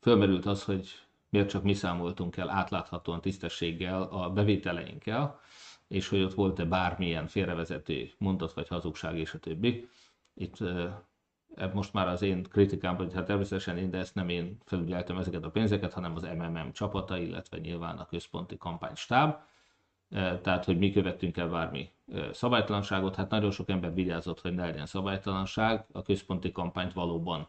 fölmerült 0.01 0.47
az, 0.47 0.65
hogy 0.65 0.89
miért 1.29 1.49
csak 1.49 1.63
mi 1.63 1.75
számoltunk 1.75 2.37
el 2.37 2.51
átláthatóan, 2.51 3.21
tisztességgel 3.21 4.03
a 4.03 4.31
bevételeinkkel, 4.31 5.41
és 5.89 6.09
hogy 6.09 6.23
ott 6.23 6.35
volt-e 6.35 6.65
bármilyen 6.65 7.27
félrevezető 7.27 8.11
mondat 8.19 8.53
vagy 8.53 8.69
hazugság 8.69 9.19
és 9.19 9.33
a 9.33 9.39
többi. 9.39 9.89
Itt 10.35 10.57
most 11.73 11.93
már 11.93 12.09
az 12.09 12.23
én 12.23 12.43
kritikám, 12.43 12.97
hogy 12.97 13.13
hát 13.15 13.25
természetesen 13.27 13.79
én, 13.79 13.91
de 13.91 13.99
ezt 13.99 14.15
nem 14.15 14.29
én 14.29 14.59
felügyeltem 14.65 15.19
ezeket 15.19 15.45
a 15.45 15.51
pénzeket, 15.51 15.93
hanem 15.93 16.15
az 16.15 16.23
MMM 16.23 16.73
csapata, 16.73 17.19
illetve 17.19 17.59
nyilván 17.59 17.99
a 17.99 18.07
központi 18.07 18.57
kampánystáb. 18.57 19.37
Tehát, 20.43 20.65
hogy 20.65 20.79
mi 20.79 20.93
követtünk 20.93 21.37
el 21.37 21.49
bármi 21.49 21.91
szabálytalanságot, 22.33 23.15
hát 23.15 23.31
nagyon 23.31 23.51
sok 23.51 23.69
ember 23.69 23.95
vigyázott, 23.95 24.41
hogy 24.41 24.55
ne 24.55 24.67
legyen 24.67 24.87
szabálytalanság. 24.87 25.85
A 25.93 26.03
központi 26.03 26.53
kampányt 26.53 26.93
valóban 26.93 27.49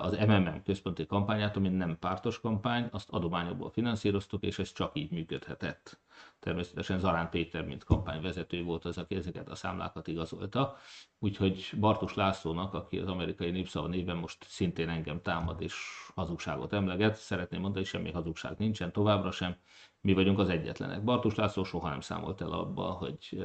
az 0.00 0.16
MMM 0.26 0.62
központi 0.64 1.06
kampányát, 1.06 1.56
ami 1.56 1.68
nem 1.68 1.98
pártos 1.98 2.40
kampány, 2.40 2.88
azt 2.90 3.10
adományokból 3.10 3.70
finanszíroztuk, 3.70 4.42
és 4.42 4.58
ez 4.58 4.72
csak 4.72 4.90
így 4.96 5.10
működhetett. 5.10 5.98
Természetesen 6.38 6.98
Zarán 6.98 7.30
Péter, 7.30 7.64
mint 7.64 7.84
kampányvezető 7.84 8.62
volt 8.62 8.84
az, 8.84 8.98
aki 8.98 9.14
ezeket 9.14 9.48
a 9.48 9.54
számlákat 9.54 10.06
igazolta. 10.06 10.76
Úgyhogy 11.18 11.72
Bartus 11.78 12.14
Lászlónak, 12.14 12.74
aki 12.74 12.98
az 12.98 13.08
amerikai 13.08 13.50
népszava 13.50 13.86
néven 13.86 14.16
most 14.16 14.44
szintén 14.48 14.88
engem 14.88 15.22
támad 15.22 15.60
és 15.60 15.74
hazugságot 16.14 16.72
emleget, 16.72 17.16
szeretném 17.16 17.60
mondani, 17.60 17.84
hogy 17.84 17.92
semmi 17.92 18.10
hazugság 18.10 18.58
nincsen, 18.58 18.92
továbbra 18.92 19.30
sem. 19.30 19.56
Mi 20.00 20.12
vagyunk 20.12 20.38
az 20.38 20.48
egyetlenek. 20.48 21.04
Bartus 21.04 21.34
László 21.34 21.64
soha 21.64 21.88
nem 21.88 22.00
számolt 22.00 22.40
el 22.40 22.52
abba, 22.52 22.82
hogy 22.82 23.44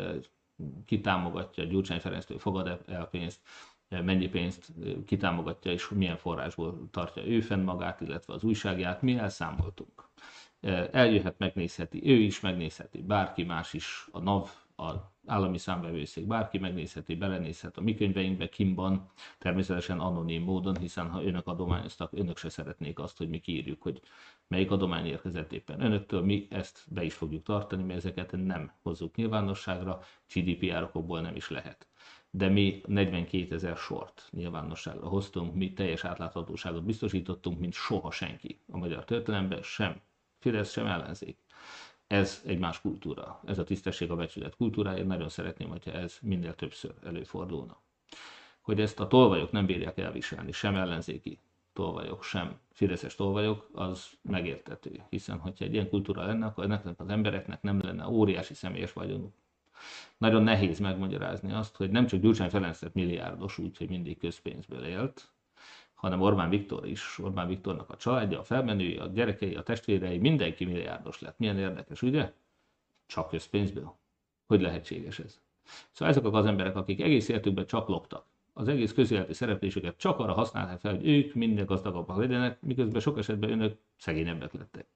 ki 0.86 1.02
támogatja, 1.02 1.64
Gyurcsány 1.64 2.00
Ferenctől 2.00 2.40
fogad 2.40 2.82
el 2.88 3.08
pénzt, 3.08 3.42
mennyi 3.90 4.28
pénzt 4.28 4.74
kitámogatja 5.06 5.72
és 5.72 5.90
milyen 5.90 6.18
forrásból 6.18 6.90
tartja 6.92 7.26
ő 7.26 7.42
fenn 7.42 7.64
magát, 7.64 8.02
illetve 8.02 8.34
az 8.34 8.44
újságját, 8.44 9.02
mi 9.02 9.18
elszámoltunk. 9.18 10.10
Eljöhet, 10.92 11.38
megnézheti, 11.38 12.10
ő 12.10 12.16
is 12.16 12.40
megnézheti, 12.40 13.02
bárki 13.02 13.44
más 13.44 13.74
is, 13.74 14.08
a 14.12 14.20
NAV, 14.20 14.50
a 14.78 15.14
állami 15.26 15.58
számbevőszék, 15.58 16.28
bárki 16.28 16.58
megnézheti, 16.58 17.16
belenézhet 17.16 17.78
a 17.78 17.82
mi 17.82 17.96
könyveinkbe, 17.96 18.50
kimban, 18.50 19.12
természetesen 19.38 20.00
anonim 20.00 20.44
módon, 20.44 20.78
hiszen 20.78 21.10
ha 21.10 21.24
önök 21.24 21.48
adományoztak, 21.48 22.14
önök 22.14 22.38
se 22.38 22.50
szeretnék 22.50 23.00
azt, 23.00 23.18
hogy 23.18 23.30
mi 23.30 23.40
kiírjuk, 23.40 23.82
hogy 23.82 24.02
melyik 24.48 24.72
adomány 24.72 25.06
érkezett 25.06 25.54
éppen 25.54 25.82
önöktől, 25.82 26.22
mi 26.22 26.48
ezt 26.50 26.84
be 26.90 27.04
is 27.04 27.14
fogjuk 27.14 27.44
tartani, 27.44 27.84
mert 27.84 28.00
ezeket 28.00 28.32
nem 28.32 28.72
hozzuk 28.82 29.16
nyilvánosságra, 29.16 30.00
GDPR 30.34 30.84
okokból 30.84 31.22
nem 31.22 31.36
is 31.36 31.50
lehet 31.50 31.88
de 32.38 32.48
mi 32.48 32.82
42 32.88 33.56
ezer 33.56 33.78
sort 33.78 34.28
nyilvánosságra 34.32 35.08
hoztunk, 35.08 35.54
mi 35.54 35.74
teljes 35.74 36.04
átláthatóságot 36.04 36.84
biztosítottunk, 36.84 37.60
mint 37.60 37.74
soha 37.74 38.12
senki 38.12 38.60
a 38.72 38.78
magyar 38.78 39.06
történelemben, 39.06 39.62
sem 39.62 40.02
Fidesz, 40.40 40.72
sem 40.72 40.86
ellenzék. 40.86 41.38
Ez 42.08 42.42
egy 42.46 42.60
más 42.60 42.82
kultúra. 42.82 43.42
Ez 43.46 43.58
a 43.58 43.64
tisztesség 43.64 44.12
a 44.12 44.16
becsület 44.16 44.56
kultúrája. 44.56 44.98
Én 44.98 45.06
nagyon 45.06 45.30
szeretném, 45.30 45.70
hogyha 45.70 45.92
ez 45.92 46.18
minél 46.22 46.56
többször 46.56 46.94
előfordulna. 47.04 47.82
Hogy 48.62 48.82
ezt 48.82 49.00
a 49.00 49.08
tolvajok 49.08 49.52
nem 49.52 49.66
bírják 49.66 49.98
elviselni, 49.98 50.52
sem 50.52 50.76
ellenzéki 50.76 51.40
tolvajok, 51.74 52.24
sem 52.24 52.60
fideszes 52.72 53.16
tolvajok, 53.16 53.70
az 53.74 54.10
megértető. 54.22 55.04
Hiszen, 55.10 55.40
hogyha 55.40 55.66
egy 55.66 55.74
ilyen 55.74 55.90
kultúra 55.90 56.26
lenne, 56.26 56.46
akkor 56.46 56.64
ennek 56.64 56.86
az 56.98 57.10
embereknek 57.10 57.62
nem 57.62 57.82
lenne 57.82 58.08
óriási 58.08 58.54
személyes 58.54 58.94
vagyonuk, 58.94 59.34
nagyon 60.18 60.44
nehéz 60.44 60.80
megmagyarázni 60.80 61.52
azt, 61.52 61.76
hogy 61.76 61.90
nem 61.90 62.06
csak 62.06 62.20
Gyurcsány 62.20 62.50
Ferenc 62.50 62.82
lett 62.82 62.94
milliárdos 62.94 63.58
úgy, 63.58 63.78
hogy 63.78 63.90
mindig 63.90 64.18
közpénzből 64.18 64.84
élt, 64.86 65.35
hanem 66.06 66.22
Orbán 66.22 66.50
Viktor 66.50 66.88
is, 66.88 67.20
Orbán 67.20 67.48
Viktornak 67.48 67.90
a 67.90 67.96
családja, 67.96 68.40
a 68.40 68.44
felmenői, 68.44 68.98
a 68.98 69.08
gyerekei, 69.08 69.56
a 69.56 69.64
testvérei, 69.64 70.18
mindenki 70.18 70.66
milliárdos 70.66 71.22
lett. 71.22 71.40
Milyen 71.40 71.58
érdekes, 71.58 72.02
ugye? 72.02 72.34
Csak 73.06 73.30
közpénzből. 73.30 73.96
Hogy 74.46 74.62
lehetséges 74.62 75.20
ez? 75.20 75.40
Szóval 75.92 76.14
ezek 76.14 76.34
az 76.34 76.46
emberek, 76.46 76.76
akik 76.76 77.02
egész 77.02 77.30
életükben 77.30 77.66
csak 77.66 77.88
loptak, 77.88 78.26
az 78.54 78.68
egész 78.68 78.94
közéleti 78.94 79.34
szereplésüket 79.34 79.98
csak 79.98 80.20
arra 80.20 80.34
használták 80.34 80.80
fel, 80.80 80.96
hogy 80.96 81.08
ők 81.08 81.34
minden 81.34 81.66
gazdagabbak 81.66 82.18
legyenek, 82.18 82.62
miközben 82.62 83.02
sok 83.02 83.18
esetben 83.18 83.52
önök 83.52 83.78
szegényebbek 83.98 84.54
lettek. 84.54 84.88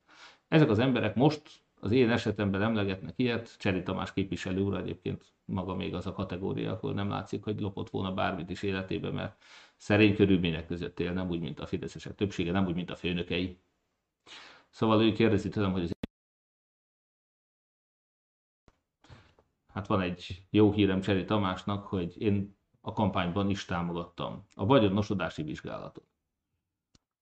Ezek 0.47 0.69
az 0.69 0.79
emberek 0.79 1.15
most 1.15 1.41
az 1.79 1.91
én 1.91 2.09
esetemben 2.09 2.61
emlegetnek 2.61 3.13
ilyet, 3.15 3.57
Cseri 3.57 3.83
Tamás 3.83 4.13
képviselő 4.13 4.61
úr 4.61 4.75
egyébként 4.75 5.25
maga 5.45 5.75
még 5.75 5.93
az 5.93 6.07
a 6.07 6.13
kategória, 6.13 6.71
akkor 6.71 6.93
nem 6.93 7.09
látszik, 7.09 7.43
hogy 7.43 7.59
lopott 7.59 7.89
volna 7.89 8.13
bármit 8.13 8.49
is 8.49 8.63
életében, 8.63 9.13
mert 9.13 9.43
szerény 9.79 10.15
körülmények 10.15 10.67
között 10.67 10.99
él, 10.99 11.13
nem 11.13 11.29
úgy, 11.29 11.39
mint 11.39 11.59
a 11.59 11.65
fideszesek 11.65 12.15
többsége, 12.15 12.51
nem 12.51 12.65
úgy, 12.65 12.75
mint 12.75 12.89
a 12.89 12.95
főnökei. 12.95 13.59
Szóval 14.69 15.03
ő 15.03 15.11
kérdezi 15.11 15.49
tőlem, 15.49 15.71
hogy 15.71 15.83
az 15.83 15.97
Hát 19.73 19.87
van 19.87 20.01
egy 20.01 20.43
jó 20.49 20.71
hírem 20.71 21.01
Cseri 21.01 21.25
Tamásnak, 21.25 21.87
hogy 21.87 22.21
én 22.21 22.57
a 22.81 22.93
kampányban 22.93 23.49
is 23.49 23.65
támogattam 23.65 24.47
a 24.55 24.65
vagyonosodási 24.65 25.43
vizsgálatot. 25.43 26.07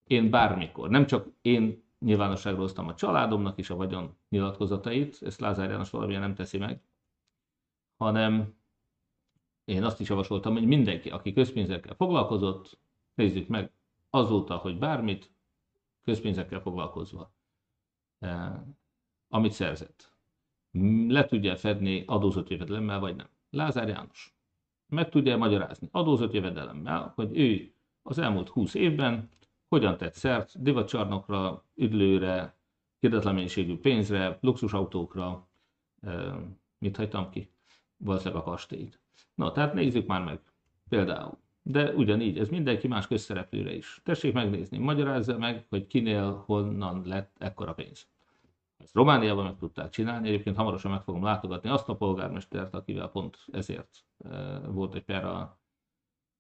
Én 0.03 0.30
bármikor, 0.30 0.89
nem 0.89 1.05
csak 1.05 1.28
én 1.41 1.84
nyilvánosságra 1.99 2.60
hoztam 2.60 2.88
a 2.88 2.95
családomnak 2.95 3.58
is 3.58 3.70
a 3.70 3.76
vagyon 3.76 4.18
nyilatkozatait, 4.30 5.22
ezt 5.22 5.39
Lázár 5.39 5.70
János 5.70 5.89
valamilyen 5.89 6.22
nem 6.22 6.36
teszi 6.36 6.58
meg, 6.58 6.82
hanem 7.97 8.57
én 9.68 9.84
azt 9.84 9.99
is 9.99 10.09
javasoltam, 10.09 10.53
hogy 10.53 10.65
mindenki, 10.65 11.09
aki 11.09 11.34
közpénzekkel 11.34 11.95
foglalkozott, 11.95 12.78
nézzük 13.13 13.47
meg 13.47 13.72
azóta, 14.09 14.55
hogy 14.57 14.78
bármit 14.78 15.32
közpénzekkel 16.03 16.59
foglalkozva, 16.59 17.32
eh, 18.20 18.53
amit 19.30 19.51
szerzett, 19.51 20.11
le 21.07 21.26
tudja 21.26 21.55
fedni 21.55 22.03
adózott 22.05 22.49
jövedelemmel, 22.49 22.99
vagy 22.99 23.15
nem. 23.15 23.28
Lázár 23.49 23.88
János 23.88 24.36
meg 24.88 25.09
tudja 25.09 25.38
magyarázni 25.38 25.88
adózott 25.91 26.34
jövedelemmel, 26.34 27.11
hogy 27.15 27.38
ő 27.38 27.74
az 28.01 28.18
elmúlt 28.18 28.49
20 28.49 28.74
évben 28.74 29.30
hogyan 29.68 29.97
tett 29.97 30.13
szert 30.13 30.61
divatcsarnokra, 30.61 31.63
üdlőre, 31.76 32.55
hirdetlen 32.99 33.34
mennyiségű 33.34 33.78
pénzre, 33.78 34.38
luxusautókra, 34.41 35.47
mit 36.78 36.95
hagytam 36.97 37.30
ki? 37.30 37.49
Valószínűleg 37.97 38.41
a 38.41 38.49
kastélyt. 38.49 38.99
Na, 39.36 39.51
tehát 39.51 39.74
nézzük 39.74 40.07
már 40.07 40.24
meg. 40.24 40.39
Például. 40.89 41.38
De 41.61 41.93
ugyanígy, 41.93 42.39
ez 42.39 42.49
mindenki 42.49 42.88
más 42.88 43.07
közszereplőre 43.07 43.76
is. 43.76 44.01
Tessék 44.03 44.34
megnézni, 44.34 44.78
magyarázza 44.78 45.38
meg, 45.38 45.65
hogy 45.70 45.88
kinél, 45.88 46.43
honnan 46.45 47.01
lett 47.05 47.36
ekkora 47.39 47.74
pénz. 47.74 48.07
Ezt 48.78 48.93
Romániában 48.93 49.43
meg 49.43 49.57
tudták 49.57 49.89
csinálni, 49.89 50.28
egyébként 50.28 50.55
hamarosan 50.55 50.91
meg 50.91 51.01
fogom 51.01 51.24
látogatni 51.24 51.70
azt 51.70 51.89
a 51.89 51.95
polgármestert, 51.95 52.74
akivel 52.74 53.07
pont 53.07 53.38
ezért 53.51 54.05
volt 54.68 54.95
egy 54.95 55.03
per 55.03 55.26
a 55.26 55.59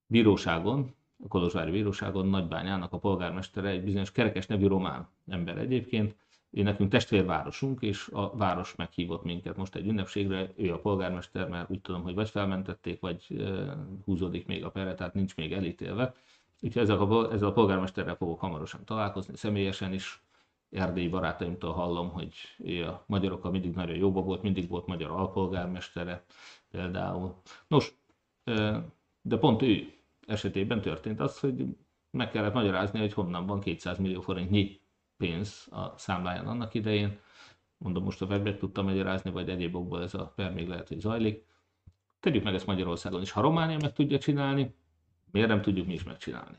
bíróságon, 0.05 0.95
a 1.23 1.27
Kolozsvári 1.27 1.71
Bíróságon 1.71 2.27
Nagybányának 2.27 2.93
a 2.93 2.97
polgármestere, 2.97 3.69
egy 3.69 3.83
bizonyos 3.83 4.11
kerekes 4.11 4.47
nevű 4.47 4.67
román 4.67 5.07
ember 5.27 5.57
egyébként, 5.57 6.15
ő 6.57 6.63
nekünk 6.63 6.89
testvérvárosunk, 6.91 7.81
és 7.81 8.09
a 8.13 8.37
város 8.37 8.75
meghívott 8.75 9.23
minket 9.23 9.57
most 9.57 9.75
egy 9.75 9.87
ünnepségre, 9.87 10.51
ő 10.55 10.73
a 10.73 10.79
polgármester, 10.79 11.49
mert 11.49 11.69
úgy 11.69 11.81
tudom, 11.81 12.01
hogy 12.01 12.15
vagy 12.15 12.29
felmentették, 12.29 12.99
vagy 12.99 13.49
húzódik 14.05 14.45
még 14.47 14.63
a 14.63 14.71
perre, 14.71 14.93
tehát 14.93 15.13
nincs 15.13 15.35
még 15.35 15.53
elítélve. 15.53 16.15
Úgyhogy 16.61 16.81
ezzel 16.81 16.99
a, 16.99 17.31
ezzel 17.31 17.47
a 17.47 17.53
polgármesterrel 17.53 18.15
fogok 18.15 18.39
hamarosan 18.39 18.85
találkozni, 18.85 19.35
személyesen 19.35 19.93
is. 19.93 20.21
Erdélyi 20.71 21.07
barátaimtól 21.07 21.73
hallom, 21.73 22.09
hogy 22.09 22.33
ő 22.57 22.85
a 22.85 23.03
magyarokkal 23.07 23.51
mindig 23.51 23.73
nagyon 23.73 23.95
jóba 23.95 24.21
volt, 24.21 24.41
mindig 24.41 24.69
volt 24.69 24.87
magyar 24.87 25.11
alpolgármestere 25.11 26.23
például. 26.71 27.35
Nos, 27.67 27.93
de 29.21 29.37
pont 29.39 29.61
ő 29.61 29.93
esetében 30.27 30.81
történt 30.81 31.19
az, 31.19 31.39
hogy 31.39 31.65
meg 32.11 32.31
kellett 32.31 32.53
magyarázni, 32.53 32.99
hogy 32.99 33.13
honnan 33.13 33.45
van 33.45 33.59
200 33.59 33.97
millió 33.97 34.21
forintnyi 34.21 34.79
pénz 35.17 35.67
a 35.71 35.97
számláján 35.97 36.47
annak 36.47 36.73
idején. 36.73 37.19
Mondom, 37.77 38.03
most 38.03 38.21
a 38.21 38.25
webet 38.25 38.59
tudtam 38.59 38.85
magyarázni, 38.85 39.31
vagy 39.31 39.49
egyéb 39.49 39.75
okból 39.75 40.03
ez 40.03 40.13
a 40.13 40.33
per 40.35 40.53
még 40.53 40.67
lehet, 40.67 40.87
hogy 40.87 40.99
zajlik. 40.99 41.45
Tegyük 42.19 42.43
meg 42.43 42.53
ezt 42.53 42.65
Magyarországon 42.65 43.21
is. 43.21 43.31
Ha 43.31 43.41
Románia 43.41 43.77
meg 43.81 43.93
tudja 43.93 44.19
csinálni, 44.19 44.75
miért 45.31 45.47
nem 45.47 45.61
tudjuk 45.61 45.87
mi 45.87 45.93
is 45.93 46.03
megcsinálni? 46.03 46.57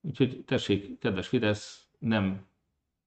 Úgyhogy 0.00 0.42
tessék, 0.46 0.98
kedves 0.98 1.28
Fidesz, 1.28 1.88
nem 1.98 2.46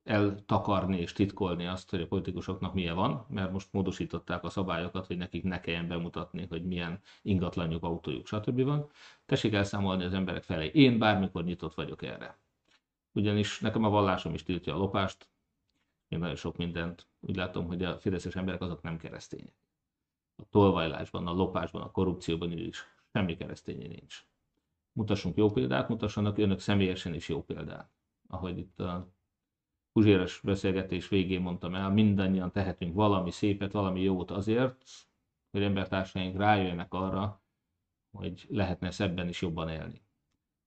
eltakarni 0.03 0.99
és 0.99 1.13
titkolni 1.13 1.68
azt, 1.68 1.89
hogy 1.89 2.01
a 2.01 2.07
politikusoknak 2.07 2.74
milyen 2.74 2.95
van, 2.95 3.26
mert 3.30 3.51
most 3.51 3.68
módosították 3.72 4.43
a 4.43 4.49
szabályokat, 4.49 5.05
hogy 5.05 5.18
nekik 5.18 5.43
ne 5.43 5.59
kelljen 5.59 5.88
bemutatni, 5.88 6.45
hogy 6.49 6.66
milyen 6.66 6.99
ingatlanjuk, 7.22 7.84
autójuk, 7.84 8.28
stb. 8.28 8.61
van. 8.61 8.89
Tessék 9.26 9.53
elszámolni 9.53 10.03
az 10.03 10.13
emberek 10.13 10.43
felé. 10.43 10.72
Én 10.74 10.97
bármikor 10.97 11.43
nyitott 11.43 11.74
vagyok 11.74 12.01
erre. 12.01 12.38
Ugyanis 13.16 13.59
nekem 13.59 13.84
a 13.84 13.89
vallásom 13.89 14.34
is 14.34 14.43
tiltja 14.43 14.74
a 14.74 14.78
lopást, 14.78 15.28
én 16.07 16.20
nagyon 16.20 16.36
sok 16.36 16.57
mindent. 16.57 17.07
Úgy 17.20 17.36
látom, 17.36 17.68
hogy 17.68 17.84
a 17.84 17.97
fideszes 17.99 18.36
emberek 18.36 18.61
azok 18.61 18.82
nem 18.82 18.97
keresztények. 18.97 19.53
a 20.38 20.43
tolvajlásban, 20.49 21.28
a 21.28 21.34
lopásban, 21.34 21.82
a 21.82 21.91
korrupcióban 21.91 22.51
is 22.51 22.84
semmi 23.13 23.38
keresztényi 23.38 23.88
nincs. 23.88 24.26
Mutassunk 24.91 25.36
jó 25.36 25.51
példát, 25.51 25.89
mutassanak 25.89 26.38
önök 26.38 26.59
személyesen 26.59 27.13
is 27.13 27.30
jó 27.30 27.43
példát. 27.43 27.89
Ahogy 28.28 28.57
itt 28.57 28.80
a 28.80 29.07
Puzséres 29.93 30.39
beszélgetés 30.43 31.07
végén 31.09 31.41
mondtam 31.41 31.76
el, 31.76 31.89
mindannyian 31.89 32.51
tehetünk 32.51 32.93
valami 32.93 33.32
szépet, 33.32 33.72
valami 33.72 34.01
jót 34.01 34.32
azért, 34.32 34.84
hogy 35.51 35.63
embertársaink 35.63 36.38
rájöjjenek 36.38 36.93
arra, 36.93 37.41
hogy 38.11 38.45
lehetne 38.49 38.91
szebben 38.91 39.28
is 39.28 39.41
jobban 39.41 39.70
élni. 39.70 40.05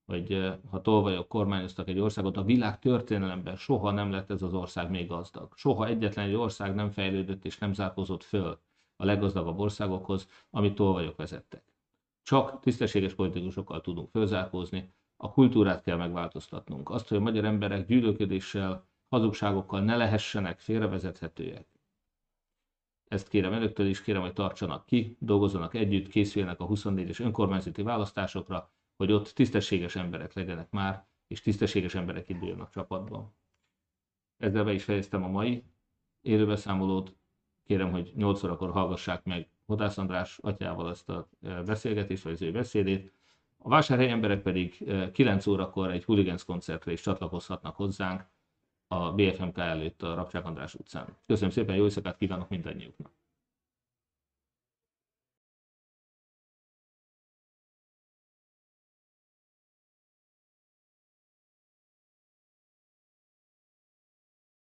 Hogy 0.09 0.55
ha 0.71 0.81
tolvajok 0.81 1.29
kormányoztak 1.29 1.89
egy 1.89 1.99
országot, 1.99 2.37
a 2.37 2.43
világ 2.43 2.79
történelemben 2.79 3.57
soha 3.57 3.91
nem 3.91 4.11
lett 4.11 4.31
ez 4.31 4.43
az 4.43 4.55
ország 4.55 4.91
még 4.91 5.09
gazdag. 5.09 5.53
Soha 5.57 5.87
egyetlen 5.87 6.29
egy 6.29 6.35
ország 6.35 6.75
nem 6.75 6.91
fejlődött 6.91 7.45
és 7.45 7.59
nem 7.59 7.73
zárkozott 7.73 8.23
föl 8.23 8.61
a 8.97 9.05
leggazdagabb 9.05 9.59
országokhoz, 9.59 10.29
amit 10.51 10.75
tolvajok 10.75 11.17
vezettek. 11.17 11.65
Csak 12.23 12.61
tisztességes 12.61 13.15
politikusokkal 13.15 13.81
tudunk 13.81 14.11
fölzárkózni, 14.11 14.93
a 15.17 15.31
kultúrát 15.31 15.83
kell 15.83 15.97
megváltoztatnunk. 15.97 16.91
Azt, 16.91 17.09
hogy 17.09 17.17
a 17.17 17.21
magyar 17.21 17.45
emberek 17.45 17.87
gyűlölködéssel, 17.87 18.89
hazugságokkal 19.09 19.81
ne 19.81 19.97
lehessenek 19.97 20.59
félrevezethetőek. 20.59 21.67
Ezt 23.09 23.29
kérem 23.29 23.53
önöktől 23.53 23.87
is, 23.87 24.03
kérem, 24.03 24.23
hogy 24.23 24.33
tartsanak 24.33 24.87
ki, 24.87 25.17
dolgozzanak 25.21 25.75
együtt, 25.75 26.09
készüljenek 26.09 26.61
a 26.61 26.67
24-es 26.67 27.21
önkormányzati 27.21 27.83
választásokra, 27.83 28.71
hogy 28.99 29.13
ott 29.13 29.29
tisztességes 29.29 29.97
emberek 29.97 30.33
legyenek 30.33 30.71
már, 30.71 31.07
és 31.27 31.41
tisztességes 31.41 31.95
emberek 31.95 32.29
induljanak 32.29 32.71
csapatban. 32.71 33.35
Ezzel 34.37 34.65
be 34.65 34.73
is 34.73 34.85
fejeztem 34.85 35.23
a 35.23 35.29
mai 35.29 35.65
élőbeszámolót. 36.21 37.17
Kérem, 37.65 37.91
hogy 37.91 38.13
8 38.17 38.43
órakor 38.43 38.71
hallgassák 38.71 39.25
meg 39.25 39.49
Hodász 39.67 39.99
András 39.99 40.39
atyával 40.39 40.91
ezt 40.91 41.09
a 41.09 41.29
e, 41.43 41.63
beszélgetést, 41.63 42.23
vagy 42.23 42.33
az 42.33 42.43
ő 42.43 42.53
beszédét. 42.53 43.13
A 43.59 43.69
vásárhely 43.69 44.11
emberek 44.11 44.43
pedig 44.43 44.85
9 45.13 45.47
e, 45.47 45.51
órakor 45.51 45.91
egy 45.91 46.05
Hooligans 46.05 46.45
koncertre 46.45 46.93
is 46.93 47.01
csatlakozhatnak 47.01 47.77
hozzánk 47.77 48.27
a 48.87 49.13
BFMK 49.13 49.59
előtt 49.59 50.03
a 50.03 50.15
Rapcsák 50.15 50.45
András 50.45 50.75
utcán. 50.75 51.17
Köszönöm 51.27 51.51
szépen, 51.51 51.77
jó 51.77 51.85
éjszakát 51.85 52.17
kívánok 52.17 52.49
mindannyiuknak! 52.49 53.18